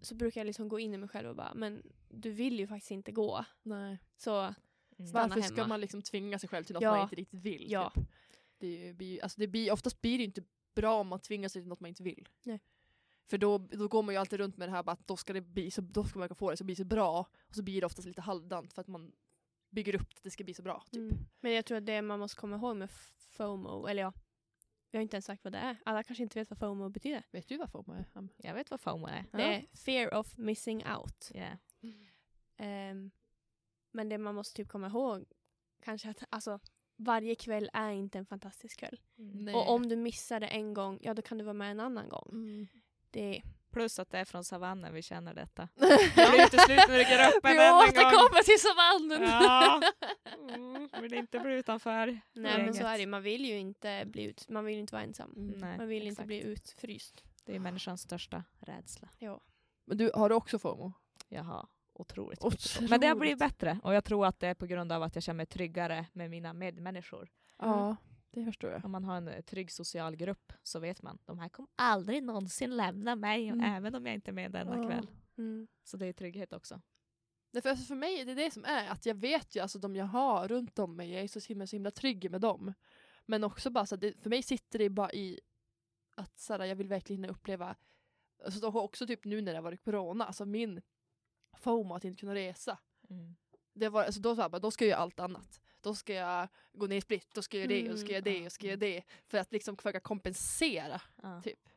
så 0.00 0.14
brukar 0.14 0.40
jag 0.40 0.46
liksom 0.46 0.68
gå 0.68 0.78
in 0.80 0.94
i 0.94 0.98
mig 0.98 1.08
själv 1.08 1.28
och 1.28 1.36
bara, 1.36 1.54
men 1.54 1.82
du 2.08 2.30
vill 2.30 2.58
ju 2.58 2.66
faktiskt 2.66 2.90
inte 2.90 3.12
gå. 3.12 3.44
Nej. 3.62 3.98
Så 4.16 4.54
Mm. 4.98 5.08
Stanna 5.08 5.28
Varför 5.28 5.40
ska 5.42 5.54
hemma. 5.56 5.68
man 5.68 5.80
liksom 5.80 6.02
tvinga 6.02 6.38
sig 6.38 6.48
själv 6.48 6.64
till 6.64 6.74
något 6.74 6.82
Ja. 6.82 6.90
man 6.92 7.02
inte 7.02 7.16
riktigt 7.16 7.40
vill? 7.40 7.66
Ja. 7.70 7.92
Typ? 7.94 8.04
Det 8.60 8.96
blir, 8.96 9.22
alltså 9.22 9.40
det 9.40 9.46
blir, 9.46 9.72
oftast 9.72 10.00
blir 10.00 10.18
det 10.18 10.22
ju 10.22 10.26
inte 10.26 10.42
bra 10.74 11.00
om 11.00 11.08
man 11.08 11.20
tvingar 11.20 11.48
sig 11.48 11.62
till 11.62 11.68
något 11.68 11.80
man 11.80 11.88
inte 11.88 12.02
vill. 12.02 12.28
Nej. 12.42 12.60
För 13.26 13.38
då, 13.38 13.58
då 13.58 13.88
går 13.88 14.02
man 14.02 14.14
ju 14.14 14.20
alltid 14.20 14.40
runt 14.40 14.56
med 14.56 14.68
det 14.68 14.72
här 14.72 14.90
att 14.90 15.06
då 15.06 15.16
ska, 15.16 15.32
det 15.32 15.40
bli 15.40 15.70
så, 15.70 15.80
då 15.80 16.04
ska 16.04 16.18
man 16.18 16.34
få 16.34 16.50
det 16.50 16.56
så 16.56 16.64
bli 16.64 16.76
så 16.76 16.84
bra. 16.84 17.26
Och 17.48 17.54
så 17.54 17.62
blir 17.62 17.80
det 17.80 17.86
oftast 17.86 18.08
lite 18.08 18.20
halvdant 18.20 18.72
för 18.72 18.80
att 18.80 18.88
man 18.88 19.12
bygger 19.70 19.94
upp 19.94 20.08
att 20.16 20.22
det 20.22 20.30
ska 20.30 20.44
bli 20.44 20.54
så 20.54 20.62
bra. 20.62 20.84
Typ. 20.90 21.12
Mm. 21.12 21.26
Men 21.40 21.52
jag 21.52 21.64
tror 21.64 21.78
att 21.78 21.86
det 21.86 22.02
man 22.02 22.18
måste 22.18 22.40
komma 22.40 22.56
ihåg 22.56 22.76
med 22.76 22.90
FOMO, 23.30 23.86
eller 23.86 24.02
ja, 24.02 24.12
vi 24.90 24.98
har 24.98 25.02
inte 25.02 25.16
ens 25.16 25.24
sagt 25.24 25.44
vad 25.44 25.52
det 25.52 25.58
är. 25.58 25.76
Alla 25.84 26.02
kanske 26.02 26.22
inte 26.22 26.38
vet 26.38 26.50
vad 26.50 26.58
FOMO 26.58 26.88
betyder. 26.88 27.22
Vet 27.30 27.48
du 27.48 27.56
vad 27.56 27.70
FOMO 27.70 27.92
är? 27.92 28.04
Jag 28.36 28.54
vet 28.54 28.70
vad 28.70 28.80
FOMO 28.80 29.06
är. 29.06 29.24
Det 29.32 29.42
är 29.42 29.76
fear 29.76 30.14
of 30.14 30.36
missing 30.36 30.84
out. 30.86 31.30
Yeah. 31.34 31.56
Ehm, 32.56 33.10
men 33.90 34.08
det 34.08 34.18
man 34.18 34.34
måste 34.34 34.56
typ 34.56 34.68
komma 34.68 34.86
ihåg, 34.86 35.24
kanske 35.80 36.10
att 36.10 36.22
alltså, 36.28 36.60
varje 37.04 37.34
kväll 37.34 37.70
är 37.72 37.90
inte 37.90 38.18
en 38.18 38.26
fantastisk 38.26 38.78
kväll. 38.78 39.00
Nej. 39.16 39.54
Och 39.54 39.70
om 39.70 39.88
du 39.88 39.96
missar 39.96 40.40
det 40.40 40.46
en 40.46 40.74
gång, 40.74 40.98
ja 41.02 41.14
då 41.14 41.22
kan 41.22 41.38
du 41.38 41.44
vara 41.44 41.54
med 41.54 41.70
en 41.70 41.80
annan 41.80 42.08
gång. 42.08 42.28
Mm. 42.32 42.66
Det, 43.10 43.42
Plus 43.72 43.98
att 43.98 44.10
det 44.10 44.18
är 44.18 44.24
från 44.24 44.44
savannen 44.44 44.94
vi 44.94 45.02
känner 45.02 45.34
detta. 45.34 45.68
Det 45.74 46.30
blir 46.30 46.48
till 46.50 46.58
slut 46.58 46.78
när 46.88 46.98
det 46.98 47.04
går 47.04 47.36
upp 47.38 47.44
en 47.44 47.52
Vi 47.52 47.58
än 47.58 47.64
en 47.64 47.70
gång. 47.72 47.82
återkommer 47.82 48.42
till 48.42 48.60
savannen! 48.60 49.22
Ja. 49.42 49.82
Mm, 50.54 50.88
vill 51.02 51.14
inte 51.14 51.40
bli 51.40 51.54
utanför. 51.54 52.20
nej 52.32 52.64
men 52.64 52.74
så 52.74 52.86
är 52.86 52.98
det 52.98 53.06
man 53.06 53.22
vill 53.22 53.44
ju 53.44 53.58
inte 53.58 54.04
bli 54.06 54.22
ut, 54.24 54.48
man 54.48 54.64
vill 54.64 54.78
inte 54.78 54.94
vara 54.94 55.02
ensam. 55.02 55.32
Mm. 55.36 55.58
Nej, 55.58 55.78
Man 55.78 55.88
vill 55.88 56.02
inte 56.02 56.12
exakt. 56.12 56.26
bli 56.26 56.40
utfryst. 56.42 57.24
Det 57.44 57.52
Det 57.52 57.56
är 57.56 57.60
människans 57.60 58.00
största 58.00 58.44
rädsla. 58.60 59.08
Ja. 59.18 59.40
Men 59.84 59.96
du, 59.98 60.10
har 60.14 60.28
du 60.28 60.34
också 60.34 60.58
FOMO? 60.58 60.92
Jag 61.28 61.42
har 61.42 61.68
otroligt, 62.00 62.44
Otroligt. 62.44 62.90
Men 62.90 63.00
det 63.00 63.06
har 63.06 63.14
blivit 63.14 63.38
bättre 63.38 63.80
och 63.82 63.94
jag 63.94 64.04
tror 64.04 64.26
att 64.26 64.40
det 64.40 64.46
är 64.48 64.54
på 64.54 64.66
grund 64.66 64.92
av 64.92 65.02
att 65.02 65.14
jag 65.14 65.22
känner 65.24 65.36
mig 65.36 65.46
tryggare 65.46 66.06
med 66.12 66.30
mina 66.30 66.52
medmänniskor. 66.52 67.30
Ja, 67.58 67.96
det 68.30 68.44
förstår 68.44 68.70
jag. 68.70 68.84
Om 68.84 68.90
man 68.92 69.04
har 69.04 69.16
en 69.16 69.28
eh, 69.28 69.40
trygg 69.40 69.70
social 69.72 70.16
grupp 70.16 70.52
så 70.62 70.78
vet 70.78 71.02
man 71.02 71.18
de 71.24 71.38
här 71.38 71.48
kommer 71.48 71.68
aldrig 71.76 72.22
någonsin 72.22 72.76
lämna 72.76 73.16
mig 73.16 73.48
Mm. 73.48 73.74
även 73.76 73.94
om 73.94 74.06
jag 74.06 74.14
inte 74.14 74.30
är 74.30 74.32
med 74.32 74.52
denna 74.52 74.76
Ja. 74.76 74.86
kväll. 74.88 75.10
Mm. 75.38 75.68
Så 75.84 75.96
det 75.96 76.06
är 76.06 76.12
trygghet 76.12 76.52
också. 76.52 76.80
Därför, 77.52 77.70
alltså 77.70 77.84
för 77.84 77.94
mig 77.94 78.24
det 78.24 78.32
är 78.32 78.36
det 78.36 78.50
som 78.50 78.64
är 78.64 78.88
att 78.88 79.06
jag 79.06 79.14
vet 79.14 79.56
ju 79.56 79.60
alltså 79.60 79.78
de 79.78 79.96
jag 79.96 80.04
har 80.04 80.48
runt 80.48 80.78
om 80.78 80.96
mig, 80.96 81.12
jag 81.12 81.22
är 81.22 81.28
så 81.28 81.40
himla, 81.48 81.66
så 81.66 81.76
himla 81.76 81.90
trygg 81.90 82.30
med 82.30 82.40
dem. 82.40 82.72
Men 83.26 83.44
också 83.44 83.70
bara 83.70 83.86
så 83.86 83.94
att 83.94 84.00
det, 84.00 84.22
för 84.22 84.30
mig 84.30 84.42
sitter 84.42 84.78
det 84.78 84.88
bara 84.88 85.12
i 85.12 85.40
att 86.16 86.38
så 86.38 86.52
här, 86.52 86.64
jag 86.64 86.76
vill 86.76 86.88
verkligen 86.88 87.24
uppleva, 87.24 87.76
alltså 88.44 88.66
också 88.66 89.06
typ 89.06 89.24
nu 89.24 89.40
när 89.40 89.52
det 89.52 89.58
har 89.58 89.62
varit 89.62 89.84
corona, 89.84 90.24
alltså 90.26 90.44
min 90.44 90.82
FOMO 91.52 91.94
att 91.94 92.04
inte 92.04 92.20
kunna 92.20 92.34
resa. 92.34 92.78
Mm. 93.10 93.36
Det 93.72 93.88
var, 93.88 94.04
alltså 94.04 94.20
då, 94.20 94.36
så 94.36 94.42
här, 94.42 94.58
då 94.60 94.70
ska 94.70 94.84
jag 94.84 94.90
göra 94.90 95.00
allt 95.00 95.20
annat. 95.20 95.60
Då 95.80 95.94
ska 95.94 96.14
jag 96.14 96.48
gå 96.72 96.86
ner 96.86 96.96
i 96.96 97.00
split, 97.00 97.28
då 97.34 97.42
ska 97.42 97.58
jag 97.58 97.72
göra 97.72 97.82
det, 97.82 97.92
och 97.92 97.98
ska 97.98 98.12
jag 98.12 98.24
det, 98.24 98.46
och 98.46 98.52
ska 98.52 98.66
jag 98.66 98.78
det. 98.78 99.02
För 99.26 99.38
att 99.38 99.52
liksom 99.52 99.76
försöka 99.76 100.00
kompensera. 100.00 101.00
Ja. 101.22 101.42
Typ. 101.42 101.68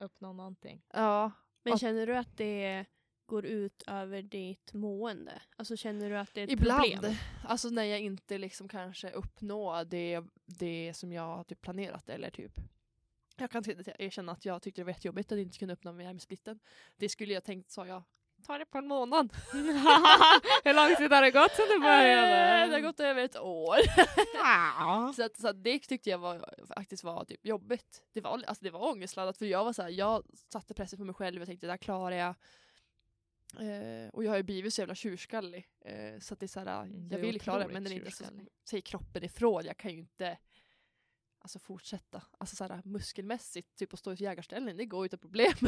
Uppnå 0.00 0.32
någonting. 0.32 0.82
Ja. 0.92 1.30
Men 1.62 1.72
Att- 1.74 1.80
känner 1.80 2.06
du 2.06 2.16
att 2.16 2.36
det 2.36 2.84
går 3.26 3.44
ut 3.46 3.82
över 3.86 4.22
ditt 4.22 4.72
mående? 4.72 5.42
Alltså 5.56 5.76
känner 5.76 6.10
du 6.10 6.18
att 6.18 6.34
det 6.34 6.40
är 6.40 6.44
ett 6.44 6.50
Ibland. 6.50 6.92
problem? 6.92 7.14
Alltså 7.44 7.68
när 7.68 7.84
jag 7.84 8.00
inte 8.00 8.38
liksom 8.38 8.68
kanske 8.68 9.10
uppnår 9.10 9.84
det, 9.84 10.24
det 10.44 10.94
som 10.94 11.12
jag 11.12 11.22
har 11.36 11.44
typ 11.44 11.60
planerat 11.60 12.08
eller 12.08 12.30
typ 12.30 12.52
jag 13.36 13.50
kan 13.50 13.64
erkänna 13.98 14.32
att 14.32 14.44
jag 14.44 14.62
tyckte 14.62 14.80
det 14.80 14.84
var 14.84 14.90
jättejobbigt 14.90 15.32
att 15.32 15.38
inte 15.38 15.58
kunna 15.58 15.92
mig 15.92 16.06
här 16.06 16.12
med 16.12 16.22
splitten. 16.22 16.58
Det 16.96 17.08
skulle 17.08 17.34
jag 17.34 17.44
tänkt, 17.44 17.70
sa 17.70 17.86
jag, 17.86 18.02
ta 18.42 18.58
det 18.58 18.64
på 18.66 18.78
en 18.78 18.86
månad. 18.88 19.32
Hur 20.64 20.74
lång 20.74 20.96
tid 20.96 21.12
har 21.12 21.22
det 21.22 21.30
gått 21.30 21.52
sedan 21.52 21.66
du 21.68 21.74
Eh, 21.74 21.80
började? 21.80 22.66
det 22.66 22.72
har 22.72 22.80
gått 22.80 23.00
över 23.00 23.24
ett 23.24 23.36
år. 23.36 23.76
Så, 25.12 25.24
att, 25.24 25.36
så 25.36 25.48
att 25.48 25.64
det 25.64 25.78
tyckte 25.78 26.10
jag 26.10 26.18
var, 26.18 26.54
faktiskt 26.76 27.04
var 27.04 27.24
typ 27.24 27.46
jobbigt. 27.46 28.02
Det 28.12 28.20
var, 28.20 28.30
alltså 28.46 28.64
det 28.64 28.70
var 28.70 28.88
ångestladdat 28.92 29.38
för 29.38 29.46
jag 29.46 29.64
var 29.64 29.72
så 29.72 29.82
här, 29.82 29.88
jag 29.88 30.24
satte 30.52 30.74
pressen 30.74 30.98
på 30.98 31.04
mig 31.04 31.14
själv 31.14 31.40
och 31.42 31.46
tänkte 31.48 31.66
det 31.66 31.72
där 31.72 31.76
klarar 31.76 32.16
jag. 32.16 32.34
Eh, 33.60 34.08
och 34.12 34.24
jag 34.24 34.30
har 34.30 34.36
ju 34.36 34.42
blivit 34.42 34.74
så 34.74 34.80
jävla 34.80 34.94
tjurskallig. 34.94 35.68
Eh, 35.84 36.18
så 36.20 36.34
att 36.34 36.40
det 36.40 36.46
är 36.46 36.48
så 36.48 36.60
här, 36.60 36.82
Mm, 36.82 37.08
jag 37.10 37.18
vill 37.18 37.40
klara 37.40 37.58
det 37.66 37.72
men 37.72 37.84
den 37.84 37.92
är 37.92 37.96
inte 37.96 38.10
så, 38.10 38.24
säger 38.68 38.80
kroppen 38.82 39.24
ifrån. 39.24 39.64
Jag 39.64 39.76
kan 39.76 39.90
ju 39.90 39.98
inte 39.98 40.38
alltså, 41.42 41.58
fortsätta. 41.58 42.22
Alltså 42.38 42.56
så 42.56 42.64
här, 42.64 42.82
muskelmässigt, 42.84 43.76
typ 43.76 43.92
att 43.92 43.98
stå 43.98 44.12
i 44.12 44.16
jägarställning, 44.18 44.76
det 44.76 44.84
går 44.86 45.06
utan 45.06 45.18
problem. 45.18 45.52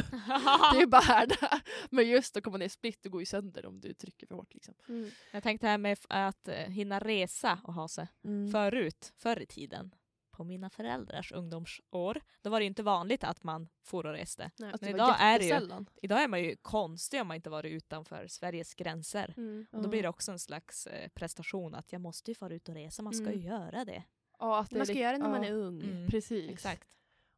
det 0.73 0.81
är 0.81 0.87
bara 0.87 1.01
här 1.01 1.27
där. 1.27 1.61
Men 1.89 2.07
just 2.07 2.37
att 2.37 2.43
komma 2.43 2.57
ner 2.57 2.69
split, 2.69 2.99
det 3.03 3.09
går 3.09 3.21
ju 3.21 3.25
sönder 3.25 3.65
om 3.65 3.79
du 3.79 3.93
trycker 3.93 4.27
för 4.27 4.35
hårt. 4.35 4.53
Liksom. 4.53 4.73
Mm. 4.89 5.09
Jag 5.31 5.43
tänkte 5.43 5.67
här 5.67 5.77
med 5.77 5.97
att 6.09 6.47
eh, 6.47 6.55
hinna 6.55 6.99
resa 6.99 7.59
och 7.63 7.73
ha 7.73 7.87
sig. 7.87 8.07
Förut, 8.51 9.13
förr 9.15 9.41
i 9.41 9.45
tiden, 9.45 9.95
på 10.31 10.43
mina 10.43 10.69
föräldrars 10.69 11.31
ungdomsår, 11.31 12.21
då 12.41 12.49
var 12.49 12.59
det 12.59 12.65
inte 12.65 12.83
vanligt 12.83 13.23
att 13.23 13.43
man 13.43 13.67
for 13.83 14.05
och 14.05 14.11
reste. 14.13 14.51
Nej. 14.59 14.69
Men 14.69 14.79
det 14.81 14.89
idag 14.89 15.15
är 15.19 15.39
det 15.39 15.45
ju-. 15.45 15.85
Idag 16.01 16.23
är 16.23 16.27
man 16.27 16.41
ju 16.43 16.55
konstig 16.61 17.21
om 17.21 17.27
man 17.27 17.35
inte 17.35 17.49
varit 17.49 17.71
utanför 17.71 18.27
Sveriges 18.27 18.73
gränser. 18.73 19.33
Mm. 19.37 19.65
Och 19.71 19.81
då 19.83 19.89
blir 19.89 20.03
det 20.03 20.09
också 20.09 20.31
en 20.31 20.39
slags 20.39 20.87
eh, 20.87 21.09
prestation 21.09 21.75
att 21.75 21.91
jag 21.91 22.01
måste 22.01 22.31
ju 22.31 22.35
fara 22.35 22.53
ut 22.53 22.69
och 22.69 22.75
resa, 22.75 23.01
man 23.01 23.13
ska 23.13 23.25
Mm. 23.25 23.39
ju 23.39 23.45
göra 23.47 23.85
det. 23.85 24.03
Ja, 24.39 24.59
att 24.59 24.69
det 24.69 24.77
Man 24.77 24.85
ska 24.85 24.95
göra 24.95 25.11
det 25.11 25.17
när 25.17 25.25
ja, 25.25 25.31
man 25.31 25.43
är 25.43 25.53
ung. 25.53 25.81
Mm. 25.81 26.07
Precis. 26.09 26.49
Exakt. 26.51 26.87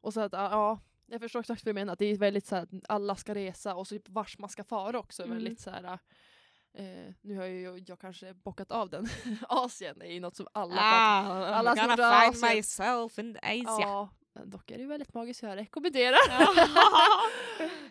Och 0.01 0.13
så 0.13 0.21
att, 0.21 0.33
ja, 0.33 0.49
ja, 0.51 0.79
jag 1.05 1.21
förstår 1.21 1.39
exakt 1.39 1.65
vad 1.65 1.75
du 1.75 1.79
menar. 1.79 1.93
Att 1.93 1.99
det 1.99 2.05
är 2.05 2.15
väldigt 2.17 2.45
så 2.45 2.55
här, 2.55 2.63
att 2.63 2.69
alla 2.89 3.15
ska 3.15 3.35
resa 3.35 3.75
och 3.75 3.87
så 3.87 3.95
typ 3.95 4.09
vars 4.09 4.37
man 4.37 4.49
ska 4.49 4.63
fara 4.63 4.99
också. 4.99 5.23
Mm. 5.23 5.37
Väldigt 5.37 5.59
så 5.59 5.69
här, 5.69 5.99
eh, 6.73 7.13
nu 7.21 7.37
har 7.37 7.45
ju 7.45 7.61
jag, 7.61 7.89
jag 7.89 7.99
kanske 7.99 8.33
bockat 8.33 8.71
av 8.71 8.89
den. 8.89 9.07
Asien 9.49 10.01
är 10.01 10.11
ju 10.11 10.19
något 10.19 10.35
som 10.35 10.47
alla 10.53 10.71
pratar 10.75 11.41
Ah, 11.41 11.45
alla 11.45 11.71
I'm 11.71 11.75
ska 11.75 11.85
gonna 11.85 12.21
find 12.21 12.45
Asien. 12.45 12.57
myself 12.57 13.19
in 13.19 13.37
Asia. 13.37 13.87
Ja, 13.87 14.09
men 14.33 14.49
dock 14.49 14.71
är 14.71 14.77
det 14.77 14.85
väldigt 14.85 15.13
magiskt 15.13 15.39
så 15.39 15.45
jag 15.45 15.55
rekommenderar. 15.57 16.17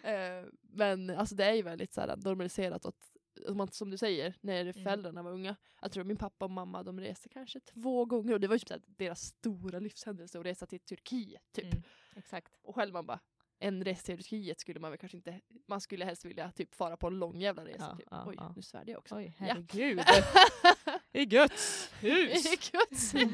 Eh, 0.02 0.44
men 0.72 1.10
alltså 1.10 1.34
det 1.34 1.44
är 1.44 1.52
ju 1.52 1.62
väldigt 1.62 1.92
så 1.92 2.00
här, 2.00 2.16
normaliserat 2.16 2.86
att 2.86 3.15
man, 3.54 3.68
som 3.72 3.90
du 3.90 3.96
säger, 3.96 4.34
när 4.40 4.60
Mm. 4.60 4.74
föräldrarna 4.74 5.22
var 5.22 5.30
unga. 5.32 5.56
Jag 5.82 5.92
tror 5.92 6.04
min 6.04 6.16
pappa 6.16 6.44
och 6.44 6.50
mamma 6.50 6.82
de 6.82 7.00
reste 7.00 7.28
kanske 7.28 7.60
två 7.60 8.04
gånger 8.04 8.32
och 8.34 8.40
det 8.40 8.48
var 8.48 8.54
ju 8.54 8.58
typ 8.58 8.82
deras 8.86 9.20
stora 9.22 9.78
livshändelse 9.78 10.38
att 10.38 10.46
resa 10.46 10.66
till 10.66 10.80
Turkiet. 10.80 11.42
Typ. 11.52 11.64
Mm, 11.64 11.82
exakt. 12.16 12.52
Och 12.62 12.74
själv 12.74 12.92
man 12.92 13.06
bara, 13.06 13.20
en 13.58 13.84
resa 13.84 14.02
till 14.02 14.16
Turkiet 14.16 14.60
skulle 14.60 14.80
man 14.80 14.90
väl 14.90 14.98
kanske 14.98 15.16
inte, 15.16 15.40
man 15.68 15.80
skulle 15.80 16.04
helst 16.04 16.24
vilja 16.24 16.52
typ 16.52 16.74
fara 16.74 16.96
på 16.96 17.06
en 17.06 17.18
lång 17.18 17.36
jävla 17.40 17.64
resa. 17.64 17.86
Ja, 17.90 17.96
typ. 17.96 18.08
ja, 18.10 18.24
Oj, 18.26 18.34
ja. 18.38 18.52
nu 18.56 18.62
svärde 18.62 18.90
jag 18.92 18.98
också. 18.98 19.16
Oj, 19.16 19.24
Ja. 19.38 19.46
herregud. 19.46 20.00
I 21.12 21.24
Guds 21.26 21.90
hus. 22.00 22.46
I 22.46 22.56
Guds 22.72 23.14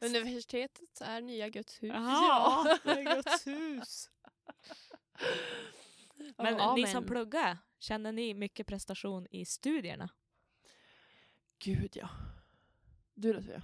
Universitetet 0.00 1.00
är 1.00 1.20
nya 1.20 1.48
Guds 1.48 1.82
hus. 1.82 1.92
Ja, 1.94 2.78
det 2.84 2.90
är 2.90 3.14
Guds 3.14 3.46
hus. 3.46 4.10
Men 6.36 6.56
Ja, 6.56 6.74
ni 6.74 6.86
som 6.86 7.06
pluggar, 7.06 7.58
känner 7.78 8.12
ni 8.12 8.34
mycket 8.34 8.66
prestation 8.66 9.26
i 9.30 9.44
studierna? 9.44 10.08
Gud 11.58 11.96
ja. 11.96 12.08
Du 13.14 13.32
då 13.32 13.42
Sofia? 13.42 13.62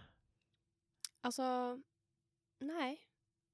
Alltså, 1.20 1.79
nej. 2.59 3.01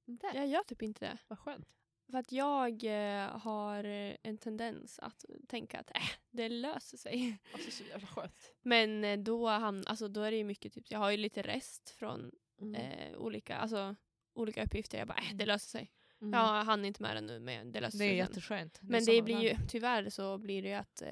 Där. 0.05 0.35
Jag 0.35 0.47
gör 0.47 0.63
typ 0.63 0.83
inte 0.83 1.05
det. 1.05 1.19
Vad 1.29 1.39
skönt. 1.39 1.69
För 2.11 2.19
att 2.19 2.33
jag 2.33 2.85
eh, 2.85 3.39
har 3.39 3.85
en 4.23 4.39
tendens 4.39 4.99
att 4.99 5.25
tänka 5.49 5.81
att 5.81 5.91
äh, 5.91 6.03
det 6.31 6.49
löser 6.49 6.97
sig. 6.97 7.39
Alltså 7.53 7.71
så 7.71 7.85
jävla 7.85 8.07
skönt. 8.07 8.35
Men 8.63 9.05
eh, 9.05 9.19
då, 9.19 9.49
han, 9.49 9.87
alltså, 9.87 10.09
då 10.09 10.23
är 10.23 10.31
det 10.31 10.37
ju 10.37 10.45
mycket 10.45 10.73
typ, 10.73 10.85
jag 10.91 10.99
har 10.99 11.11
ju 11.11 11.17
lite 11.17 11.43
rest 11.43 11.91
från 11.91 12.31
Mm. 12.61 12.75
eh, 12.75 13.19
olika, 13.19 13.57
alltså, 13.57 13.97
olika 14.35 14.65
uppgifter. 14.65 14.99
Jag 14.99 15.09
bara, 15.09 15.19
äh, 15.19 15.35
det 15.37 15.47
löser 15.47 15.69
sig. 15.69 15.93
Mm. 16.23 16.33
Jag 16.41 16.65
hann 16.65 16.85
inte 16.85 17.03
med 17.03 17.17
det 17.17 17.21
nu 17.21 17.41
men 17.41 17.73
det 17.73 17.81
löser 17.81 17.99
Det 17.99 18.05
är 18.05 18.09
sig 18.09 18.17
jätteskönt. 18.17 18.79
Men 18.83 19.05
det 19.05 19.23
blir 19.23 19.41
ju, 19.41 19.57
tyvärr 19.69 20.11
så 20.11 20.39
blir 20.39 20.63
det 20.63 20.69
ju 20.69 20.75
att 20.75 21.03
eh, 21.03 21.09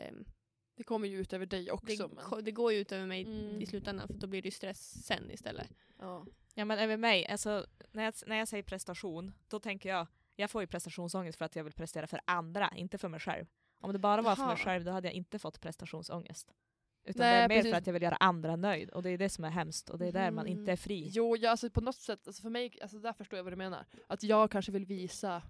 Det 0.77 0.85
kommer 0.85 1.09
ju 1.09 1.21
ut 1.21 1.33
över 1.33 1.47
dig 1.47 1.65
det, 1.65 1.71
också. 1.71 2.11
men. 2.31 2.45
det 2.45 2.53
går 2.53 2.73
ju 2.73 2.79
ut 2.79 2.93
över 2.93 3.07
mig 3.07 3.23
Mm. 3.23 3.61
i 3.63 3.67
slutändan 3.67 4.09
för 4.09 4.15
då 4.15 4.27
blir 4.27 4.43
det 4.43 4.47
ju 4.47 4.53
stress 4.53 5.05
sen 5.07 5.31
istället. 5.31 5.71
Ja. 5.99 6.27
Ja 6.55 6.65
men 6.65 6.79
över 6.79 6.97
mig, 6.97 7.27
alltså, 7.27 7.67
när, 7.93 8.05
jag, 8.05 8.15
när 8.27 8.37
jag 8.37 8.49
säger 8.49 8.63
prestation, 8.63 9.33
då 9.49 9.61
tänker 9.61 9.89
jag, 9.89 10.07
jag 10.37 10.51
får 10.51 10.63
ju 10.63 10.67
prestationsångest 10.67 11.39
för 11.39 11.45
att 11.45 11.57
jag 11.57 11.65
vill 11.65 11.73
prestera 11.73 12.07
för 12.07 12.21
andra, 12.25 12.73
inte 12.77 12.99
för 12.99 13.09
mig 13.09 13.21
själv. 13.21 13.47
Om 13.81 13.93
det 13.93 13.99
bara 13.99 14.23
var 14.23 14.37
för 14.37 14.43
mig 14.43 14.57
Jaha. 14.59 14.65
själv 14.65 14.85
då 14.85 14.91
hade 14.91 15.09
jag 15.09 15.15
inte 15.15 15.39
fått 15.39 15.61
prestationsångest. 15.61 16.55
Utan 17.07 17.27
Nej, 17.27 17.35
det 17.37 17.45
är 17.45 17.49
mer 17.49 17.57
precis. 17.57 17.73
för 17.73 17.79
att 17.79 17.87
jag 17.87 17.93
vill 17.93 18.03
göra 18.03 18.17
andra 18.17 18.57
nöjd 18.57 18.91
och 18.91 19.03
det 19.03 19.11
är 19.11 19.19
det 19.19 19.29
som 19.29 19.45
är 19.45 19.51
hemskt 19.51 19.91
och 19.91 19.99
det 19.99 20.07
är 20.07 20.13
där 20.13 20.31
man 20.31 20.45
Mhm. 20.47 20.59
inte 20.59 20.73
är 20.73 20.77
fri. 20.77 21.09
Jo, 21.13 21.37
ja, 21.37 21.51
alltså 21.51 21.71
på 21.71 21.81
något 21.81 21.97
sätt, 21.97 22.27
alltså 22.27 22.43
för 22.43 22.51
mig, 22.51 22.79
alltså 22.83 22.99
där 22.99 23.13
förstår 23.13 23.37
jag 23.37 23.45
vad 23.45 23.53
du 23.53 23.57
menar. 23.57 23.85
Att 24.07 24.23
jag 24.23 24.51
kanske 24.51 24.73
vill 24.73 24.85
visa 24.87 25.43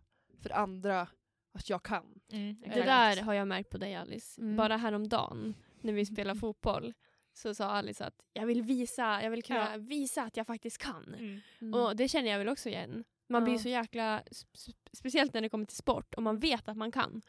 för 0.42 0.50
andra 0.52 1.08
att 1.52 1.70
jag 1.70 1.82
kan. 1.82 2.20
Mm, 2.32 2.56
Det 2.60 2.66
Exakt. 2.66 2.86
där 2.86 3.22
har 3.22 3.34
jag 3.34 3.48
märkt 3.48 3.70
på 3.70 3.78
dig 3.78 3.94
Alice. 3.94 4.40
Mm. 4.40 4.56
Bara 4.56 4.76
häromdagen 4.76 5.54
när 5.80 5.92
vi 5.92 6.06
spelade 6.06 6.40
fotboll 6.40 6.92
så 7.32 7.54
sa 7.54 7.64
Alice 7.66 8.04
att 8.04 8.20
jag 8.32 8.46
vill 8.46 8.62
visa, 8.62 9.22
jag 9.22 9.30
vill 9.30 9.42
kunna 9.42 9.70
Ja. 9.72 9.76
visa 9.78 10.22
att 10.22 10.36
jag 10.36 10.46
faktiskt 10.46 10.78
kan. 10.78 11.14
Mm. 11.60 11.74
Och 11.74 11.96
det 11.96 12.08
känner 12.08 12.30
jag 12.30 12.38
väl 12.38 12.48
också 12.48 12.68
igen. 12.68 13.04
Man 13.28 13.44
blir 13.44 13.54
Ja. 13.54 13.58
så 13.60 13.68
jäkla, 13.68 14.20
sp- 14.20 14.74
speciellt 14.92 15.34
när 15.34 15.40
det 15.40 15.48
kommer 15.48 15.64
till 15.64 15.76
sport, 15.76 16.14
och 16.14 16.22
man 16.22 16.38
vet 16.38 16.68
att 16.68 16.76
man 16.76 16.92
kan. 16.92 17.22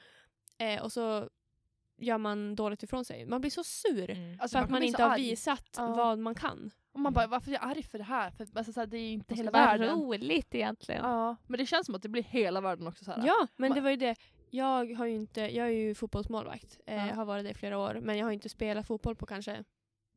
Eh, 0.58 0.84
och 0.84 0.92
så 0.92 1.30
gör 1.98 2.18
man 2.18 2.56
dåligt 2.56 2.84
ifrån 2.84 3.06
sig. 3.06 3.26
Man 3.26 3.42
blir 3.42 3.52
så 3.52 3.64
sur 3.64 4.10
Mm. 4.10 4.40
Alltså, 4.40 4.58
för 4.58 4.64
att 4.64 4.70
man 4.70 4.80
bli 4.80 4.88
inte 4.88 5.04
har 5.04 5.10
arg. 5.10 5.22
visat 5.22 5.70
Ja. 5.78 5.88
vad 5.96 6.20
man 6.20 6.36
kan. 6.36 6.72
Och 6.92 7.00
man 7.00 7.14
bara, 7.14 7.28
varför 7.28 7.52
är 7.52 7.54
jag 7.54 7.64
arg 7.64 7.84
för 7.84 7.98
det 7.98 8.04
här? 8.04 8.32
För 8.32 8.48
alltså, 8.56 8.74
så 8.74 8.80
här, 8.80 8.88
det 8.88 8.98
är 8.98 9.12
inte 9.12 9.26
Det 9.34 9.36
hela 9.38 9.52
ska 9.52 9.60
vara 9.60 9.72
världen. 9.78 9.90
roligt 10.00 10.56
egentligen. 10.56 11.04
Ja, 11.06 11.36
men 11.48 11.58
det 11.58 11.66
känns 11.66 11.86
som 11.86 11.96
att 11.96 12.02
det 12.02 12.10
blir 12.10 12.24
hela 12.24 12.62
världen 12.62 12.88
också. 12.88 13.06
Så 13.06 13.12
här. 13.12 13.28
Ja, 13.28 13.48
men 13.56 13.72
Ma- 13.72 13.76
det 13.76 13.82
var 13.82 13.90
ju 13.90 13.96
det. 13.98 14.16
Jag, 14.50 14.94
har 14.94 15.06
ju 15.06 15.16
inte, 15.16 15.42
jag 15.42 15.68
är 15.68 15.72
ju 15.72 15.96
fotbollsmålvakt. 15.96 16.80
Eh, 16.86 17.08
Ja. 17.08 17.14
Har 17.14 17.26
varit 17.26 17.44
det 17.46 17.50
i 17.52 17.54
flera 17.54 17.78
år. 17.78 18.00
Men 18.04 18.18
jag 18.18 18.26
har 18.26 18.32
inte 18.32 18.50
spelat 18.50 18.88
fotboll 18.88 19.16
på 19.16 19.26
kanske 19.26 19.64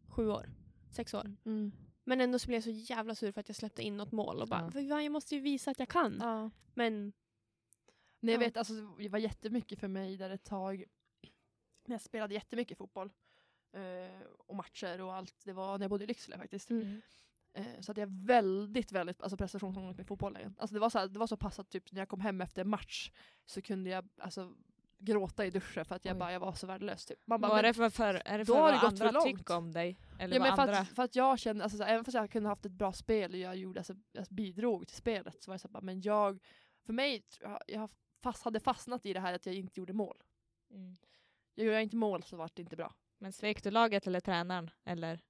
sju 0.09 0.29
år. 0.29 0.51
Sex 0.91 1.15
år. 1.15 1.37
Mm. 1.45 1.73
Men 2.05 2.21
ändå 2.21 2.39
så 2.39 2.47
blev 2.47 2.57
jag 2.57 2.65
så 2.65 2.93
jävla 2.95 3.15
sur 3.15 3.33
för 3.33 3.41
att 3.41 3.49
jag 3.49 3.57
släppte 3.57 3.83
in 3.83 3.97
något 3.97 4.13
mål. 4.13 4.41
Och 4.43 4.49
bara, 4.49 4.61
Ja. 4.61 4.71
"För 4.71 4.89
fan, 4.89 5.05
jag 5.05 5.13
måste 5.13 5.35
ju 5.35 5.41
visa 5.41 5.71
att 5.71 5.79
jag 5.79 5.89
kan. 5.89 6.17
Ja. 6.21 6.51
Men 6.75 7.13
Nej, 8.23 8.35
jag 8.35 8.43
Ja. 8.43 8.47
vet, 8.47 8.57
alltså, 8.57 8.73
det 8.99 9.09
var 9.09 9.19
jättemycket 9.19 9.81
för 9.81 9.89
mig 9.89 10.17
där 10.17 10.31
ett 10.31 10.45
tag 10.45 10.85
jag 11.95 12.01
spelade 12.01 12.35
jättemycket 12.35 12.79
fotboll. 12.79 13.11
Eh, 13.73 14.23
och 14.47 14.57
matcher 14.57 15.01
och 15.01 15.15
allt. 15.15 15.43
Det 15.45 15.53
var 15.53 15.79
när 15.79 15.85
jag 15.85 15.91
bodde 15.91 16.05
i 16.05 16.07
Lycksele 16.07 16.39
faktiskt. 16.39 16.71
Mm. 16.71 17.01
Eh, 17.53 17.81
så 17.81 17.93
att 17.93 17.99
jag 17.99 18.09
väldigt, 18.27 18.93
väldigt 18.93 19.23
alltså 19.23 19.37
prestationsångest 19.37 19.99
med 19.99 20.07
fotbollen. 20.07 20.55
Alltså 20.59 20.75
det 20.75 20.81
var 20.81 20.91
så, 20.91 20.99
här, 20.99 21.09
det 21.09 21.19
var 21.19 21.27
så 21.27 21.37
pass 21.37 21.59
att 21.59 21.71
typ 21.71 21.93
när 21.93 22.01
jag 22.01 22.09
kom 22.09 22.21
hem 22.21 22.41
efter 22.41 22.65
match 22.65 23.11
så 23.47 23.63
kunde 23.63 23.91
jag 23.91 24.09
alltså 24.19 24.55
gråta 24.99 25.47
i 25.47 25.51
duschen 25.51 25.85
för 25.85 25.95
att 25.95 26.05
jag 26.05 26.15
Oj. 26.15 26.19
bara 26.19 26.33
jag 26.33 26.41
var 26.41 26.53
så 26.53 26.67
värdelös. 26.67 27.07
Typ. 27.07 27.19
Man 27.25 27.41
bara, 27.41 27.55
men- 27.55 27.65
det 27.65 27.75
för, 27.75 27.91
för, 27.91 28.23
är 28.25 28.39
det 28.39 28.45
för 28.45 28.53
vad 28.53 28.73
det 28.75 28.79
gått 28.81 28.99
för 28.99 29.07
andra 29.07 29.21
långt. 29.21 29.39
tycker 29.39 29.57
om 29.57 29.73
dig? 29.73 29.99
Eller 30.19 30.37
ja, 30.37 30.43
men 30.43 30.57
för, 30.57 30.63
andra... 30.63 30.79
att, 30.79 30.89
för 30.89 31.03
att 31.03 31.17
jag 31.17 31.39
kände, 31.39 31.65
alltså, 31.65 31.79
så 31.79 31.85
här, 31.85 31.93
även 31.93 32.05
fast 32.05 32.15
jag 32.15 32.31
kunde 32.31 32.49
haft 32.49 32.65
ett 32.65 32.73
bra 32.73 32.93
spel 32.93 33.33
och 33.33 33.39
jag 33.39 33.57
gjorde, 33.57 33.81
alltså, 33.81 33.95
jag 34.13 34.27
bidrog 34.31 34.87
till 34.87 34.97
spelet 34.97 35.43
så 35.43 35.51
var 35.51 35.55
det 35.55 35.59
så 35.59 35.69
här, 35.69 35.73
bara, 35.73 35.83
men 35.83 36.01
jag 36.01 36.39
för 36.87 36.93
mig, 36.93 37.23
jag 37.67 37.91
fast, 38.23 38.43
hade 38.43 38.61
fastnat 38.61 39.07
i 39.07 39.13
det 39.13 39.21
här 39.21 39.35
att 39.35 39.47
jag 39.47 39.55
inte 39.55 39.81
gjorde 39.81 39.93
mål. 39.93 40.23
Mm. 40.71 40.97
Jag 41.55 41.67
gör 41.67 41.73
jag 41.73 41.83
inte 41.83 41.97
mål 41.97 42.23
så 42.23 42.37
vart 42.37 42.57
det 42.57 42.63
inte 42.63 42.77
bra. 42.77 42.95
Men 43.19 43.33
svek 43.33 43.63
du 43.63 43.71
laget 43.71 44.07
eller 44.07 44.21
tränaren? 44.21 44.71
Eller 44.85 45.21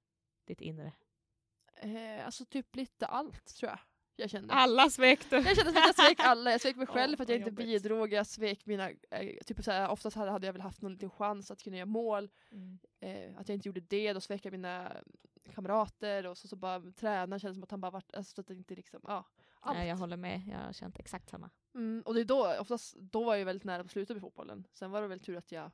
ditt 0.47 0.61
inre? 0.61 0.93
Eh, 1.75 2.25
alltså 2.25 2.45
typ 2.45 2.75
lite 2.75 3.05
allt 3.05 3.55
tror 3.55 3.69
jag. 3.69 3.79
Jag 4.15 4.29
kände. 4.29 4.53
Alla 4.53 4.89
svek 4.89 5.29
du! 5.29 5.35
Jag 5.35 5.55
kände 5.55 5.69
att 5.69 5.75
jag 5.75 5.95
svek 5.95 6.19
alla. 6.19 6.51
Jag 6.51 6.61
svek 6.61 6.75
mig 6.75 6.87
själv 6.87 7.17
för 7.17 7.23
att 7.23 7.29
jag 7.29 7.37
inte 7.37 7.49
jobbigt. 7.49 7.65
bidrog. 7.65 8.13
Jag 8.13 8.27
svek 8.27 8.65
mina, 8.65 8.89
eh, 8.89 9.43
typ 9.45 9.63
så 9.63 9.71
här, 9.71 9.89
oftast 9.89 10.15
hade, 10.15 10.31
hade 10.31 10.47
jag 10.47 10.53
väl 10.53 10.61
haft 10.61 10.81
någon 10.81 10.91
liten 10.91 11.09
chans 11.09 11.51
att 11.51 11.63
kunna 11.63 11.77
göra 11.77 11.85
mål. 11.85 12.29
Mm. 12.51 12.79
Eh, 12.99 13.39
att 13.39 13.49
jag 13.49 13.55
inte 13.55 13.67
gjorde 13.67 13.79
det, 13.79 14.13
då 14.13 14.21
svek 14.21 14.45
jag 14.45 14.51
mina 14.51 14.91
kamrater 15.53 16.27
och 16.27 16.37
så, 16.37 16.47
så 16.47 16.55
bara 16.55 16.91
tränaren 16.91 17.39
kändes 17.39 17.55
som 17.55 17.63
att 17.63 17.71
han 17.71 17.81
bara 17.81 17.91
vart, 17.91 18.15
alltså, 18.15 18.33
så 18.33 18.41
att 18.41 18.47
det 18.47 18.53
inte 18.53 18.75
liksom, 18.75 18.99
ja. 19.07 19.25
Allt. 19.59 19.77
Nej, 19.77 19.89
jag 19.89 19.95
håller 19.95 20.17
med, 20.17 20.41
jag 20.51 20.57
har 20.57 20.73
känt 20.73 20.99
exakt 20.99 21.29
samma. 21.29 21.49
Mm, 21.75 22.03
och 22.05 22.13
det 22.13 22.21
är 22.21 22.25
då, 22.25 22.55
oftast, 22.59 22.95
då 22.95 23.23
var 23.23 23.35
jag 23.35 23.45
väldigt 23.45 23.63
nära 23.63 23.83
på 23.83 23.89
sluta 23.89 24.13
med 24.13 24.21
fotbollen. 24.21 24.67
Sen 24.71 24.91
var 24.91 25.01
det 25.01 25.07
väl 25.07 25.19
tur 25.19 25.37
att 25.37 25.51
jag, 25.51 25.71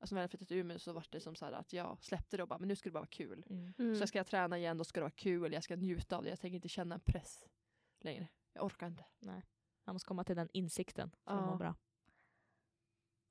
alltså 0.00 0.14
när 0.14 0.22
jag 0.22 0.30
flyttade 0.30 0.48
till 0.48 0.56
Umeå 0.56 0.78
så 0.78 0.92
var 0.92 1.06
det 1.10 1.20
som 1.20 1.34
så 1.34 1.44
här 1.44 1.52
att 1.52 1.72
jag 1.72 1.98
släppte 2.00 2.36
det 2.36 2.42
och 2.42 2.48
bara, 2.48 2.58
men 2.58 2.68
nu 2.68 2.76
ska 2.76 2.88
det 2.88 2.92
bara 2.92 2.98
vara 3.00 3.06
kul. 3.06 3.44
Mm. 3.50 3.72
Mm. 3.78 3.94
Så 3.96 4.06
ska 4.06 4.18
jag 4.18 4.26
träna 4.26 4.58
igen, 4.58 4.78
då 4.78 4.84
ska 4.84 5.00
det 5.00 5.04
vara 5.04 5.10
kul, 5.10 5.52
jag 5.52 5.64
ska 5.64 5.76
njuta 5.76 6.16
av 6.16 6.22
det. 6.24 6.30
Jag 6.30 6.40
tänker 6.40 6.54
inte 6.54 6.68
känna 6.68 6.94
en 6.94 7.00
press 7.00 7.44
längre. 8.00 8.28
Jag 8.52 8.64
orkar 8.64 8.86
inte. 8.86 9.04
Man 9.84 9.94
måste 9.94 10.06
komma 10.08 10.24
till 10.24 10.36
den 10.36 10.48
insikten 10.52 11.10
för 11.24 11.32
att 11.32 11.40
Ja. 11.40 11.46
må 11.50 11.56
bra. 11.56 11.74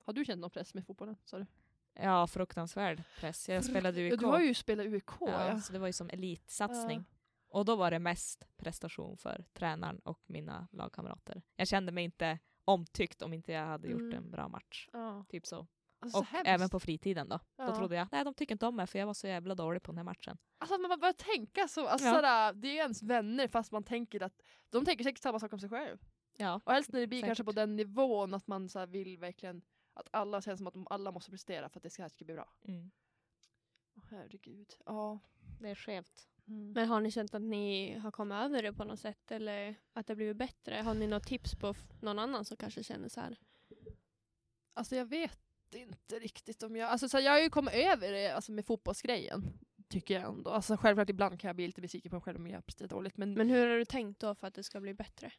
Har 0.06 0.14
du 0.14 0.26
känt 0.26 0.42
någon 0.42 0.50
press 0.50 0.74
med 0.74 0.86
fotbollen? 0.86 1.16
Sa 1.26 1.38
du? 1.40 1.46
Ja, 1.94 2.28
fruktansvärd 2.28 3.04
press. 3.20 3.50
Jag 3.50 3.66
spelade 3.66 4.02
Ja, 4.02 4.12
UIK. 4.12 4.20
du 4.20 4.26
har 4.26 4.40
ju 4.40 4.54
spelat 4.54 4.86
UIK 4.86 5.10
ja, 5.20 5.48
ja. 5.48 5.60
Så 5.60 5.74
det 5.74 5.80
var 5.80 5.88
ju 5.88 5.94
som 5.94 6.10
elitsatsning. 6.10 7.06
Ja. 7.10 7.16
Och 7.60 7.66
då 7.66 7.76
var 7.76 7.92
det 7.92 8.00
mest 8.00 8.48
prestation 8.58 9.18
för 9.18 9.46
tränaren 9.54 10.00
och 10.00 10.22
mina 10.26 10.68
lagkamrater. 10.72 11.42
Jag 11.56 11.68
kände 11.68 11.92
mig 11.92 12.04
inte 12.04 12.40
omtyckt 12.66 13.22
om 13.22 13.34
inte 13.34 13.52
jag 13.52 13.66
hade 13.66 13.88
gjort 13.88 14.02
Mm. 14.02 14.14
en 14.14 14.32
bra 14.32 14.48
match. 14.48 14.90
ja. 14.94 15.26
Typ 15.30 15.46
så. 15.46 15.68
Alltså, 16.00 16.18
så 16.18 16.20
och 16.20 16.26
hemskt. 16.26 16.48
även 16.50 16.70
på 16.70 16.80
fritiden 16.80 17.30
då. 17.30 17.40
Ja. 17.56 17.66
Då 17.66 17.76
trodde 17.76 17.96
jag, 17.96 18.08
nej 18.12 18.24
de 18.24 18.34
tycker 18.34 18.56
inte 18.56 18.66
om 18.68 18.76
mig 18.76 18.88
för 18.88 19.00
jag 19.00 19.06
var 19.06 19.14
så 19.14 19.28
jävla 19.28 19.56
dålig 19.56 19.84
på 19.84 19.92
den 19.92 19.98
här 19.98 20.04
matchen. 20.04 20.38
Alltså 20.58 20.76
att 20.76 20.82
man 20.82 20.90
bara 20.90 20.98
börjar 20.98 21.14
tänka 21.14 21.68
så, 21.68 21.88
alltså, 21.88 22.08
Ja. 22.08 22.14
sådär, 22.16 22.54
det 22.54 22.68
är 22.68 22.72
ju 22.72 22.78
ens 22.78 23.04
vänner 23.04 23.48
fast 23.48 23.72
man 23.72 23.84
tänker 23.84 24.24
att 24.24 24.42
de 24.70 24.86
tänker 24.86 25.04
säkert 25.04 25.22
samma 25.22 25.40
sak 25.40 25.54
om 25.54 25.60
sig 25.60 25.70
själv. 25.70 25.98
Ja. 26.38 26.62
Och 26.66 26.74
helst 26.74 26.92
när 26.92 27.00
det 27.00 27.08
blir 27.08 27.22
kanske 27.22 27.36
Säkert. 27.36 27.46
på 27.46 27.52
den 27.52 27.76
nivån 27.76 28.34
att 28.34 28.48
man 28.48 28.70
så 28.70 28.86
vill 28.86 29.18
verkligen 29.18 29.62
att 29.94 30.08
alla 30.12 30.42
känns 30.42 30.58
som 30.60 30.68
att 30.68 30.74
de 30.74 30.88
alla 30.90 31.12
måste 31.12 31.32
prestera 31.32 31.70
för 31.70 31.80
att 31.80 31.84
det 31.84 31.90
ska, 31.90 32.02
här 32.02 32.10
ska 32.10 32.26
bli 32.26 32.34
bra. 32.34 32.50
Mm. 32.68 32.92
Åh, 33.98 34.04
herregud. 34.10 34.74
Ja. 34.86 35.20
Det 35.60 35.70
är 35.70 35.76
skevt. 35.76 36.28
Mm. 36.48 36.72
Men 36.72 36.88
har 36.88 37.02
ni 37.02 37.12
känt 37.12 37.34
att 37.34 37.42
ni 37.42 37.98
har 38.00 38.12
kommit 38.12 38.36
över 38.36 38.64
det 38.64 38.74
på 38.74 38.84
något 38.84 39.00
sätt 39.00 39.32
eller 39.32 39.76
att 39.94 40.08
det 40.08 40.16
blivit 40.16 40.38
bättre? 40.38 40.76
Har 40.76 40.94
ni 40.94 41.08
något 41.08 41.28
tips 41.28 41.56
på 41.56 41.76
någon 42.02 42.20
annan 42.20 42.46
som 42.46 42.58
kanske 42.58 42.84
känner 42.84 43.10
så 43.10 43.22
här? 43.22 43.38
Alltså 44.74 44.96
jag 44.96 45.06
vet 45.06 45.40
inte 45.78 46.20
riktigt 46.20 46.64
om 46.64 46.76
jag... 46.76 46.90
Alltså 46.90 47.10
så 47.10 47.18
här, 47.18 47.24
jag 47.24 47.32
har 47.32 47.40
ju 47.40 47.50
kommit 47.50 47.74
över 47.74 48.12
det 48.12 48.32
alltså, 48.32 48.52
med 48.52 48.66
fotbollsgrejen. 48.66 49.60
Tycker 49.90 50.14
jag 50.14 50.24
ändå. 50.24 50.52
Alltså 50.52 50.78
självklart 50.78 51.10
ibland 51.10 51.40
kan 51.40 51.48
jag 51.48 51.56
bli 51.56 51.68
lite 51.68 51.82
besviken 51.82 52.10
på 52.10 52.16
mig 52.16 52.22
själv 52.22 52.38
om 52.38 52.48
jag 52.48 52.66
presterar 52.66 52.90
dåligt. 52.90 53.18
Men, 53.18 53.34
Men 53.34 53.50
hur 53.50 53.68
har 53.68 53.78
du 53.78 53.86
tänkt 53.86 54.20
då 54.20 54.36
för 54.36 54.48
att 54.48 54.54
det 54.54 54.64
ska 54.64 54.80
bli 54.80 54.94
bättre? 54.94 55.32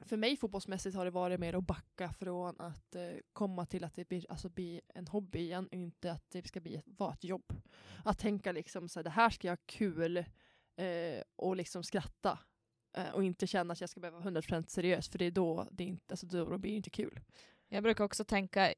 för 0.00 0.16
mig 0.16 0.36
fotbollsmässigt 0.36 0.96
har 0.96 1.04
det 1.04 1.10
varit 1.10 1.40
mer 1.40 1.54
att 1.54 1.66
backa 1.66 2.12
från 2.12 2.60
att 2.60 2.94
eh, 2.94 3.10
komma 3.32 3.66
till 3.66 3.84
att 3.84 3.94
det 3.94 4.08
blir, 4.08 4.26
alltså, 4.30 4.48
bli 4.48 4.80
en 4.94 5.06
hobby 5.06 5.38
igen, 5.38 5.68
inte 5.72 6.12
att 6.12 6.30
det 6.30 6.48
ska 6.48 6.60
bli 6.60 6.76
ett, 6.76 6.84
vara 6.86 7.12
ett 7.12 7.24
jobb. 7.24 7.52
Att 8.04 8.18
tänka 8.18 8.52
liksom 8.52 8.88
så 8.88 8.98
här, 8.98 9.04
det 9.04 9.10
här 9.10 9.30
ska 9.30 9.46
jag 9.48 9.52
ha 9.52 9.62
kul 9.66 10.16
eh, 10.76 11.22
och 11.36 11.56
liksom 11.56 11.82
skratta. 11.82 12.38
Eh, 12.96 13.10
och 13.10 13.24
inte 13.24 13.46
känna 13.46 13.72
att 13.72 13.80
jag 13.80 13.90
ska 13.90 14.00
behöva 14.00 14.18
vara 14.18 14.30
100% 14.30 14.66
seriös 14.68 15.08
för 15.08 15.18
det 15.18 15.24
är 15.24 15.30
då 15.30 15.68
det 15.70 15.84
inte, 15.84 16.12
alltså, 16.12 16.26
då, 16.26 16.44
då 16.44 16.58
blir 16.58 16.70
det 16.70 16.76
inte 16.76 16.90
kul. 16.90 17.20
Jag 17.68 17.82
brukar 17.82 18.04
också 18.04 18.24
tänka 18.24 18.74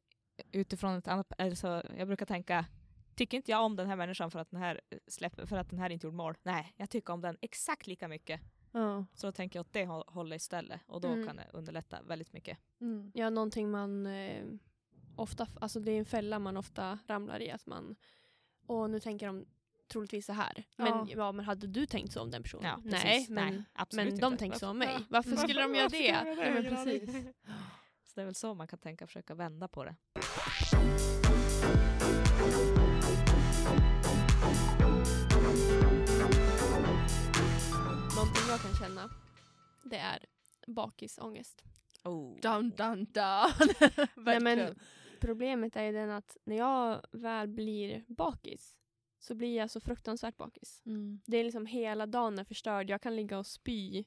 utifrån 0.52 0.94
ett 0.98 1.08
annat, 1.08 1.32
alltså, 1.38 1.82
jag 1.98 2.06
brukar 2.06 2.26
tänka 2.26 2.64
Tycker 3.14 3.36
inte 3.36 3.50
jag 3.50 3.64
om 3.64 3.76
den 3.76 3.86
här 3.86 3.96
människan 3.96 4.30
för 4.30 4.38
att 4.38 4.50
den 4.50 4.60
här, 4.60 4.80
släpper, 5.06 5.46
för 5.46 5.56
att 5.56 5.70
den 5.70 5.78
här 5.78 5.90
inte 5.90 6.06
gjorde 6.06 6.16
mål? 6.16 6.34
Nej, 6.42 6.74
jag 6.76 6.90
tycker 6.90 7.12
om 7.12 7.20
den 7.20 7.36
exakt 7.40 7.86
lika 7.86 8.08
mycket. 8.08 8.40
Ja. 8.72 9.04
Så 9.14 9.26
då 9.26 9.32
tänker 9.32 9.58
jag 9.58 9.66
åt 9.66 9.72
det 9.72 9.84
hå- 9.84 10.10
hållet 10.10 10.40
istället 10.40 10.80
och 10.86 11.00
då 11.00 11.08
Mm. 11.08 11.26
kan 11.26 11.36
det 11.36 11.46
underlätta 11.52 12.02
väldigt 12.02 12.32
mycket. 12.32 12.58
Mm. 12.80 13.12
Ja, 13.14 13.30
någonting 13.30 13.70
man 13.70 14.06
eh, 14.06 14.44
ofta, 15.16 15.46
alltså 15.60 15.80
det 15.80 15.92
är 15.92 15.98
en 15.98 16.04
fälla 16.04 16.38
man 16.38 16.56
ofta 16.56 16.98
ramlar 17.06 17.42
i 17.42 17.50
att 17.50 17.66
man, 17.66 17.96
och 18.66 18.90
nu 18.90 19.00
tänker 19.00 19.26
de 19.26 19.46
troligtvis 19.92 20.26
så 20.26 20.32
här. 20.32 20.64
Men, 20.76 20.86
Ja. 20.88 21.06
ja. 21.16 21.32
men 21.32 21.44
hade 21.44 21.66
du 21.66 21.86
tänkt 21.86 22.12
så 22.12 22.20
om 22.22 22.30
den 22.30 22.42
personen? 22.42 22.64
Ja, 22.64 22.78
Nej, 22.84 23.26
men, 23.28 23.64
Nej, 23.74 24.06
men 24.06 24.18
de 24.18 24.36
tänker 24.36 24.58
så 24.58 24.68
om 24.70 24.78
mig. 24.78 24.88
Ja. 24.98 25.04
Varför 25.08 25.36
skulle 25.36 25.62
de 25.62 25.74
göra 25.74 25.84
Varför 25.84 25.98
det? 25.98 26.16
skulle 26.16 26.34
de 26.34 26.42
Ja, 26.46 26.54
men 26.54 26.62
det? 26.64 26.70
precis. 26.70 27.34
Så 28.10 28.14
det 28.14 28.20
är 28.20 28.24
väl 28.24 28.34
så 28.34 28.54
man 28.54 28.68
kan 28.68 28.78
tänka, 28.78 29.06
försöka 29.06 29.34
vända 29.34 29.68
på 29.68 29.84
det. 29.84 29.96
Någonting 38.16 38.44
jag 38.48 38.60
kan 38.60 38.74
känna, 38.80 39.10
det 39.84 39.96
är 39.96 40.26
bakisångest. 40.66 41.64
Oh. 42.04 42.40
Dun, 42.40 42.70
dun, 42.70 43.04
dun. 43.04 43.74
Nej, 44.24 44.40
men 44.40 44.78
problemet 45.20 45.76
är 45.76 45.84
ju 45.84 45.92
den 45.92 46.10
att 46.10 46.36
när 46.44 46.56
jag 46.56 47.04
väl 47.12 47.48
blir 47.48 48.04
bakis 48.08 48.76
så 49.18 49.34
blir 49.34 49.56
jag 49.56 49.70
så 49.70 49.80
fruktansvärt 49.80 50.36
bakis. 50.36 50.82
Mm. 50.86 51.20
Det 51.26 51.36
är 51.36 51.44
liksom 51.44 51.66
hela 51.66 52.06
dagen 52.06 52.38
är 52.38 52.44
förstörd. 52.44 52.90
Jag 52.90 53.02
kan 53.02 53.16
ligga 53.16 53.38
och 53.38 53.46
spy 53.46 54.04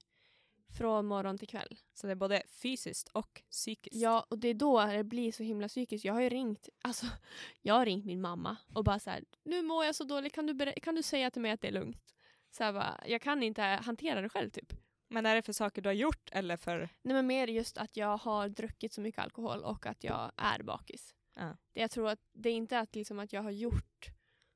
från 0.78 1.06
morgon 1.06 1.38
till 1.38 1.48
kväll. 1.48 1.78
Så 1.94 2.08
det 2.08 2.14
är 2.14 2.16
både 2.16 2.44
fysiskt 2.48 3.10
och 3.10 3.44
psykiskt. 3.52 3.96
Ja, 3.96 4.26
och 4.30 4.40
det 4.40 4.48
är 4.48 4.54
då 4.54 4.86
det 4.86 5.04
blir 5.04 5.32
så 5.32 5.44
himla 5.44 5.68
psykiskt. 5.68 6.06
Jag 6.06 6.14
har 6.14 6.22
ju 6.22 6.30
ringt, 6.30 6.70
alltså, 6.82 7.06
jag 7.62 7.74
har 7.74 7.86
ringt 7.86 8.06
min 8.06 8.22
mamma 8.22 8.58
och 8.74 8.84
bara 8.84 9.00
så 9.00 9.10
här, 9.10 9.24
nu 9.44 9.62
mår 9.62 9.86
jag 9.86 9.96
så 9.96 10.04
dåligt, 10.04 10.34
kan 10.34 10.46
du, 10.46 10.74
kan 10.82 10.96
du 10.96 11.04
säga 11.04 11.32
till 11.32 11.42
mig 11.42 11.52
att 11.52 11.62
det 11.62 11.68
är 11.68 11.72
lugnt? 11.72 12.14
Så 12.52 12.64
här 12.64 12.74
bara, 12.74 13.04
jag 13.08 13.22
kan 13.22 13.44
inte 13.44 13.62
hantera 13.62 14.22
det 14.22 14.30
själv 14.30 14.50
typ. 14.50 14.74
Men 15.08 15.26
är 15.26 15.36
det 15.36 15.42
för 15.42 15.54
saker 15.54 15.82
du 15.82 15.90
har 15.90 15.94
gjort 15.94 16.30
eller 16.32 16.58
för... 16.58 16.90
Nej 17.02 17.14
men 17.16 17.28
mer 17.28 17.48
just 17.48 17.78
att 17.78 17.98
jag 17.98 18.18
har 18.18 18.50
druckit 18.50 18.94
så 18.94 19.02
mycket 19.02 19.22
alkohol 19.22 19.64
och 19.64 19.86
att 19.86 20.04
jag 20.04 20.32
är 20.38 20.64
bakis. 20.64 21.16
Ja. 21.36 21.58
Det 21.74 21.82
jag 21.82 21.92
tror 21.92 22.10
att 22.10 22.20
det 22.32 22.50
är 22.50 22.54
inte 22.54 22.80
att, 22.80 22.96
liksom, 22.96 23.20
att 23.20 23.34
jag 23.34 23.42
har 23.42 23.52
gjort 23.52 24.10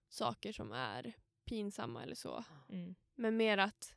saker 0.10 0.53
som 0.53 0.71
är 0.71 1.13
pinsamma 1.45 2.03
eller 2.03 2.15
så. 2.15 2.43
Mm. 2.69 2.95
Men 3.15 3.38
mer 3.38 3.58
att, 3.58 3.95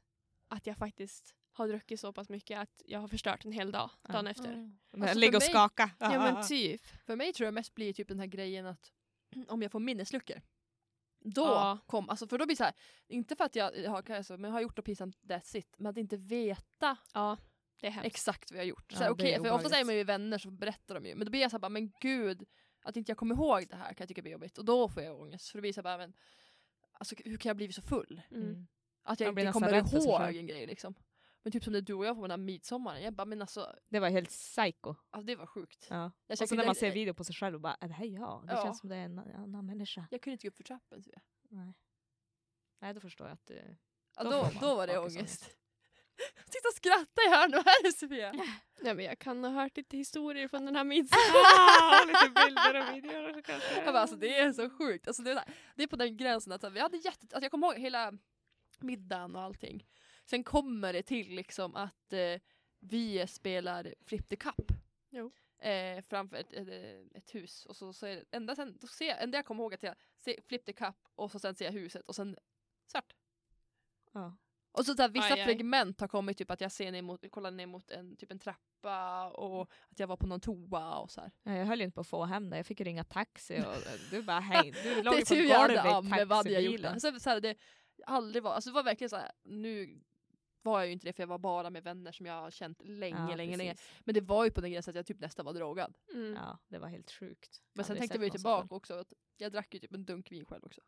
att 0.49 0.67
jag 0.67 0.77
faktiskt 0.77 1.37
har 1.61 1.69
druckit 1.69 2.01
så 2.01 2.13
pass 2.13 2.29
mycket 2.29 2.59
att 2.59 2.83
jag 2.87 3.01
har 3.01 3.09
förstört 3.09 3.45
en 3.45 3.53
hel 3.53 3.73
dag 3.73 3.91
Ja. 4.03 4.13
dagen 4.13 4.27
efter. 4.27 4.53
Mm. 4.53 4.79
Alltså, 4.93 5.19
ligga 5.19 5.31
för 5.33 5.37
och 5.37 5.43
mig- 5.43 5.49
skaka. 5.51 5.91
Ja 5.99 6.09
men 6.33 6.47
typ. 6.47 6.87
För 7.07 7.17
mig 7.17 7.33
tror 7.33 7.45
jag 7.45 7.55
mest 7.55 7.75
blir 7.75 7.93
typ 7.93 8.09
den 8.09 8.21
här 8.21 8.27
grejen 8.27 8.67
att 8.67 8.93
om 9.49 9.63
jag 9.63 9.73
får 9.73 9.81
minnesluckor. 9.81 10.43
Då 11.25 11.43
Ja. 11.43 11.79
kom, 11.87 12.09
alltså 12.11 12.27
för 12.29 12.39
då 12.39 12.47
blir 12.47 12.55
det 12.57 12.59
så 12.59 12.65
här, 12.65 12.75
inte 13.09 13.37
för 13.37 13.45
att 13.45 13.57
jag 13.57 13.89
har, 13.89 14.11
alltså, 14.11 14.33
men 14.33 14.45
jag 14.45 14.53
har 14.53 14.61
gjort 14.61 14.77
något 14.77 14.87
pinsamt, 14.87 15.19
that's 15.23 15.57
it, 15.57 15.75
men 15.79 15.91
att 15.91 15.97
inte 15.97 16.17
veta 16.17 16.97
Ja, 17.15 17.37
är 17.83 18.01
exakt 18.05 18.51
vad 18.51 18.57
jag 18.59 18.63
har 18.65 18.69
gjort. 18.69 18.85
Ja, 18.93 18.99
Så 18.99 19.11
okej, 19.11 19.27
är 19.27 19.35
för 19.35 19.41
ofta 19.41 19.41
obehagligt. 19.49 19.71
säger 19.73 19.85
man 19.85 19.95
ju 19.97 20.05
vänner 20.05 20.39
så 20.39 20.51
berättar 20.51 20.95
de 20.95 21.07
ju, 21.07 21.15
men 21.15 21.25
då 21.25 21.31
blir 21.31 21.41
jag 21.41 21.51
så 21.51 21.55
här, 21.55 21.61
bara, 21.61 21.69
men 21.69 21.93
gud, 22.01 22.45
att 22.83 22.97
inte 22.97 23.11
jag 23.11 23.17
kommer 23.19 23.35
ihåg 23.35 23.67
det 23.69 23.77
här 23.77 23.87
kan 23.89 23.97
jag 23.99 24.09
tycka 24.09 24.23
blir 24.23 24.33
jobbigt. 24.33 24.59
Och 24.59 24.65
då 24.65 24.89
får 24.89 25.03
jag 25.03 25.21
ångest, 25.21 25.49
för 25.49 25.59
då 25.59 25.61
blir 25.61 25.69
det 25.71 25.75
så 25.75 25.79
här, 25.81 25.83
bara, 25.83 25.99
men, 25.99 26.13
alltså, 26.93 27.15
hur 27.25 27.37
kan 27.37 27.51
jag 27.51 27.57
bli 27.57 27.73
så 27.73 27.83
full? 27.83 28.23
Mm. 28.31 28.43
Mm. 28.43 28.67
Att 29.03 29.21
jag 29.21 29.35
blir 29.35 29.45
inte 29.47 29.53
kommer 29.53 29.97
ihåg 30.07 30.37
en 30.37 30.47
grej 30.47 30.67
liksom. 30.67 30.95
Men 31.43 31.53
typ 31.53 31.65
som 31.65 31.73
det 31.73 31.81
du 31.81 31.95
och 31.95 32.05
jag 32.07 32.17
på 32.17 32.23
den 32.23 32.31
här 32.31 32.39
midsommaren, 32.39 33.03
jag 33.03 33.15
bara 33.15 33.25
men 33.25 33.41
alltså, 33.41 33.75
Det 33.89 34.01
var 34.01 34.09
helt 34.11 34.29
psycho. 34.29 34.95
alltså 35.11 35.27
det 35.27 35.37
var 35.37 35.47
sjukt. 35.47 35.87
Ja. 35.91 36.11
Jag, 36.27 36.41
Och 36.43 36.49
så 36.49 36.55
när 36.55 36.67
man 36.67 36.75
ser 36.75 36.91
video 36.93 37.15
på 37.15 37.25
sig 37.25 37.35
själv 37.35 37.55
och 37.55 37.61
bara, 37.61 37.77
är 37.81 37.89
det 37.89 37.95
här 37.95 38.05
jag? 38.07 38.45
Det 38.47 38.53
Ja. 38.53 38.63
känns 38.65 38.81
som 38.81 38.89
det 38.89 38.97
är 38.97 39.05
en 39.05 39.19
annan 39.19 39.67
människa. 39.67 40.07
jag 40.11 40.23
kunde 40.23 40.33
inte 40.33 40.47
gå 40.47 40.49
upp 40.51 40.57
för 40.57 40.65
trappen. 40.65 41.03
Så 41.03 41.11
jag. 41.13 41.23
Nej. 41.51 41.75
Nej, 42.81 42.95
då 42.95 43.01
förstår 43.01 43.27
jag 43.27 43.35
att 43.35 43.47
du... 43.47 43.77
Ja, 44.17 44.25
Då 44.25 44.31
då, 44.31 44.51
då 44.61 44.75
var 44.77 44.87
det 44.87 44.99
ångest. 44.99 45.43
Titta 46.51 46.69
och 46.69 46.75
skratta 46.75 47.23
i 47.27 47.31
hörnet 47.31 47.65
här 47.67 47.93
Sofia! 47.93 48.33
Nej, 48.83 48.95
men 48.95 49.05
jag 49.05 49.19
kan 49.19 49.45
ha 49.45 49.51
hört 49.51 49.77
lite 49.77 49.97
historier 49.97 50.49
från 50.49 50.65
den 50.67 50.77
här 50.77 50.85
midsommaren. 50.85 52.09
lite 52.09 52.47
bilder 52.47 52.81
och 52.81 52.97
videor 52.97 53.43
kanske. 53.43 53.75
Jag 53.85 53.85
bara, 53.95 54.01
alltså, 54.01 54.17
det 54.17 54.39
är 54.39 54.53
så 54.53 54.71
sjukt. 54.71 55.07
Alltså, 55.09 55.23
det, 55.23 55.31
är, 55.31 55.35
här- 55.35 55.55
det 55.75 55.83
är 55.83 55.87
på 55.87 55.97
den 55.97 56.17
gränsen 56.17 56.53
att 56.53 56.63
här, 56.63 56.71
vi 56.71 56.81
hade 56.81 56.97
jätte, 56.97 57.19
alltså, 57.23 57.41
jag 57.43 57.51
kommer 57.51 57.67
ihåg 57.67 57.77
hela 57.79 58.13
middagen 58.81 59.37
och 59.37 59.43
allting. 59.43 59.87
Sen 60.31 60.45
kommer 60.45 60.93
det 60.93 61.03
till 61.03 61.35
liksom 61.35 61.77
att 61.77 62.13
eh, 62.13 62.41
vi 62.81 63.27
spelar 63.27 63.95
Flip 64.01 64.29
the 64.29 64.37
Cup. 64.37 64.73
Jo. 65.11 65.33
Eh, 65.59 66.03
framför 66.09 66.37
ett, 66.37 66.53
ett, 66.53 66.69
ett 67.15 67.35
hus 67.35 67.67
och 67.67 67.77
så, 67.77 67.93
så 67.93 68.07
är 68.07 68.17
det 68.17 68.25
ända 68.31 68.57
sen, 68.57 68.77
då 68.81 68.87
ser 68.87 69.09
jag, 69.09 69.23
enda 69.23 69.39
jag 69.39 69.45
kommer 69.45 69.63
ihåg 69.63 69.75
att 69.75 69.83
jag 69.83 69.95
ser 70.19 70.37
Flip 70.49 70.65
the 70.65 70.73
Cup 70.73 70.95
och 71.15 71.31
så 71.31 71.39
sen 71.39 71.55
ser 71.55 71.65
jag 71.65 71.73
huset 71.73 72.03
och 72.07 72.15
sen 72.15 72.37
svart. 72.87 73.15
Ja. 74.13 74.37
Och 74.73 74.87
så, 74.87 74.95
så 74.95 75.03
här, 75.03 75.09
vissa 75.09 75.35
Aj, 75.35 75.41
aj. 75.41 75.45
fragment 75.45 76.01
har 76.01 76.09
kommit, 76.09 76.39
typ 76.39 76.51
att 76.51 76.61
jag 76.61 76.73
ser 76.73 76.93
ner 76.93 77.03
mot, 77.03 77.31
kollar 77.31 77.51
ner 77.51 77.67
mot 77.67 77.91
en, 77.91 78.17
typ 78.17 78.31
en 78.31 78.39
trappa 78.39 79.31
och 79.31 79.71
att 79.89 79.99
jag 79.99 80.07
var 80.07 80.17
på 80.17 80.27
någon 80.27 80.41
toa 80.41 80.99
och 80.99 81.11
så 81.11 81.21
här. 81.21 81.31
Ja, 81.43 81.53
Jag 81.53 81.67
höll 81.67 81.79
ju 81.79 81.85
inte 81.85 81.95
på 81.95 82.01
att 82.01 82.07
få 82.07 82.25
hem 82.25 82.51
det. 82.51 82.57
Jag 82.57 82.67
fick 82.67 82.81
ringa 82.81 83.05
taxi 83.05 83.61
och 83.61 83.93
du 84.11 84.23
bara 84.23 84.41
hej. 84.41 84.73
Du 84.85 84.95
låg 85.03 85.15
det 85.15 85.31
ju 85.31 85.51
är 85.51 85.69
på 85.69 85.73
golvet 85.73 86.23
i 86.23 86.29
taxibilen. 86.29 87.01
Så, 87.01 87.21
så 87.21 87.31
här, 87.31 87.41
det 87.41 87.57
aldrig 88.07 88.43
var, 88.43 88.53
alltså 88.53 88.71
det 88.71 88.75
var 88.75 88.83
verkligen 88.83 89.11
så 89.11 89.17
här, 89.17 89.33
nu 89.43 90.01
var 90.63 90.79
jag 90.79 90.87
ju 90.87 90.93
inte 90.93 91.07
det 91.07 91.13
för 91.13 91.23
jag 91.23 91.29
var 91.29 91.39
bara 91.39 91.71
med 91.71 91.83
vänner 91.83 92.13
som 92.13 92.27
jag 92.27 92.35
har 92.41 92.51
känt 92.51 92.83
länge, 92.85 93.31
Ja, 93.31 93.37
länge, 93.37 93.57
länge. 93.57 93.73
precis. 93.73 93.91
Men 94.05 94.15
det 94.15 94.21
var 94.21 94.45
ju 94.45 94.51
på 94.51 94.61
den 94.61 94.71
gränsen 94.73 94.93
att 94.93 94.97
jag 94.97 95.07
typ 95.07 95.21
nästan 95.21 95.47
var 95.47 95.53
drogad. 95.53 95.95
Mm. 96.15 96.35
Ja, 96.35 96.59
det 96.69 96.79
var 96.79 96.89
helt 96.89 97.11
sjukt. 97.11 97.63
Men 97.73 97.85
sen 97.85 97.97
tänkte 97.97 98.19
vi 98.19 98.25
ju 98.27 98.31
tillbaka 98.31 98.75
också 98.75 98.95
att 98.95 99.13
jag 99.37 99.53
drack 99.53 99.75
ju 99.75 99.81
typ 99.81 99.95
en 99.95 100.05
dunk 100.05 100.33
vin 100.33 100.45
själv 100.45 100.65
också. 100.65 100.81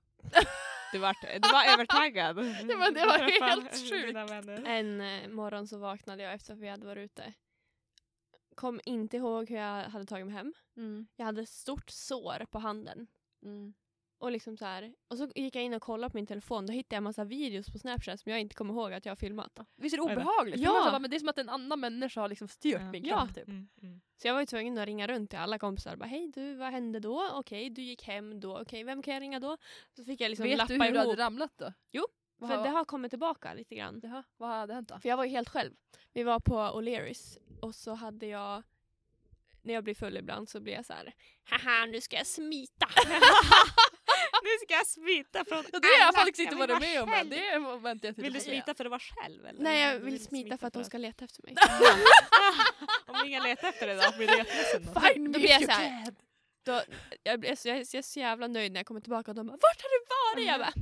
Du 0.93 0.99
var, 0.99 1.17
du 1.41 1.49
var 1.53 1.73
övertaggad. 1.75 2.39
Ja, 2.71 2.77
men 2.79 2.95
det 2.95 3.07
var 3.07 3.19
helt 3.19 3.91
sjukt. 3.91 4.67
En 4.67 5.01
eh, 5.01 5.29
morgon 5.29 5.69
så 5.69 5.79
vaknade 5.79 6.23
jag 6.23 6.33
efter 6.33 6.53
att 6.53 6.59
vi 6.59 6.69
hade 6.69 6.87
varit 6.87 7.05
ute. 7.11 7.33
Kom 8.55 8.81
inte 8.85 9.17
ihåg 9.17 9.49
hur 9.51 9.57
jag 9.57 9.83
hade 9.85 10.05
tagit 10.05 10.27
mig 10.27 10.35
hem. 10.35 10.55
Jag 11.17 11.25
hade 11.27 11.47
stort 11.47 11.91
sår 11.91 12.47
på 12.51 12.59
handen. 12.59 13.07
Och, 14.23 14.33
liksom 14.33 14.57
så 14.57 14.65
här, 14.65 14.95
och 15.09 15.19
så 15.19 15.29
gick 15.35 15.55
jag 15.57 15.65
in 15.65 15.75
och 15.75 15.83
kollade 15.83 16.11
på 16.11 16.17
min 16.17 16.27
telefon. 16.27 16.67
Då 16.67 16.73
hittade 16.73 16.95
jag 16.95 16.97
en 16.97 17.05
massa 17.05 17.25
videos 17.25 17.71
på 17.73 17.79
Snapchat 17.79 18.21
som 18.21 18.33
jag 18.33 18.41
inte 18.41 18.55
kommer 18.55 18.75
ihåg 18.75 18.93
att 18.93 19.05
jag 19.07 19.11
har 19.11 19.17
filmat. 19.17 19.59
Visst 19.77 19.93
är 19.93 19.97
det 19.97 20.03
obehagligt? 20.03 20.61
Ja. 20.61 20.75
Ja. 20.85 20.91
Bara, 20.91 20.99
men 20.99 21.11
det 21.11 21.17
är 21.17 21.19
som 21.19 21.29
att 21.29 21.39
en 21.39 21.49
annan 21.49 21.81
människa 21.81 22.21
har 22.21 22.29
liksom 22.29 22.49
styrt 22.49 22.81
Ja. 22.81 22.91
min 22.91 23.05
Ja. 23.05 23.19
kropp. 23.19 23.35
Typ. 23.35 23.49
Mm, 23.49 23.69
mm. 23.83 24.01
Så 24.17 24.29
jag 24.29 24.35
var 24.35 24.41
ju 24.41 24.47
tvungen 24.47 24.79
att 24.79 24.87
ringa 24.87 25.07
runt 25.07 25.31
till 25.31 25.39
alla 25.39 25.59
kompisar. 25.59 25.97
Bara, 25.97 26.07
Hej 26.07 26.31
du, 26.35 26.55
vad 26.55 26.71
hände 26.73 27.01
då? 27.01 27.29
Okej, 27.33 27.71
du 27.71 27.83
gick 27.83 28.03
hem 28.03 28.41
då. 28.41 28.59
Okej, 28.61 28.85
vem 28.85 29.03
kan 29.03 29.15
jag 29.15 29.21
ringa 29.21 29.41
då? 29.41 29.57
Så 29.97 30.05
fick 30.05 30.21
jag 30.21 30.29
liksom 30.29 30.45
Vet 30.47 30.59
lappa 30.59 30.69
du 30.69 30.75
hur 30.75 30.91
du 30.91 30.97
ihop. 30.97 31.07
hade 31.11 31.23
ramlat 31.23 31.53
då? 31.57 31.73
Jo, 31.93 32.05
Vad 32.37 32.51
För 32.51 32.57
har- 32.57 32.65
det 32.65 32.71
har 32.71 32.85
kommit 32.85 33.11
tillbaka 33.13 33.55
lite 33.55 33.75
grann. 33.75 34.01
Jaha, 34.03 34.23
vad 34.37 34.49
hade 34.49 34.75
hänt 34.75 34.89
då? 34.89 34.99
För 34.99 35.09
jag 35.09 35.17
var 35.17 35.25
ju 35.25 35.31
helt 35.31 35.49
själv. 35.49 35.73
Vi 36.13 36.23
var 36.23 36.41
på 36.41 36.55
O'Learys 36.55 37.39
och 37.61 37.75
så 37.75 37.95
hade 37.95 38.27
jag 38.27 38.63
när 39.65 39.75
jag 39.75 39.85
blir 39.85 39.95
full 39.95 40.17
ibland 40.17 40.49
så 40.49 40.61
blir 40.61 40.73
jag 40.73 40.87
så 40.87 40.93
här. 40.93 41.13
Haha 41.45 41.87
nu 41.87 42.01
ska 42.01 42.17
jag 42.17 42.27
smita. 42.27 42.89
Nu 44.49 44.51
ska 44.65 44.75
jag 44.75 44.87
smita 44.87 45.45
från 45.45 45.65
Ja, 45.73 45.79
det 45.81 45.87
har 45.87 46.05
jag 46.07 46.15
faktiskt 46.15 46.39
inte 46.39 46.55
vill 46.55 46.69
varit 46.69 46.81
med 46.81 47.03
om 47.03 47.13
än. 47.13 47.29
Det 47.29 47.49
är 47.49 47.79
väntar 47.79 48.09
jag 48.09 48.15
till 48.15 48.25
Vill 48.25 48.33
du 48.33 48.41
smita 48.41 48.75
för 48.75 48.85
att 48.85 48.91
vara 48.91 49.01
själv? 49.01 49.47
Eller? 49.47 49.63
Nej 49.63 49.81
jag 49.81 50.01
Du 50.01 50.05
vill 50.05 50.25
smita 50.25 50.59
för 50.59 50.67
att 50.67 50.73
de 50.73 50.85
ska 50.85 50.99
leta 50.99 51.25
efter 51.25 51.43
mig. 51.43 51.55
Om 53.07 53.27
ingen 53.27 53.43
letar 53.43 53.69
efter 53.69 53.87
dig 53.87 53.97
då, 53.97 54.17
blir 54.17 54.27
du 54.27 54.37
jätteledsen 54.37 54.83
då? 54.85 54.93
Då 55.33 55.39
blir 55.39 55.51
jag 55.51 55.63
if 55.63 55.69
you 55.69 55.71
så 55.71 55.71
här. 55.73 56.05
can. 56.05 56.17
Då, 56.65 56.83
jag, 57.23 57.41
blir 57.41 57.57
så, 57.57 57.69
jag, 57.69 57.77
jag 57.77 57.95
är 57.95 58.03
så 58.03 58.21
jävla 58.21 58.47
nöjd 58.47 58.73
när 58.73 58.81
jag 58.81 58.87
kommer 58.87 59.01
tillbaka 59.01 59.31
och 59.31 59.35
de 59.35 59.47
bara 59.47 59.53
Vart 59.53 59.83
har 59.83 59.89
du 59.91 60.07
varit? 60.41 60.49
Jag 60.49 60.61
bara 60.61 60.73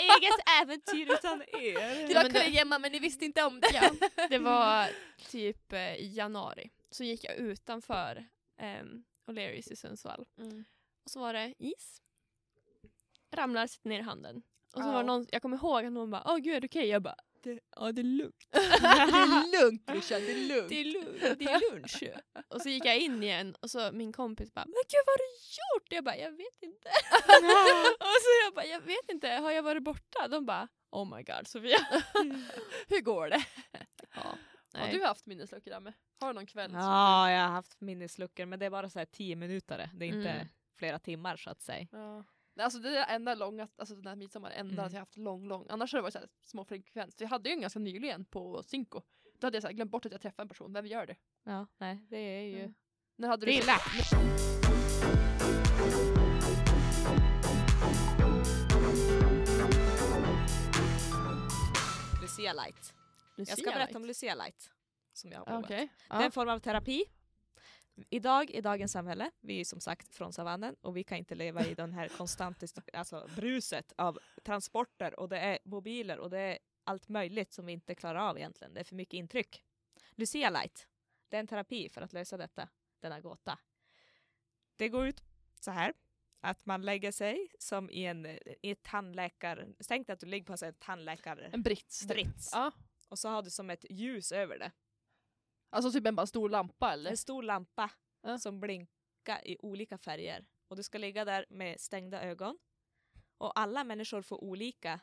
Eget 0.00 0.62
äventyr 0.62 1.12
utan 1.12 1.42
er. 1.42 2.06
Det 2.08 2.48
Ja, 2.48 2.64
var 2.64 2.78
men 2.78 2.92
ni 2.92 2.98
visste 2.98 3.24
inte 3.24 3.42
om 3.42 3.60
det. 3.60 3.70
ja, 3.72 3.90
det 4.30 4.38
var 4.38 4.86
typ 5.30 5.72
eh, 5.72 5.94
i 5.94 6.14
januari. 6.14 6.70
Så 6.90 7.04
gick 7.04 7.24
jag 7.24 7.36
utanför 7.36 8.26
um, 8.62 9.04
O'Learys 9.26 9.72
i 9.72 9.76
Sundsvall. 9.76 10.26
Mm. 10.38 10.64
Och 11.04 11.10
så 11.10 11.20
var 11.20 11.32
det 11.34 11.54
is. 11.58 12.02
Ramlar, 13.32 13.66
sitter 13.66 13.88
ner 13.88 13.98
i 13.98 14.02
handen. 14.02 14.42
Och 14.74 14.82
så 14.82 14.88
Ja. 14.88 14.92
var 14.92 15.02
någon, 15.02 15.26
jag 15.32 15.42
kommer 15.42 15.56
ihåg 15.56 15.84
att 15.84 15.92
någon 15.92 16.10
bara 16.10 16.22
Åh 16.26 16.36
gud 16.36 16.54
är 16.54 16.60
det 16.60 16.66
okej? 16.66 16.86
Jag 16.88 17.02
bara 17.02 17.14
det, 17.42 17.60
Ja 17.76 17.92
det 17.92 18.00
är 18.00 18.04
lugnt. 18.04 18.46
det 18.50 18.56
är 18.86 19.62
lugnt 19.62 19.86
brorsan, 19.86 20.20
det 20.20 20.32
är 20.32 20.48
lugnt. 20.48 20.68
Det 20.68 20.80
är 20.80 20.84
lugnt, 20.84 21.38
det 21.38 21.44
är 21.44 21.72
lunch. 21.74 22.02
och 22.48 22.60
så 22.62 22.68
gick 22.68 22.84
jag 22.84 22.98
in 22.98 23.22
igen 23.22 23.54
och 23.60 23.70
så 23.70 23.92
min 23.92 24.12
kompis 24.12 24.54
bara 24.54 24.64
Men 24.64 24.74
gud 24.88 25.02
vad 25.06 25.12
har 25.12 25.18
du 25.18 25.34
gjort? 25.56 25.92
Jag 25.92 26.04
bara 26.04 26.16
jag 26.16 26.30
vet 26.30 26.62
inte. 26.62 26.88
och 27.98 28.18
så 28.22 28.30
jag 28.44 28.54
bara 28.54 28.64
jag 28.66 28.80
vet 28.80 29.10
inte, 29.10 29.28
har 29.28 29.50
jag 29.50 29.62
varit 29.62 29.82
borta? 29.82 30.28
De 30.28 30.46
bara 30.46 30.68
Oh 30.90 31.16
my 31.16 31.22
god 31.22 31.46
Sofia. 31.48 31.78
Hur 32.88 33.00
går 33.00 33.28
det? 33.28 33.44
ja, 34.14 34.36
Har 34.80 34.88
du 34.88 35.04
haft 35.04 35.26
minnesluckor 35.26 35.72
Amme? 35.72 35.92
Har 36.20 36.28
du 36.28 36.34
någon 36.34 36.46
kväll? 36.46 36.70
Ja, 36.72 37.30
jag 37.30 37.40
har 37.42 37.48
haft 37.48 37.80
minnesluckor 37.80 38.46
men 38.46 38.58
det 38.58 38.66
är 38.66 38.70
bara 38.70 38.90
så 38.90 38.98
här 38.98 39.06
tio 39.06 39.36
minuter. 39.36 39.90
Det 39.94 40.04
är 40.04 40.08
inte 40.08 40.30
Mm. 40.30 40.46
flera 40.78 40.98
timmar 40.98 41.36
så 41.36 41.50
att 41.50 41.60
säga. 41.60 41.86
Ja. 41.92 42.24
Nej, 42.60 42.64
Alltså 42.64 42.78
det 42.78 42.98
är 42.98 43.14
enda 43.14 43.34
långa, 43.34 43.68
alltså 43.76 43.94
den 43.94 44.06
här 44.06 44.16
midsommar, 44.16 44.50
enda 44.50 44.72
Mm. 44.72 44.84
att 44.86 44.92
jag 44.92 45.00
haft 45.00 45.16
lång, 45.16 45.48
lång. 45.48 45.66
Annars 45.68 45.92
har 45.92 45.98
det 45.98 46.02
varit 46.02 46.12
så 46.12 46.18
här 46.18 46.28
små 46.42 46.64
frekvens. 46.64 47.14
Jag 47.18 47.28
hade 47.28 47.48
ju 47.48 47.52
en 47.54 47.60
ganska 47.60 47.78
nyligen 47.78 48.24
på 48.24 48.62
Cinco. 48.62 49.02
Då 49.40 49.46
hade 49.46 49.56
jag 49.56 49.62
så 49.62 49.68
här 49.68 49.74
glömt 49.74 49.90
bort 49.90 50.06
att 50.06 50.12
jag 50.12 50.20
träffade 50.20 50.42
en 50.44 50.48
person. 50.48 50.72
Vem 50.72 50.86
gör 50.86 51.06
det? 51.06 51.16
Ja, 51.44 51.66
nej, 51.78 52.06
det 52.10 52.16
är 52.16 52.42
ju... 52.42 52.58
Ja. 52.62 52.68
När 53.16 53.28
hade 53.28 53.46
Det 53.46 53.52
du 53.52 53.58
är 53.58 53.66
lätt. 53.66 54.10
Lucia 62.22 62.52
Light. 62.52 62.94
Jag 63.36 63.46
ska 63.46 63.56
Lucia 63.56 63.72
berätta 63.72 63.86
Light. 63.86 63.96
om 63.96 64.04
Lucia 64.04 64.34
Light. 64.34 64.70
Som 65.12 65.32
jag 65.32 65.38
har 65.38 65.44
provat. 65.44 65.64
Okej. 65.64 65.88
Det 66.08 66.14
är 66.14 66.22
en 66.24 66.32
form 66.32 66.48
av 66.48 66.58
terapi. 66.58 67.04
Idag, 68.10 68.50
i 68.50 68.60
dagens 68.60 68.92
samhälle, 68.92 69.30
vi 69.40 69.60
är 69.60 69.64
som 69.64 69.80
sagt 69.80 70.14
från 70.14 70.32
savannen 70.32 70.76
och 70.80 70.96
vi 70.96 71.04
kan 71.04 71.18
inte 71.18 71.34
leva 71.34 71.66
i 71.66 71.74
den 71.74 71.92
här 71.92 72.08
konstanta 72.16 72.66
alltså, 72.92 73.28
bruset 73.36 73.92
av 73.96 74.18
transporter 74.44 75.20
och 75.20 75.28
det 75.28 75.38
är 75.38 75.58
mobiler 75.64 76.18
och 76.18 76.30
det 76.30 76.38
är 76.38 76.58
allt 76.84 77.08
möjligt 77.08 77.52
som 77.52 77.66
vi 77.66 77.72
inte 77.72 77.94
klarar 77.94 78.28
av 78.28 78.38
egentligen. 78.38 78.74
Det 78.74 78.80
är 78.80 78.84
för 78.84 78.96
mycket 78.96 79.14
intryck. 79.14 79.64
Lucia 80.10 80.50
Light, 80.50 80.88
det 81.28 81.36
är 81.36 81.40
en 81.40 81.46
terapi 81.46 81.88
för 81.88 82.02
att 82.02 82.12
lösa 82.12 82.36
detta, 82.36 82.68
denna 83.00 83.20
gåta. 83.20 83.58
Det 84.76 84.88
går 84.88 85.06
ut 85.06 85.22
så 85.60 85.70
här, 85.70 85.92
att 86.40 86.66
man 86.66 86.82
lägger 86.82 87.12
sig 87.12 87.48
som 87.58 87.90
i 87.90 88.04
en 88.04 88.26
i 88.26 88.70
ett 88.70 88.82
tandläkar... 88.82 89.68
Tänk 89.88 90.06
dig 90.06 90.14
att 90.14 90.20
du 90.20 90.26
ligger 90.26 90.56
på 90.56 90.64
en 90.64 90.74
tandläkarbrits 90.74 91.54
En 91.54 91.62
brits. 91.62 92.00
typ. 92.08 92.28
Ja. 92.52 92.72
och 93.08 93.18
så 93.18 93.28
har 93.28 93.42
du 93.42 93.50
som 93.50 93.70
ett 93.70 93.84
ljus 93.90 94.32
över 94.32 94.58
det. 94.58 94.70
Alltså 95.70 95.92
typ 95.92 96.06
en 96.06 96.16
bara 96.16 96.26
stor 96.26 96.48
lampa 96.48 96.92
eller? 96.92 97.10
En 97.10 97.16
stor 97.16 97.42
lampa 97.42 97.90
Ja. 98.22 98.38
som 98.38 98.60
blinkar 98.60 99.40
i 99.44 99.56
olika 99.60 99.98
färger. 99.98 100.46
Och 100.68 100.76
du 100.76 100.82
ska 100.82 100.98
ligga 100.98 101.24
där 101.24 101.46
med 101.50 101.80
stängda 101.80 102.22
ögon. 102.22 102.58
Och 103.38 103.58
alla 103.58 103.84
människor 103.84 104.22
får 104.22 104.44
olika 104.44 105.00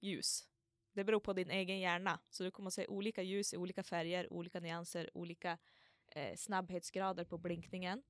ljus. 0.00 0.48
Det 0.92 1.04
beror 1.04 1.20
på 1.20 1.32
din 1.32 1.50
egen 1.50 1.78
hjärna. 1.78 2.20
Så 2.30 2.44
du 2.44 2.50
kommer 2.50 2.66
att 2.68 2.74
se 2.74 2.86
olika 2.86 3.22
ljus 3.22 3.54
i 3.54 3.56
olika 3.56 3.82
färger, 3.82 4.32
olika 4.32 4.60
nyanser, 4.60 5.10
olika 5.14 5.58
eh, 6.06 6.36
snabbhetsgrader 6.36 7.24
på 7.24 7.38
blinkningen. 7.38 8.02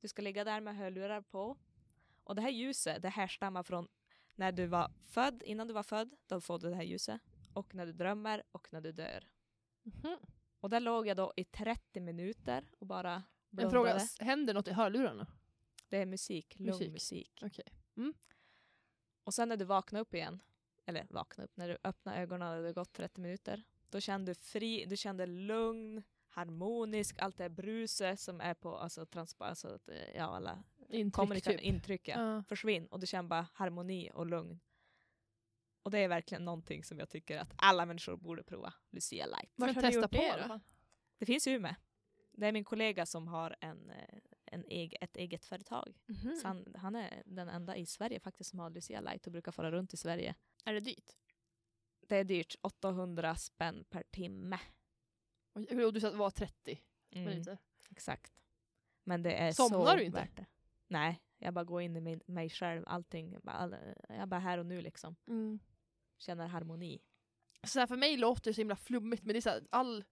Du 0.00 0.08
ska 0.08 0.22
ligga 0.22 0.44
där 0.44 0.60
med 0.60 0.76
hörlurar 0.76 1.20
på. 1.20 1.56
Och 2.24 2.34
det 2.34 2.42
här 2.42 2.50
ljuset, 2.50 3.02
det 3.02 3.08
härstammar 3.08 3.62
från 3.62 3.88
när 4.34 4.52
du 4.52 4.66
var 4.66 4.92
född, 5.00 5.42
innan 5.42 5.68
du 5.68 5.74
var 5.74 5.82
född, 5.82 6.16
då 6.26 6.40
får 6.40 6.58
du 6.58 6.68
det 6.68 6.76
här 6.76 6.82
ljuset. 6.82 7.20
Och 7.54 7.74
när 7.74 7.86
du 7.86 7.92
drömmer 7.92 8.42
och 8.52 8.68
när 8.72 8.80
du 8.80 8.92
dör. 8.92 9.28
Mhm. 9.82 10.16
Och 10.60 10.70
där 10.70 10.80
låg 10.80 11.06
jag 11.06 11.16
då 11.16 11.32
i 11.36 11.44
30 11.44 12.00
minuter 12.00 12.64
och 12.78 12.86
bara 12.86 13.12
En 13.14 13.22
blundade. 13.50 13.70
fråga, 13.70 13.94
s- 13.96 14.16
händer 14.20 14.54
något 14.54 14.68
i 14.68 14.72
hörlurarna? 14.72 15.26
Det 15.88 15.96
är 15.96 16.06
musik, 16.06 16.58
lugn 16.58 16.70
Musik. 16.70 16.92
musik. 16.92 17.42
Okej. 17.42 17.64
Och 19.24 19.34
sen 19.34 19.48
när 19.48 19.56
du 19.56 19.64
vaknar 19.64 20.00
upp 20.00 20.14
igen, 20.14 20.42
eller 20.86 21.06
vaknar 21.10 21.44
upp, 21.44 21.56
när 21.56 21.68
du 21.68 21.78
öppnar 21.84 22.16
ögonen 22.20 22.48
och 22.56 22.62
det 22.62 22.68
har 22.68 22.72
gått 22.74 22.92
30 22.92 23.20
minuter, 23.20 23.62
då 23.90 24.00
kände 24.00 24.30
du 24.30 24.34
fri, 24.34 24.84
du 24.88 24.96
kände 24.96 25.26
lugn, 25.26 26.02
harmonisk, 26.28 27.18
allt 27.18 27.36
det 27.36 27.44
här 27.44 27.48
bruset 27.48 28.20
som 28.20 28.40
är 28.40 28.54
på 28.54 28.76
alltså, 28.76 29.06
transpa, 29.06 29.44
alltså 29.46 29.68
att, 29.68 29.88
eh, 29.88 30.10
ja, 30.16 30.24
alla 30.24 30.62
Intryck 30.88 31.44
typ? 31.44 31.60
intrycken 31.60 32.20
Ja. 32.20 32.42
försvinn 32.48 32.86
och 32.86 33.00
du 33.00 33.06
känner 33.06 33.28
bara 33.28 33.46
harmoni 33.54 34.10
och 34.14 34.26
lugn. 34.26 34.60
Och 35.82 35.90
det 35.90 35.98
är 35.98 36.08
verkligen 36.08 36.44
någonting 36.44 36.84
som 36.84 36.98
jag 36.98 37.08
tycker 37.08 37.38
att 37.38 37.52
alla 37.56 37.86
människor 37.86 38.16
borde 38.16 38.42
prova, 38.42 38.74
Lucia 38.90 39.26
Light. 39.26 39.52
Men 39.56 39.68
har 39.68 39.74
du 39.74 39.80
testa 39.80 40.00
gjort 40.00 40.10
på 40.10 40.16
det 40.16 40.42
då? 40.42 40.48
fall. 40.48 40.60
Det 41.18 41.26
finns 41.26 41.46
i 41.46 41.50
Umeå. 41.50 41.74
Det 42.32 42.46
är 42.46 42.52
min 42.52 42.64
kollega 42.64 43.06
som 43.06 43.28
har 43.28 43.56
en, 43.60 43.90
eh, 43.90 44.18
en 44.44 44.64
eg, 44.68 44.96
ett 45.00 45.16
eget 45.16 45.44
företag. 45.44 45.98
Mhm. 46.06 46.36
Så 46.36 46.48
han, 46.48 46.74
han 46.76 46.94
är 46.96 47.22
den 47.26 47.48
enda 47.48 47.76
i 47.76 47.86
Sverige 47.86 48.20
faktiskt 48.20 48.50
som 48.50 48.58
har 48.58 48.70
Lucia 48.70 49.00
Light 49.00 49.26
och 49.26 49.32
brukar 49.32 49.52
fara 49.52 49.70
runt 49.72 49.94
i 49.94 49.96
Sverige. 49.96 50.34
Är 50.64 50.72
det 50.74 50.80
dyrt? 50.80 51.16
Det 52.08 52.16
är 52.16 52.24
dyrt, 52.24 52.54
800 52.62 53.36
spänn 53.36 53.84
per 53.90 54.02
timme. 54.10 54.58
Och 55.52 55.92
du 55.92 56.00
sa 56.00 56.06
att 56.06 56.12
det 56.12 56.18
var 56.18 56.30
30 56.30 56.82
Mm, 57.12 57.24
minuter. 57.30 57.58
exakt. 57.90 58.32
Men 59.04 59.22
det 59.22 59.32
är 59.34 59.52
Somnar 59.52 59.86
så 59.86 59.96
du 59.96 60.02
inte? 60.02 60.18
värt 60.18 60.36
det. 60.36 60.46
Nej, 60.88 61.22
jag 61.38 61.54
bara 61.54 61.64
går 61.64 61.82
in 61.82 61.96
i 61.96 62.00
min, 62.00 62.20
mig 62.26 62.50
själv, 62.50 62.84
allting. 62.86 63.32
Jag 63.32 63.42
bara, 63.42 63.52
all, 63.56 63.76
jag 64.08 64.28
bara 64.28 64.40
här 64.40 64.58
och 64.58 64.66
nu 64.66 64.80
liksom. 64.82 65.16
Känner 66.20 66.46
harmoni. 66.46 67.00
Så 67.64 67.78
här, 67.80 67.86
för 67.86 67.96
mig 67.96 68.16
låter 68.16 68.50
det 68.50 68.54
så 68.54 68.60
himla 68.60 68.76
flummigt 68.76 69.24
men 69.24 69.32
det 69.32 69.38
är 69.38 69.40
så 69.40 69.48
här, 69.50 69.66
all, 69.70 70.04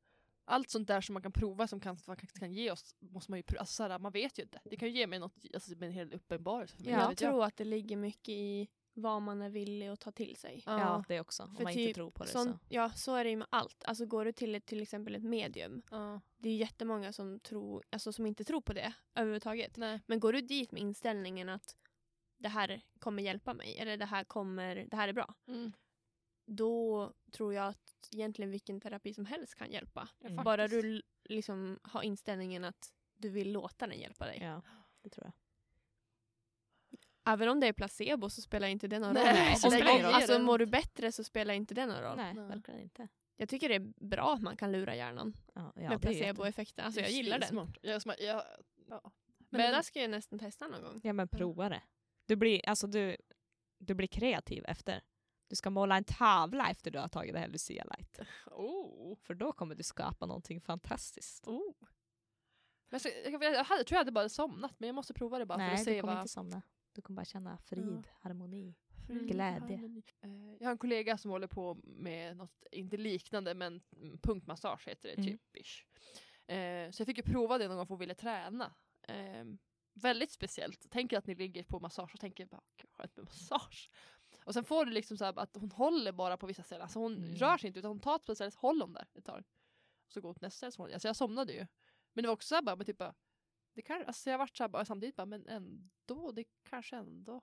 allt 0.45 0.71
sånt 0.71 0.89
där 0.89 1.01
som 1.01 1.13
man 1.13 1.23
kan 1.23 1.33
prova 1.33 1.67
som 1.69 1.81
kan, 1.81 1.97
faktiskt 1.97 2.39
kan 2.39 2.53
ge 2.53 2.71
oss 2.71 2.97
måste 2.99 3.31
man 3.33 3.39
ju 3.39 3.43
prova. 3.43 3.61
Alltså, 3.61 3.75
så 3.75 3.83
här, 3.89 3.99
man 3.99 4.13
vet 4.13 4.39
ju 4.39 4.43
inte. 4.43 4.61
Det 4.65 4.77
kan 4.77 4.89
ju 4.89 4.95
ge 4.95 5.07
mig 5.07 5.19
något, 5.19 5.35
alltså, 5.55 5.73
en 5.85 5.91
hel 5.93 6.13
uppenbarelse. 6.13 6.77
för 6.77 6.85
mig, 6.85 6.93
Jag 6.93 6.99
vad 7.01 7.09
vet 7.09 7.19
tror 7.19 7.45
att 7.45 7.57
det 7.57 7.65
ligger 7.65 7.97
mycket 7.97 8.29
i 8.29 8.69
vad 8.95 9.23
man 9.23 9.43
är 9.43 9.51
villig 9.51 9.89
att 9.89 10.01
ta 10.01 10.11
till 10.13 10.37
sig. 10.37 10.63
Ja. 10.67 10.79
Ja, 10.79 11.05
det 11.09 11.21
också. 11.21 11.43
Om 11.43 11.57
För 11.57 11.63
man 11.65 11.73
typ 11.73 11.81
inte 11.81 11.95
tror 11.95 12.11
på 12.11 12.25
det 12.25 12.31
sån, 12.31 12.45
så. 12.47 12.59
Ja, 12.69 12.91
så 12.91 13.15
är 13.15 13.25
det 13.25 13.31
ju 13.31 13.37
med 13.37 13.47
allt. 13.51 13.85
Alltså 13.85 14.07
går 14.07 14.25
du 14.25 14.33
till 14.33 14.55
ett, 14.55 14.67
till 14.67 14.83
exempel 14.83 15.15
ett 15.15 15.23
medium, 15.23 15.83
Ja. 15.91 16.21
det 16.37 16.49
är 16.49 16.53
ju 16.53 16.59
jättemånga 16.59 17.13
som, 17.13 17.41
tror, 17.41 17.85
alltså, 17.91 18.13
som 18.13 18.27
inte 18.27 18.45
tror 18.45 18.61
på 18.61 18.73
det 18.73 18.93
överhuvudtaget. 19.15 19.77
Nej. 19.77 20.01
Men 20.07 20.21
går 20.21 20.33
du 20.33 20.41
dit 20.41 20.73
med 20.73 20.83
inställningen 20.83 21.49
att 21.49 21.77
det 22.37 22.49
här 22.49 22.81
kommer 22.99 23.23
hjälpa 23.23 23.55
mig, 23.55 23.79
eller 23.79 23.97
det 23.97 24.05
här, 24.07 24.25
kommer, 24.25 24.87
det 24.91 24.97
här 24.97 25.09
är 25.09 25.13
bra, 25.13 25.35
Mm. 25.47 25.73
Då 26.49 27.13
tror 27.33 27.55
jag 27.55 27.67
att 27.69 28.09
egentligen 28.13 28.51
vilken 28.51 28.81
terapi 28.81 29.15
som 29.15 29.27
helst 29.27 29.55
kan 29.55 29.71
hjälpa. 29.71 30.09
Mm. 30.21 30.45
Bara 30.45 30.69
du 30.69 31.03
liksom 31.25 31.79
har 31.83 32.03
inställningen 32.03 32.65
att 32.65 32.93
du 33.17 33.29
vill 33.29 33.53
låta 33.53 33.87
den 33.87 33.99
hjälpa 33.99 34.27
dig. 34.27 34.39
Ja, 34.43 34.63
det 35.03 35.09
tror 35.11 35.27
jag. 35.27 35.33
Även 37.33 37.49
om 37.49 37.61
det 37.61 37.67
är 37.67 37.73
placebo 37.73 38.31
så 38.31 38.43
spelar 38.43 38.69
inte 38.69 38.89
det 38.89 38.99
någon 38.99 39.15
Nej, 39.15 39.55
roll. 39.55 39.71
det 39.73 39.87
Om, 39.89 39.97
om, 39.97 40.03
roll. 40.03 40.15
alltså 40.15 40.39
mår 40.39 40.59
du 40.59 40.67
bättre 40.67 41.13
så 41.13 41.25
spelar 41.25 41.55
inte 41.55 41.75
det 41.75 41.87
någon 41.87 42.01
roll. 42.03 42.17
Nej, 42.17 42.35
Nej. 42.35 42.49
verkligen 42.49 42.81
inte. 42.81 43.09
Jag 43.37 43.49
tycker 43.49 43.69
det 43.69 43.75
är 43.75 43.93
bra 44.07 44.35
att 44.35 44.43
man 44.43 44.57
kan 44.57 44.73
lura 44.73 44.97
hjärnan 44.97 45.35
Ja, 45.55 45.73
ja, 45.77 45.89
med 45.89 46.03
placeboeffekten. 46.03 46.85
Alltså 46.85 47.01
jag 47.01 47.11
gillar 47.11 47.39
den. 47.39 47.49
Smart. 47.49 47.77
Jag, 47.83 47.99
sma- 47.99 48.21
jag, 48.23 48.43
ja. 48.89 49.13
Men, 49.39 49.61
det 49.61 49.67
där 49.67 49.83
ska 49.83 50.01
jag 50.01 50.11
nästan 50.11 50.39
testa 50.39 50.69
någon 50.69 50.83
gång. 50.83 51.01
Ja 51.05 51.13
men 51.13 51.29
prova 51.29 51.69
det. 51.69 51.83
Du 52.27 52.37
blir, 52.37 52.69
alltså 52.69 52.87
du, 52.87 53.17
du 53.79 53.95
blir 53.95 54.09
kreativ 54.09 54.65
efter. 54.69 55.03
Du 55.49 55.57
ska 55.57 55.71
måla 55.71 55.97
en 55.97 56.05
tavla 56.05 56.71
efter 56.71 56.91
du 56.91 56.99
har 56.99 57.09
tagit 57.09 57.33
det 57.33 57.39
här 57.39 57.49
Lucia 57.49 57.85
Light. 57.85 58.21
oh. 58.47 59.17
För 59.19 59.35
då 59.35 59.53
kommer 59.53 59.75
du 59.75 59.83
skapa 59.83 60.27
någonting 60.27 60.61
fantastiskt. 60.61 61.47
Oh. 61.49 61.75
Men 62.91 63.01
så, 63.01 63.09
jag, 63.25 63.43
jag, 63.45 63.65
hade, 63.65 63.85
tror 63.85 63.95
jag 63.97 64.01
hade 64.01 64.13
bara 64.13 64.29
somnat 64.29 64.75
men 64.81 64.87
jag 64.87 64.95
måste 64.95 65.15
prova 65.15 65.39
det 65.39 65.47
bara 65.47 65.59
för 65.59 65.65
Nej, 65.65 65.73
att 65.73 65.79
du 65.79 65.85
se 65.85 66.01
kommer 66.01 66.13
vad... 66.15 66.23
inte 66.23 66.33
somna. 66.33 66.63
Du 66.93 67.03
kommer 67.03 67.17
bara 67.17 67.25
känna 67.25 67.59
frid, 67.59 68.09
harmoni. 68.21 68.75
Mm. 69.09 69.27
Glädje. 69.27 69.77
Eh, 70.21 70.31
Jag 70.61 70.67
har 70.67 70.73
en 70.73 70.79
kollega 70.79 71.19
som 71.19 71.31
håller 71.31 71.47
på 71.47 71.79
med 71.83 72.37
något, 72.37 72.65
inte 72.73 72.97
liknande 72.97 73.55
men 73.55 73.81
punktmassage 74.23 74.89
heter 74.89 75.09
det 75.09 75.15
Mm. 75.15 75.27
typ. 75.27 75.57
ish. 75.57 75.85
Eh, 76.53 76.91
Så 76.91 77.01
jag 77.01 77.07
fick 77.07 77.17
ju 77.17 77.23
prova 77.23 77.59
det 77.59 77.69
någon 77.69 77.77
gång 77.77 77.87
för 77.87 77.95
att 77.95 78.01
ville 78.01 78.15
träna. 78.15 78.75
Eh, 79.09 79.45
Väldigt 79.95 80.31
speciellt. 80.31 80.91
Tänker 80.91 81.19
att 81.19 81.27
ni 81.27 81.35
ligger 81.35 81.63
på 81.65 81.81
massage 81.81 82.15
och 82.15 82.21
tänker 82.21 82.47
bara 82.47 82.63
"Gud, 82.77 82.91
vad 82.97 83.07
skönt 83.07 83.17
med 83.17 83.25
massage. 83.25 83.91
Och 84.49 84.55
sen 84.55 84.65
får 84.65 84.85
du 84.85 84.93
liksom 84.93 85.17
så 85.17 85.25
att 85.25 85.57
hon 85.57 85.71
håller 85.71 86.13
bara 86.13 86.37
på 86.37 86.47
vissa 86.47 86.63
ställen. 86.63 86.83
Alltså 86.83 86.99
hon 86.99 87.17
Mm. 87.17 87.35
rör 87.37 87.59
sig 87.59 87.69
inte 87.69 87.79
utan 87.79 87.89
hon 87.89 88.01
tar 88.01 88.17
ett 88.17 88.37
ställe 88.37 88.51
så 88.51 88.59
håller 88.59 88.85
hon 88.85 88.93
där 88.93 89.07
ett 89.15 89.25
tag. 89.25 89.45
Så 90.09 90.21
går 90.21 90.29
hon 90.29 90.35
till 90.35 90.43
nästa 90.43 90.71
ställe 90.71 90.95
Alltså 90.95 91.09
jag 91.09 91.17
somnade 91.17 91.53
ju. 91.53 91.67
Men 92.13 92.23
det 92.23 92.29
var 92.29 92.33
också 92.35 92.47
så 92.47 92.55
här 92.55 92.63
bara, 92.63 92.77
men 92.77 92.87
typ 92.87 92.99
bara, 92.99 93.15
det 93.75 93.83
kan, 93.83 94.05
alltså 94.07 94.31
jag 94.31 94.39
vart 94.39 94.57
så 94.57 94.63
här 94.63 94.69
bara 94.69 94.85
samtidigt 94.85 95.17
bara, 95.17 95.27
men 95.27 95.47
ändå, 95.47 96.33
det 96.33 96.45
kanske 96.63 96.97
ändå 96.97 97.43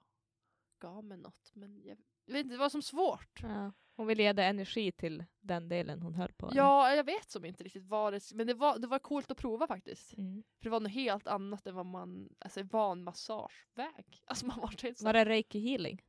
gav 0.79 1.03
mig 1.03 1.17
något. 1.17 1.51
Men 1.53 1.81
jag, 1.83 1.97
jag 2.25 2.33
vet 2.33 2.43
inte, 2.43 2.53
det 2.55 2.59
var 2.59 2.69
som 2.69 2.81
svårt. 2.81 3.39
Ja. 3.41 3.73
Hon 3.95 4.07
vill 4.07 4.19
ge 4.19 4.25
energi 4.25 4.91
till 4.91 5.23
den 5.39 5.69
delen 5.69 6.01
hon 6.01 6.13
höll 6.15 6.33
på. 6.33 6.47
eller? 6.47 6.57
Ja, 6.57 6.95
jag 6.95 7.03
vet 7.03 7.31
som 7.31 7.45
inte 7.45 7.63
riktigt 7.63 7.83
vad 7.85 8.13
det 8.13 8.31
men 8.33 8.47
det 8.47 8.53
var, 8.53 8.79
det 8.79 8.87
var 8.87 8.99
coolt 8.99 9.31
att 9.31 9.37
prova 9.37 9.67
faktiskt. 9.67 10.13
Mm. 10.17 10.43
För 10.57 10.63
det 10.63 10.69
var 10.69 10.79
något 10.79 10.91
helt 10.91 11.27
annat 11.27 11.67
än 11.67 11.75
vad 11.75 11.85
man, 11.85 12.29
alltså 12.39 12.63
van 12.63 13.03
massageväg. 13.03 14.23
Alltså 14.25 14.45
man 14.45 14.59
var 14.59 14.83
helt 14.83 15.01
Var 15.01 15.13
det 15.13 15.25
reiki 15.25 15.59
healing? 15.59 16.01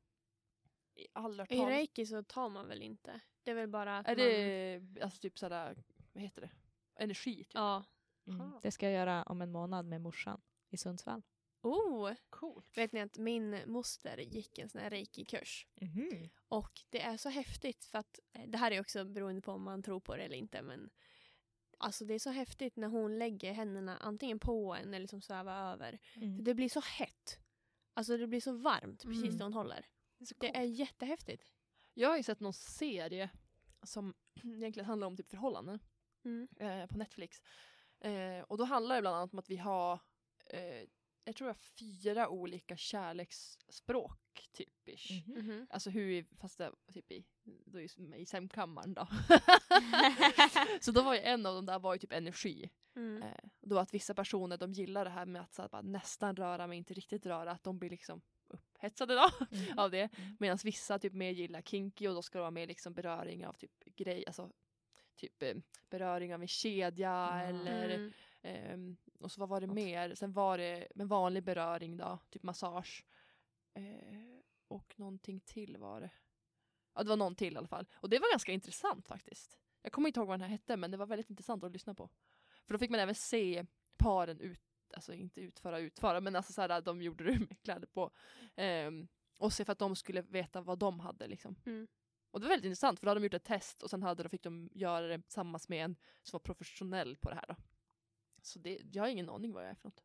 I 0.96 1.06
alla 1.12 1.46
I 1.46 1.60
reiki 1.66 2.06
så 2.06 2.22
tar 2.22 2.48
man 2.48 2.68
väl 2.68 2.82
inte? 2.82 3.20
Det 3.42 3.50
är 3.50 3.54
väl 3.54 3.68
bara 3.68 3.98
att 3.98 4.08
Är 4.08 4.16
man... 4.16 4.26
det 4.26 5.02
alltså 5.04 5.20
typ 5.20 5.38
sådär, 5.38 5.84
vad 6.12 6.22
heter 6.22 6.40
det? 6.40 6.50
Energi 6.94 7.36
typ. 7.36 7.50
Ja. 7.54 7.84
Mm. 8.26 8.40
Aha. 8.40 8.60
Det 8.62 8.70
ska 8.70 8.86
jag 8.86 8.94
göra 8.94 9.22
om 9.22 9.42
en 9.42 9.52
månad 9.52 9.86
med 9.86 10.00
morsan 10.00 10.40
i 10.70 10.76
Sundsvall. 10.76 11.22
Oh! 11.62 12.12
Coolt. 12.30 12.78
Vet 12.78 12.92
ni 12.92 13.00
att 13.00 13.18
min 13.18 13.60
moster 13.66 14.18
gick 14.18 14.58
en 14.58 14.68
sån 14.68 14.80
här 14.80 14.90
reiki-kurs. 14.90 15.66
Och 16.48 16.72
det 16.90 17.00
är 17.00 17.16
så 17.16 17.28
häftigt 17.28 17.84
för 17.84 17.98
att, 17.98 18.18
eh, 18.32 18.48
det 18.48 18.58
här 18.58 18.70
är 18.70 18.80
också 18.80 19.04
beroende 19.04 19.40
på 19.42 19.52
om 19.52 19.62
man 19.62 19.82
tror 19.82 20.00
på 20.00 20.16
det 20.16 20.22
eller 20.22 20.36
inte 20.36 20.62
men 20.62 20.90
Alltså 21.78 22.04
det 22.04 22.14
är 22.14 22.18
så 22.18 22.30
häftigt 22.30 22.76
när 22.76 22.88
hon 22.88 23.18
lägger 23.18 23.52
händerna 23.52 23.96
antingen 23.98 24.38
på 24.38 24.74
en 24.74 24.88
eller 24.88 24.98
liksom 25.00 25.20
svävar 25.20 25.72
över. 25.72 25.98
Mm. 26.14 26.36
För 26.36 26.42
det 26.44 26.54
blir 26.54 26.68
så 26.68 26.80
hett. 26.80 27.38
Alltså 27.94 28.16
det 28.16 28.26
blir 28.26 28.40
så 28.40 28.52
varmt 28.52 29.02
precis 29.02 29.24
Mm. 29.24 29.36
där 29.38 29.44
hon 29.44 29.52
håller. 29.52 29.86
Det 30.18 30.22
är, 30.22 30.26
så 30.26 30.34
Det 30.38 30.56
är 30.56 30.62
jättehäftigt. 30.62 31.50
Jag 31.94 32.08
har 32.08 32.16
ju 32.16 32.22
sett 32.22 32.40
någon 32.40 32.52
serie 32.52 33.30
som 33.82 34.14
egentligen 34.44 34.86
handlar 34.86 35.06
om 35.06 35.16
typ 35.16 35.28
förhållanden 35.30 35.78
Mm. 36.24 36.48
eh, 36.56 36.86
på 36.86 36.98
Netflix. 36.98 37.42
Eh, 38.00 38.40
och 38.48 38.58
då 38.58 38.64
handlar 38.64 38.94
det 38.94 39.00
bland 39.00 39.16
annat 39.16 39.32
om 39.32 39.38
att 39.38 39.50
vi 39.50 39.56
har 39.56 40.00
eh, 40.46 40.84
jag 41.24 41.36
tror 41.36 41.48
jag 41.48 41.56
fyra 41.56 42.28
olika 42.28 42.76
kärleksspråk 42.76 44.48
typ. 44.52 44.88
ish. 44.88 45.10
Mhm. 45.26 45.38
Mhm. 45.46 45.66
Alltså 45.70 45.90
hur, 45.90 46.06
vi- 46.06 46.26
fast 46.40 46.58
det 46.58 46.72
typ 46.92 47.12
i, 47.12 47.24
då 47.44 47.80
i, 47.80 47.88
i 48.16 48.26
sängkammaren 48.26 48.94
då. 48.94 49.08
så 50.80 50.92
då 50.92 51.02
var 51.02 51.14
ju 51.14 51.20
en 51.20 51.46
av 51.46 51.54
dem 51.54 51.66
där 51.66 51.78
var 51.78 51.94
ju 51.94 51.98
typ 51.98 52.12
energi. 52.12 52.70
Mm. 52.96 53.22
Eh, 53.22 53.44
då 53.60 53.78
att 53.78 53.94
vissa 53.94 54.14
personer 54.14 54.56
de 54.56 54.72
gillar 54.72 55.04
det 55.04 55.10
här 55.10 55.26
med 55.26 55.42
att 55.42 55.54
så 55.54 55.62
här, 55.62 55.68
bara, 55.68 55.82
nästan 55.82 56.36
röra 56.36 56.66
men 56.66 56.78
inte 56.78 56.94
riktigt 56.94 57.26
röra. 57.26 57.50
Att 57.50 57.62
de 57.64 57.78
blir 57.78 57.90
liksom 57.90 58.22
upphetsade 58.48 59.14
då 59.14 59.30
Mm. 59.56 59.78
av 59.78 59.90
det. 59.90 60.00
Mm. 60.18 60.36
Medan 60.40 60.58
vissa 60.64 60.98
typ 60.98 61.12
mer 61.12 61.30
gillar 61.30 61.62
kinky 61.62 62.08
och 62.08 62.14
då 62.14 62.22
ska 62.22 62.38
det 62.38 62.42
vara 62.42 62.50
mer 62.50 62.66
liksom 62.66 62.94
beröring 62.94 63.46
av 63.46 63.52
typ 63.52 63.84
grej, 63.84 64.24
alltså 64.26 64.50
typ 65.16 65.42
eh, 65.42 65.54
beröring 65.90 66.34
av 66.34 66.42
en 66.42 66.48
kedja 66.48 67.08
Ja. 67.10 67.40
eller 67.40 67.88
Mm. 67.90 68.12
ehm, 68.42 68.96
och 69.20 69.32
så 69.32 69.40
vad 69.40 69.48
var 69.48 69.60
det 69.60 69.66
mer? 69.66 70.14
Sen 70.14 70.32
var 70.32 70.58
det 70.58 70.88
med 70.94 71.08
vanlig 71.08 71.42
beröring 71.42 71.96
då, 71.96 72.18
typ 72.30 72.42
massage. 72.42 73.04
Eh, 73.74 74.40
och 74.68 74.94
någonting 74.98 75.40
till 75.40 75.76
var 75.76 76.00
det. 76.00 76.10
Ja 76.94 77.02
det 77.02 77.08
var 77.08 77.16
någon 77.16 77.34
till 77.34 77.54
i 77.54 77.56
alla 77.56 77.68
fall. 77.68 77.86
Och 77.94 78.10
det 78.10 78.18
var 78.18 78.32
ganska 78.32 78.52
intressant 78.52 79.08
faktiskt. 79.08 79.58
Jag 79.82 79.92
kommer 79.92 80.08
inte 80.08 80.20
ihåg 80.20 80.28
vad 80.28 80.34
den 80.38 80.48
här 80.48 80.56
hette 80.56 80.76
men 80.76 80.90
det 80.90 80.96
var 80.96 81.06
väldigt 81.06 81.30
intressant 81.30 81.64
att 81.64 81.72
lyssna 81.72 81.94
på. 81.94 82.08
För 82.66 82.74
då 82.74 82.78
fick 82.78 82.90
man 82.90 83.00
även 83.00 83.14
se 83.14 83.66
paren 83.98 84.40
ut, 84.40 84.60
alltså 84.94 85.12
inte 85.12 85.40
utföra 85.40 85.78
utföra 85.78 86.20
men 86.20 86.36
alltså 86.36 86.52
såhär 86.52 86.80
de 86.80 87.02
gjorde 87.02 87.24
det 87.24 87.38
med 87.48 87.62
kläder 87.62 87.86
på. 87.86 88.10
Ehm, 88.56 89.08
och 89.38 89.52
se 89.52 89.64
för 89.64 89.72
att 89.72 89.78
de 89.78 89.96
skulle 89.96 90.22
veta 90.22 90.60
vad 90.60 90.78
de 90.78 91.00
hade 91.00 91.26
liksom. 91.26 91.56
Mm. 91.66 91.88
Och 92.30 92.40
det 92.40 92.44
var 92.46 92.50
väldigt 92.50 92.66
intressant 92.66 92.98
för 93.00 93.06
då 93.06 93.10
hade 93.10 93.20
de 93.20 93.24
gjort 93.24 93.34
ett 93.34 93.44
test 93.44 93.82
och 93.82 93.90
sen 93.90 94.02
hade, 94.02 94.22
då 94.22 94.28
fick 94.28 94.42
de 94.42 94.70
göra 94.72 95.06
det 95.06 95.22
tillsammans 95.22 95.68
med 95.68 95.84
en 95.84 95.96
som 96.22 96.32
var 96.36 96.40
professionell 96.40 97.16
på 97.16 97.28
det 97.30 97.34
här 97.34 97.44
då. 97.48 97.56
Så 98.42 98.58
det, 98.58 98.80
jag 98.92 99.02
har 99.02 99.08
ingen 99.08 99.30
aning 99.30 99.52
vad 99.52 99.62
jag 99.64 99.70
är 99.70 99.74
för 99.74 99.88
något. 99.88 100.04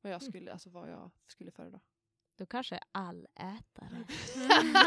Vad 0.00 0.12
jag 0.12 0.22
Mm. 0.22 0.30
skulle, 0.32 0.52
alltså 0.52 0.70
vad 0.70 0.90
jag 0.90 1.10
skulle 1.26 1.50
föredra. 1.50 1.80
Du 2.34 2.46
kanske 2.46 2.74
är 2.74 2.82
allätare. 2.92 4.04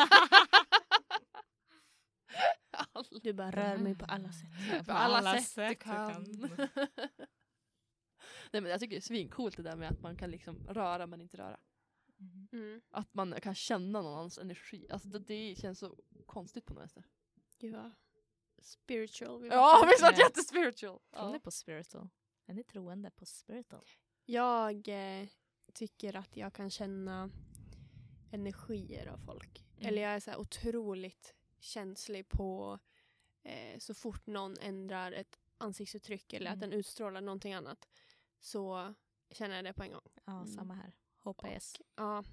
Du 3.21 3.33
bara 3.33 3.51
rör 3.51 3.77
mig 3.77 3.95
på 3.95 4.05
alla 4.05 4.31
sätt. 4.31 4.85
På 4.87 4.91
alla, 4.91 5.41
sätt, 5.41 5.69
du 5.69 5.75
kan. 5.75 6.25
Nej 8.51 8.61
men 8.61 8.71
jag 8.71 8.79
tycker 8.79 8.95
det 8.95 8.99
är 8.99 9.01
svincoolt 9.01 9.57
det 9.57 9.63
där 9.63 9.75
med 9.75 9.91
att 9.91 10.01
man 10.01 10.17
kan 10.17 10.31
liksom 10.31 10.67
röra 10.67 11.07
men 11.07 11.21
inte 11.21 11.37
röra. 11.37 11.59
Mhm. 12.17 12.47
Mm. 12.51 12.81
Att 12.89 13.13
man 13.13 13.41
kan 13.41 13.55
känna 13.55 14.01
någon 14.01 14.13
annans 14.13 14.37
energi. 14.37 14.87
Alltså 14.89 15.07
det, 15.09 15.19
det 15.19 15.55
känns 15.59 15.79
så 15.79 15.95
konstigt 16.25 16.65
på 16.65 16.73
något 16.73 16.81
vänster. 16.81 17.03
Gud 17.59 17.75
vad 17.75 17.91
spiritual. 18.61 19.41
vi 19.41 19.47
Ja 19.47 19.83
visst 19.87 20.01
var 20.01 20.11
det 20.11 20.17
jättespiritual. 20.17 20.99
Tror 21.13 21.31
ni 21.31 21.39
på 21.39 21.51
spiritual? 21.51 22.09
Är 22.45 22.53
ni 22.53 22.63
troende 22.63 23.09
på 23.11 23.25
spiritual? 23.25 23.85
Jag 24.25 24.87
eh, 24.87 25.27
tycker 25.73 26.15
att 26.15 26.37
jag 26.37 26.53
kan 26.53 26.69
känna 26.69 27.29
energier 28.31 29.07
av 29.07 29.17
folk. 29.17 29.65
Mm. 29.75 29.87
Eller 29.87 30.01
jag 30.01 30.11
är 30.11 30.19
så 30.19 30.31
här 30.31 30.39
otroligt 30.39 31.35
känslig 31.59 32.29
på 32.29 32.79
eh, 33.43 33.79
så 33.79 33.93
fort 33.93 34.27
någon 34.27 34.57
ändrar 34.61 35.11
ett 35.11 35.39
ansiktsuttryck 35.57 36.33
eller 36.33 36.51
att 36.51 36.57
Mm. 36.57 36.69
den 36.69 36.79
utstrålar 36.79 37.21
någonting 37.21 37.53
annat 37.53 37.87
så 38.39 38.93
känner 39.31 39.55
jag 39.55 39.65
det 39.65 39.73
på 39.73 39.83
en 39.83 39.91
gång. 39.91 40.09
Ja, 40.25 40.33
Mm. 40.33 40.47
samma 40.47 40.73
här. 40.73 40.93
HPS. 41.23 41.81
Ja, 41.95 42.23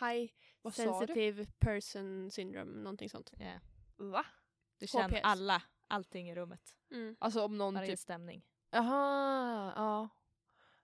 high 0.00 0.32
Vad 0.62 0.74
sensitive 0.74 1.46
person 1.58 2.30
syndrome, 2.30 2.82
någonting 2.82 3.10
sånt. 3.10 3.30
Ja. 3.38 3.60
Va? 3.96 4.26
Du 4.78 4.86
känner 4.86 5.08
HPS. 5.08 5.20
alla, 5.22 5.62
allting 5.88 6.30
i 6.30 6.34
rummet. 6.34 6.74
Mm. 6.90 7.16
Alltså 7.20 7.44
om 7.44 7.58
någon 7.58 7.74
Varje 7.74 7.88
typ 7.90 7.98
stämning. 7.98 8.46
Jaha, 8.70 9.72
ja. 9.76 10.08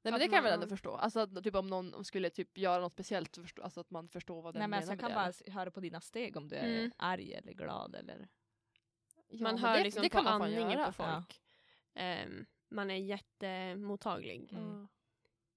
Nej 0.03 0.13
men 0.13 0.21
det 0.21 0.27
kan 0.27 0.35
jag 0.35 0.43
väl 0.43 0.53
man- 0.53 0.63
ändå 0.63 0.69
förstå. 0.77 0.97
Alltså 0.97 1.21
att, 1.21 1.45
typ 1.45 1.55
om 1.55 1.67
någon 1.67 2.05
skulle 2.05 2.31
typ 2.31 2.59
göra 2.59 2.81
något 2.83 2.93
speciellt 2.93 3.37
förstå, 3.37 3.63
alltså 3.63 3.81
att 3.81 3.91
man 3.91 4.09
förstår 4.09 4.43
vad 4.43 4.55
den 4.55 4.59
Nej, 4.61 4.69
men 4.69 4.71
menar 4.71 4.77
alltså, 4.79 4.91
jag 4.93 4.97
med 4.97 5.01
kan 5.01 5.11
det. 5.11 5.15
bara 5.15 5.25
eller? 5.47 5.53
höra 5.53 5.71
på 5.71 5.81
dina 5.81 6.01
steg 6.01 6.37
om 6.37 6.49
du 6.49 6.57
är 6.57 6.79
Mm. 6.79 6.93
arg 6.97 7.35
eller 7.35 7.53
glad 7.53 7.95
eller... 7.95 8.29
Ja, 9.29 9.43
man 9.43 9.59
hör 9.59 9.77
det, 9.77 9.85
liksom 9.85 10.03
det 10.03 10.09
på 10.09 10.13
kan 10.17 10.25
man 10.25 10.33
fan 10.33 10.43
andningen 10.43 10.85
på 10.87 10.93
folk. 10.93 11.43
Ehm, 11.95 12.47
man 12.69 12.91
är 12.91 12.95
jättemottaglig. 12.97 14.53
Mm. 14.53 14.89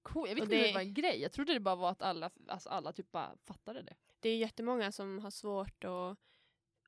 Cool. 0.01 0.27
Jag 0.27 0.35
visste 0.35 0.43
inte 0.45 0.55
det- 0.55 0.67
det 0.67 0.73
var 0.73 0.81
en 0.81 0.93
grej. 0.93 1.21
Jag 1.21 1.31
trodde 1.31 1.53
det 1.53 1.59
bara 1.59 1.75
var 1.75 1.91
att 1.91 2.01
alla, 2.01 2.31
alltså 2.47 2.69
alla 2.69 2.93
typ 2.93 3.11
bara 3.11 3.37
fattade 3.43 3.81
det. 3.81 3.95
Det 4.19 4.29
är 4.29 4.37
jättemånga 4.37 4.91
som 4.91 5.19
har 5.19 5.31
svårt 5.31 5.83
att 5.83 6.17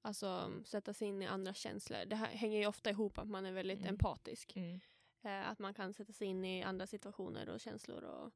alltså, 0.02 0.52
sätta 0.66 0.94
sig 0.94 1.08
in 1.08 1.22
i 1.22 1.26
andras 1.28 1.58
känslor. 1.58 2.06
Det 2.06 2.16
här 2.16 2.28
hänger 2.28 2.60
ju 2.60 2.68
ofta 2.68 2.90
ihop 2.90 3.18
att 3.18 3.28
man 3.28 3.46
är 3.46 3.52
väldigt 3.52 3.80
Mm. 3.80 3.90
empatisk. 3.90 4.56
Mm. 4.56 4.80
Eh, 5.22 5.50
att 5.50 5.60
man 5.60 5.74
kan 5.74 5.94
sätta 5.94 6.14
sig 6.14 6.28
in 6.28 6.46
i 6.46 6.64
andra 6.64 6.88
situationer 6.88 7.50
och 7.50 7.60
känslor 7.60 8.04
och 8.04 8.32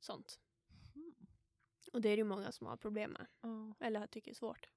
sånt. 0.00 0.40
Och 1.92 2.00
det 2.00 2.08
är 2.08 2.16
det 2.16 2.20
ju 2.20 2.24
många 2.24 2.52
som 2.52 2.66
har 2.66 2.76
problem 2.76 3.10
med. 3.12 3.26
Ja. 3.40 3.74
Eller 3.80 4.06
tycker 4.06 4.30
är 4.30 4.34
svårt. 4.34 4.68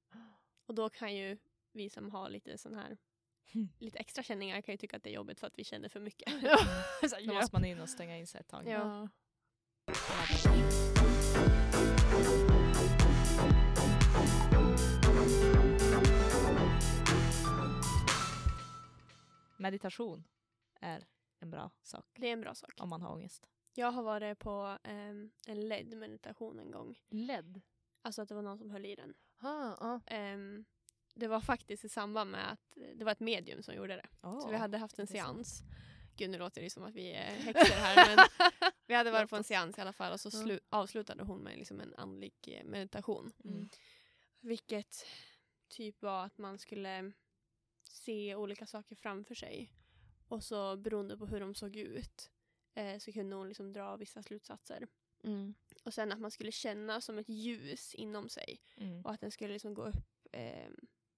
Och 0.65 0.75
då 0.75 0.89
kan 0.89 1.15
ju 1.15 1.37
vi 1.71 1.89
som 1.89 2.11
har 2.11 2.29
lite 2.29 2.57
sån 2.57 2.73
här 2.73 2.85
Mm. 2.85 2.97
lite 3.79 3.99
extra 3.99 4.23
känningar 4.23 4.61
kan 4.61 4.73
ju 4.73 4.77
tycka 4.77 4.97
att 4.97 5.03
det 5.03 5.09
är 5.09 5.13
jobbigt 5.13 5.39
för 5.39 5.47
att 5.47 5.59
vi 5.59 5.63
känner 5.63 5.89
för 5.89 5.99
mycket. 5.99 6.29
Så 7.09 7.15
Då 7.15 7.21
ja. 7.21 7.33
måste 7.33 7.55
man 7.55 7.65
in 7.65 7.79
och 7.79 7.89
stänga 7.89 8.17
in 8.17 8.27
sig 8.27 8.39
ett 8.41 8.47
tag. 8.47 8.67
Ja. 8.67 9.07
Meditation 19.57 20.23
är 20.81 21.07
en 21.39 21.51
bra 21.51 21.71
sak 21.81 22.05
Det 22.15 22.27
är 22.27 22.33
en 22.33 22.41
bra 22.41 22.55
sak. 22.55 22.73
om 22.79 22.89
man 22.89 23.01
har 23.01 23.11
ångest. 23.13 23.47
Jag 23.73 23.91
har 23.91 24.03
varit 24.03 24.39
på 24.39 24.77
ehm, 24.83 25.31
en 25.47 25.67
ledd 25.67 25.97
meditation 25.97 26.59
en 26.59 26.71
gång. 26.71 26.99
LED. 27.09 27.61
Alltså 28.01 28.21
att 28.21 28.29
det 28.29 28.35
var 28.35 28.41
någon 28.41 28.57
som 28.57 28.69
höll 28.69 28.85
i 28.85 28.95
den. 28.95 29.13
Ah, 29.37 29.75
ah. 29.79 29.99
Ehm, 30.05 30.65
det 31.13 31.27
var 31.27 31.41
faktiskt 31.41 31.85
i 31.85 31.89
samband 31.89 32.31
med 32.31 32.51
att 32.51 32.77
det 32.95 33.03
var 33.03 33.11
ett 33.11 33.19
medium 33.19 33.63
som 33.63 33.73
gjorde 33.75 33.95
det. 33.95 34.07
Så 34.41 34.49
vi 34.49 34.57
hade 34.57 34.77
haft 34.77 34.99
en 34.99 35.07
seans. 35.07 35.63
Gud 36.15 36.29
nu 36.29 36.37
låter 36.37 36.61
det 36.61 36.69
som 36.69 36.83
att 36.83 36.95
vi 36.95 37.11
är 37.11 37.23
häxor 37.35 37.73
här 37.75 38.15
men 38.15 38.25
vi 38.87 38.93
hade 38.93 39.11
varit 39.11 39.29
på 39.29 39.35
en 39.35 39.43
seans 39.43 39.77
i 39.77 39.81
alla 39.81 39.93
fall 39.93 40.13
och 40.13 40.19
så 40.19 40.29
slu- 40.29 40.59
avslutade 40.69 41.23
hon 41.23 41.39
med 41.39 41.57
liksom 41.57 41.79
en 41.79 41.93
andlig 41.93 42.33
eh, 42.47 42.63
meditation. 42.65 43.31
Mm. 43.43 43.69
Vilket 44.39 45.05
typ 45.69 46.01
var 46.01 46.25
att 46.25 46.37
man 46.37 46.57
skulle 46.59 47.11
se 47.89 48.35
olika 48.35 48.65
saker 48.65 48.95
framför 48.95 49.35
sig. 49.35 49.73
Och 50.27 50.43
så 50.43 50.77
beroende 50.77 51.17
på 51.17 51.25
hur 51.25 51.39
de 51.39 51.55
såg 51.55 51.75
ut 51.75 52.31
eh, 52.73 52.97
så 52.97 53.11
kunde 53.11 53.35
hon 53.35 53.47
liksom 53.47 53.73
dra 53.73 53.95
vissa 53.95 54.23
slutsatser. 54.23 54.87
Mm. 55.23 55.53
Och 55.83 55.93
sen 55.93 56.11
att 56.11 56.19
man 56.19 56.31
skulle 56.31 56.51
känna 56.51 57.01
som 57.01 57.17
ett 57.17 57.29
ljus 57.29 57.95
inom 57.95 58.29
sig. 58.29 58.61
Mm. 58.77 59.05
Och 59.05 59.11
att 59.11 59.21
den 59.21 59.31
skulle 59.31 59.53
liksom 59.53 59.73
gå 59.73 59.83
upp 59.85 60.27
eh, 60.31 60.69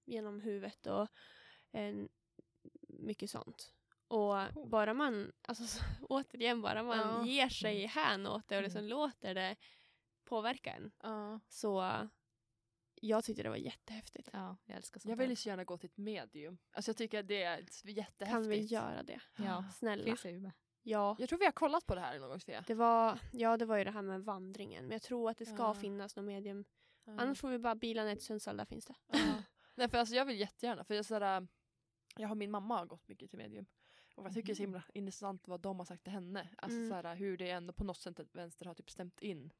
genom 0.04 0.40
huvudet 0.40 0.86
och 0.86 1.08
eh, 1.72 1.94
mycket 2.88 3.30
sånt. 3.30 3.72
Och 4.08 4.36
bara 4.68 4.94
man, 4.94 5.32
alltså 5.42 5.66
så, 5.66 5.82
återigen, 6.08 6.62
bara 6.62 6.82
man 6.82 6.98
Ja. 6.98 7.26
ger 7.26 7.48
sig 7.48 7.86
hän 7.86 8.26
åt 8.26 8.48
det 8.48 8.56
och 8.56 8.62
liksom 8.62 8.78
Mm. 8.78 8.90
låter 8.90 9.34
det 9.34 9.56
påverka 10.24 10.72
en. 10.72 10.90
Ja. 11.02 11.40
Så 11.48 11.98
jag 13.00 13.24
tyckte 13.24 13.42
det 13.42 13.48
var 13.48 13.56
jättehäftigt. 13.56 14.28
Ja, 14.32 14.56
jag 14.64 14.76
älskar 14.76 15.00
sånt 15.00 15.10
Jag 15.10 15.16
vill 15.16 15.30
ju 15.30 15.36
så 15.36 15.48
gärna 15.48 15.64
gå 15.64 15.78
till 15.78 15.90
ett 15.90 15.96
medium. 15.96 16.58
Alltså 16.72 16.88
jag 16.88 16.96
tycker 16.96 17.20
att 17.20 17.28
det 17.28 17.42
är 17.42 17.58
jättehäftigt. 17.88 18.30
Kan 18.30 18.48
vi 18.48 18.60
göra 18.60 19.02
det? 19.02 19.20
Ja, 19.36 19.64
Snälla. 19.74 20.04
finns 20.04 20.22
det 20.22 20.30
ju 20.30 20.40
med. 20.40 20.52
Ja. 20.82 21.16
Jag 21.18 21.28
tror 21.28 21.38
vi 21.38 21.44
har 21.44 21.52
kollat 21.52 21.86
på 21.86 21.94
det 21.94 22.00
här 22.00 22.18
någon 22.18 22.28
gång 22.28 22.40
Sofia. 22.40 22.64
Det 22.66 22.74
var, 22.74 23.18
ja, 23.32 23.56
det 23.56 23.64
var 23.64 23.76
ju 23.76 23.84
det 23.84 23.90
här 23.90 24.02
med 24.02 24.24
vandringen. 24.24 24.84
Men 24.84 24.92
jag 24.92 25.02
tror 25.02 25.30
att 25.30 25.38
det 25.38 25.46
ska 25.46 25.56
Ja. 25.56 25.74
finnas 25.74 26.16
något 26.16 26.24
medium. 26.24 26.64
Ja. 27.04 27.12
Annars 27.18 27.40
får 27.40 27.48
vi 27.48 27.58
bara 27.58 27.74
bila 27.74 28.04
ner 28.04 28.14
till 28.14 28.24
Sundsvall, 28.24 28.56
där 28.56 28.64
finns 28.64 28.84
det. 28.84 28.94
Ja. 29.06 29.18
Nej 29.74 29.88
för 29.88 29.98
alltså 29.98 30.14
jag 30.14 30.24
vill 30.24 30.40
jättegärna 30.40 30.84
för 30.84 30.94
jag, 30.94 31.04
sådär, 31.04 31.46
jag 32.16 32.28
har 32.28 32.34
min 32.34 32.50
mamma 32.50 32.78
har 32.78 32.86
gått 32.86 33.08
mycket 33.08 33.30
till 33.30 33.38
medium. 33.38 33.66
Och 34.14 34.26
jag 34.26 34.34
tycker 34.34 34.46
det 34.46 34.52
är 34.52 34.54
så 34.54 34.62
himla 34.62 34.82
intressant 34.94 35.48
vad 35.48 35.60
de 35.60 35.78
har 35.78 35.84
sagt 35.86 36.02
till 36.04 36.12
henne. 36.12 36.48
Alltså 36.58 36.78
Mm. 36.78 36.88
såhär, 36.90 37.14
hur 37.14 37.36
det 37.36 37.50
ändå 37.50 37.72
på 37.72 37.84
något 37.84 37.96
sätt 38.00 38.20
vänster 38.32 38.66
har 38.66 38.74
typ 38.74 38.90
stämt 38.90 39.20
in. 39.22 39.52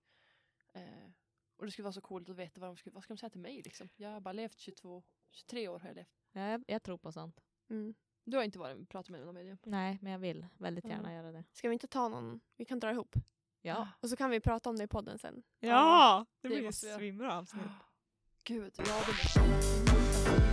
Eh, 0.73 1.11
och 1.57 1.65
det 1.65 1.71
skulle 1.71 1.85
vara 1.85 1.93
så 1.93 2.01
coolt 2.01 2.29
att 2.29 2.37
veta 2.37 2.61
vad 2.61 2.71
de 2.71 2.77
skulle, 2.77 2.95
vad 2.95 3.03
ska 3.03 3.15
de 3.15 3.19
säga 3.19 3.31
till 3.31 3.41
mig 3.41 3.63
liksom. 3.65 3.89
Jag 3.97 4.09
har 4.11 4.21
bara 4.21 4.33
levt 4.33 4.59
22, 4.59 5.03
23 5.31 5.69
år 5.69 5.79
har 5.79 5.89
jag 5.89 5.95
levt. 5.97 6.15
Ja, 6.33 6.41
jag, 6.49 6.65
jag 6.67 6.83
tror 6.83 6.99
på 6.99 7.13
sånt. 7.13 7.41
Mm. 7.71 7.95
Du 8.25 8.37
har 8.37 8.45
inte 8.45 8.59
varit 8.59 8.89
pratat 8.89 9.09
med 9.11 9.21
någon 9.21 9.35
medium? 9.35 9.59
Nej, 9.65 9.99
men 10.03 10.13
jag 10.13 10.19
vill 10.19 10.47
väldigt 10.59 10.85
Ja. 10.85 10.91
gärna 10.91 11.13
göra 11.15 11.33
det. 11.33 11.45
Ska 11.53 11.69
vi 11.69 11.73
inte 11.73 11.87
ta 11.87 12.09
någon? 12.09 12.41
Vi 12.57 12.65
kan 12.65 12.81
dra 12.81 12.91
ihop. 12.91 13.15
Ja, 13.61 13.89
Och 14.01 14.11
så 14.11 14.17
kan 14.17 14.31
vi 14.31 14.41
prata 14.41 14.71
om 14.71 14.77
det 14.77 14.85
i 14.85 14.89
podden 14.89 15.19
sen. 15.19 15.43
ja 15.59 16.27
det 16.41 16.49
det 16.49 16.55
blir 16.55 16.63
göra. 16.63 16.73
svinbra 16.73 17.39
avsnitt. 17.39 17.65
Gud, 18.47 18.73
ja 18.79 18.85
det 19.07 19.13
måste 19.13 20.45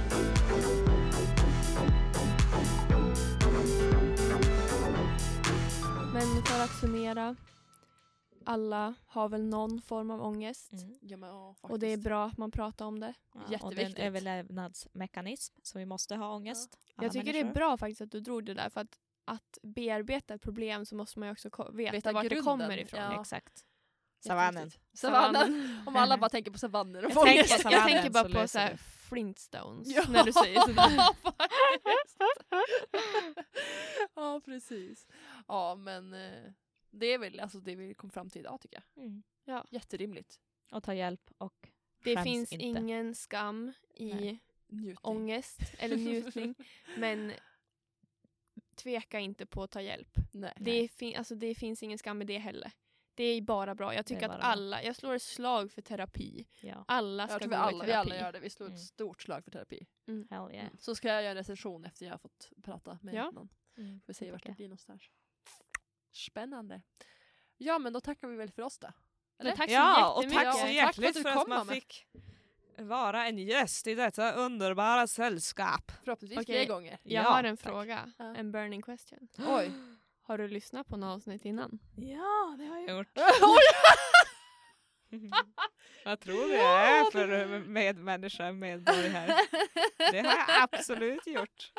Men 6.14 6.44
för 6.46 6.64
att 6.64 6.80
summera. 6.80 7.36
Alla 8.46 8.94
har 9.06 9.30
väl 9.30 9.44
någon 9.46 9.82
form 9.82 10.12
av 10.12 10.22
ångest. 10.22 10.74
Mm. 10.74 10.98
Ja, 11.02 11.18
men, 11.18 11.30
ja, 11.30 11.56
Och 11.62 11.80
det 11.80 11.88
är 11.88 11.98
bra 11.98 12.26
att 12.26 12.38
man 12.38 12.52
pratar 12.52 12.86
om 12.86 13.00
det. 13.00 13.14
Ja, 13.34 13.39
och 13.42 13.48
det 13.50 13.56
är 13.56 13.56
en 13.56 13.72
Jätteviktigt. 13.72 14.00
överlevnadsmekanism, 14.06 15.56
så 15.64 15.80
vi 15.80 15.86
måste 15.86 16.16
ha 16.16 16.36
ångest. 16.36 16.78
alla 16.96 17.06
jag 17.06 17.14
tycker 17.14 17.34
det 17.34 17.39
är 17.39 17.44
människor. 17.44 17.60
bra 17.60 17.78
faktiskt 17.78 18.02
att 18.02 18.12
du 18.12 18.20
drog 18.20 18.46
det 18.46 18.54
där. 18.54 18.70
För 18.70 18.82
att, 18.82 19.00
att 19.26 19.58
bearbeta 19.64 20.34
ett 20.34 20.42
problem 20.42 20.86
så 20.86 20.96
måste 20.96 21.20
man 21.20 21.28
ju 21.28 21.32
också 21.32 21.50
veta, 21.74 21.92
Veta 21.92 22.12
vart 22.12 22.24
det 22.24 22.30
grunden, 22.30 22.60
kommer 22.60 22.78
ifrån. 22.78 23.00
ja. 23.00 23.22
Exakt. 23.22 23.66
Savannen. 24.22 24.72
Savannen. 24.93 25.78
Om 25.88 25.95
alla 25.95 26.17
bara 26.17 26.30
tänker 26.30 26.51
på 26.51 26.57
savannen 26.57 27.05
och 27.05 27.11
Jag 27.11 27.26
tänker 27.26 27.72
Jag 27.72 27.88
tänker 27.88 28.09
bara 28.09 28.30
på 28.41 28.47
så 28.47 28.59
här. 28.59 28.78
Flintstones 28.78 29.88
Ja. 29.95 30.03
när 30.09 30.24
du 30.24 30.34
säger 30.34 30.59
sådär. 30.61 30.91
Ja, 34.15 34.41
precis. 34.45 35.07
Ja, 35.47 35.76
men 35.76 36.13
eh, 36.13 36.51
det 36.89 37.05
är 37.05 37.17
väl 37.17 37.39
alltså 37.39 37.59
det 37.59 37.76
vi 37.76 37.93
kom 37.93 38.09
fram 38.09 38.30
till 38.30 38.41
idag 38.41 38.61
tycker 38.61 38.84
jag. 38.95 39.03
Mm. 39.03 39.24
Jätterimligt. 39.69 40.39
Och 40.72 40.84
ta 40.84 40.93
hjälp 40.93 41.32
och 41.38 41.69
Det 42.03 42.24
finns 42.24 42.51
inte. 42.51 42.65
ingen 42.65 43.15
skam 43.15 43.74
i 43.95 44.13
Nej. 44.13 44.39
Njutning. 44.67 44.97
ångest 45.01 45.59
eller 45.78 45.95
njutning. 45.95 46.55
men 46.97 47.34
tveka 48.76 49.19
inte 49.19 49.45
på 49.45 49.63
att 49.63 49.72
ta 49.72 49.82
hjälp. 49.82 50.17
Nej. 50.32 50.53
Det, 50.59 50.88
fin- 50.88 51.15
alltså, 51.17 51.36
det 51.36 51.55
finns 51.55 51.84
ingen 51.84 51.97
skam 51.97 52.22
i 52.22 52.26
det 52.26 52.38
heller. 52.38 52.72
Det 53.22 53.26
är 53.26 53.41
bara 53.41 53.76
bra. 53.76 53.95
Jag 53.95 54.05
tycker 54.05 54.26
att 54.30 54.32
bra. 54.32 54.41
alla, 54.41 54.84
jag 54.84 54.95
slår 54.95 55.13
ett 55.13 55.22
slag 55.22 55.72
för 55.72 55.82
terapi. 55.82 56.47
Ja, 56.61 56.86
Alla 56.88 57.28
ska 57.28 57.34
Jag 57.34 57.41
tror 57.41 57.49
gå 57.51 57.55
vi 57.57 57.61
i 57.61 57.65
alla, 57.65 57.84
vi 57.86 57.91
terapi. 57.91 58.11
alla 58.11 58.19
gör 58.19 58.32
det. 58.32 58.39
Vi 58.39 58.49
slår 58.49 58.65
ett 58.67 58.72
Mm. 58.72 58.80
stort 58.82 59.22
slag 59.22 59.43
för 59.43 59.51
terapi. 59.51 59.88
hell 60.30 60.51
yeah. 60.51 60.67
Så 60.80 60.95
ska 60.95 61.07
jag 61.07 61.22
göra 61.24 61.32
en 61.32 61.36
recension 61.38 61.86
efter 61.86 62.05
jag 62.05 62.13
har 62.13 62.17
fått 62.17 62.49
prata 62.63 62.99
med 63.01 63.13
Ja. 63.13 63.32
någon. 63.32 63.49
Mm. 63.78 64.01
Får 64.05 64.13
se 64.13 64.32
vart 64.32 64.43
det 64.43 64.51
blir 64.51 64.67
någonstans. 64.67 65.01
Spännande. 66.11 66.82
Ja, 67.57 67.80
men 67.80 67.93
då 67.93 68.01
tackar 68.01 68.28
vi 68.28 68.36
väl 68.36 68.51
för 68.51 68.61
oss 68.61 68.78
då. 68.80 68.88
Men 69.43 69.55
tack 69.57 69.69
så 69.69 69.74
Ja, 69.76 70.13
och 70.13 70.24
tack 70.24 70.32
så 70.34 70.39
tack 70.39 70.59
för 70.59 70.67
hjärtligt 70.67 71.13
du 71.13 71.22
för 71.22 71.34
kom, 71.34 71.41
att 71.41 71.47
man 71.47 71.57
Anna. 71.59 71.72
fick 71.74 72.07
vara 72.78 73.26
en 73.28 73.38
gäst 73.38 73.88
i 73.88 73.95
detta 73.95 74.32
underbara 74.34 75.07
sällskap. 75.07 75.91
Förhoppningsvis 76.03 76.39
Okej. 76.39 76.65
fler 76.65 76.76
gånger. 76.76 76.97
Jag 77.03 77.24
Ja, 77.24 77.30
har 77.30 77.43
en 77.43 77.57
tack. 77.57 77.67
fråga. 77.72 78.11
Ja. 78.17 78.36
En 78.36 78.51
burning 78.51 78.82
question. 78.82 79.28
Oj. 79.38 79.72
Har 80.32 80.38
du 80.38 80.47
lyssnat 80.47 80.88
på 80.88 80.97
något 80.97 81.15
avsnitt 81.15 81.45
innan? 81.45 81.79
Ja, 81.95 82.55
det 82.57 82.65
har 82.65 82.79
jag 82.79 82.97
gjort. 82.97 83.17
Vad 86.05 86.19
tror 86.19 86.47
du 86.47 86.53
jag 86.53 86.99
är 86.99 87.11
för 87.11 87.59
medmänniska, 87.59 88.51
medborgare? 88.51 89.36
Det 89.97 90.19
har 90.19 90.36
jag 90.36 90.69
absolut 90.71 91.27
gjort. 91.27 91.71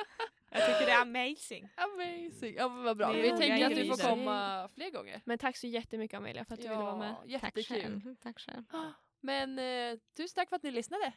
Jag 0.50 0.66
tycker 0.66 0.86
det 0.86 0.92
är 0.92 1.00
amazing. 1.02 1.68
Amazing. 1.74 2.54
Ja, 2.56 2.68
men 2.68 2.82
vad 2.84 2.96
bra. 2.96 3.12
Vi 3.12 3.30
tänker 3.30 3.66
att 3.66 3.76
du 3.76 3.88
får 3.88 4.08
komma 4.08 4.68
fler 4.74 4.90
gånger. 4.90 5.20
Men 5.24 5.38
tack 5.38 5.56
så 5.56 5.66
jättemycket 5.66 6.16
Amelia 6.16 6.44
för 6.44 6.54
att 6.54 6.60
du 6.60 6.68
ville 6.68 6.82
vara 6.82 6.96
med. 6.96 7.16
Tack 7.16 7.26
jättekul. 7.56 7.82
själv. 7.82 8.16
Tack 8.22 8.40
själv. 8.40 8.64
Men 9.20 9.58
eh, 9.58 9.98
tusen 10.16 10.34
tack 10.34 10.48
för 10.48 10.56
att 10.56 10.62
ni 10.62 10.70
lyssnade. 10.70 11.12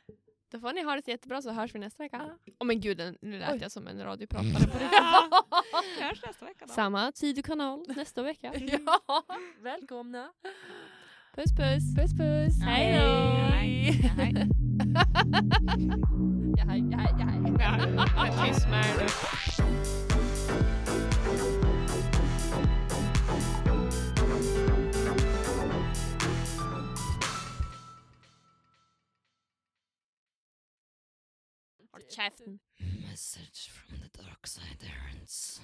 Då 0.56 0.62
får 0.62 0.74
ni 0.74 0.84
ha 0.84 0.96
det 0.96 1.08
jättebra 1.08 1.42
så 1.42 1.52
hörs 1.52 1.76
vi 1.76 1.80
nästa 1.80 2.04
vecka. 2.04 2.18
Ja. 2.46 2.54
Åh 2.60 2.68
men 2.68 2.80
gud, 2.82 3.18
nu 3.22 3.40
lät 3.40 3.54
Oj. 3.54 3.60
jag 3.62 3.72
som 3.72 3.88
en 3.88 4.04
radiopratare 4.04 4.54
på 4.54 4.78
riktigt. 4.78 5.00
Hörs 6.02 6.24
nästa 6.26 6.46
vecka 6.46 6.66
då. 6.66 6.74
Samma 6.74 7.12
tid 7.12 7.40
och 7.40 7.46
kanal 7.46 7.86
nästa 7.88 8.24
vecka. 8.24 8.54
ja, 8.86 9.24
välkomna. 9.62 10.32
Puss 11.36 11.56
puss! 11.56 11.96
Puss 11.96 12.18
puss. 12.18 12.64
Hej. 12.64 12.84
Hej 12.84 13.02
då! 13.02 13.08
Hej. 13.56 13.92
Hej. 14.18 14.48
Ja, 16.58 16.64
hej, 16.64 16.84
ja, 16.92 16.98
hej, 16.98 17.54
ja, 17.60 18.06
hej. 18.18 18.54
Tyst 18.54 18.70
med 18.70 19.10
Message 33.10 33.70
from 33.70 33.98
the 34.00 34.24
dark 34.24 34.48
side 34.48 34.82
errands. 34.82 35.60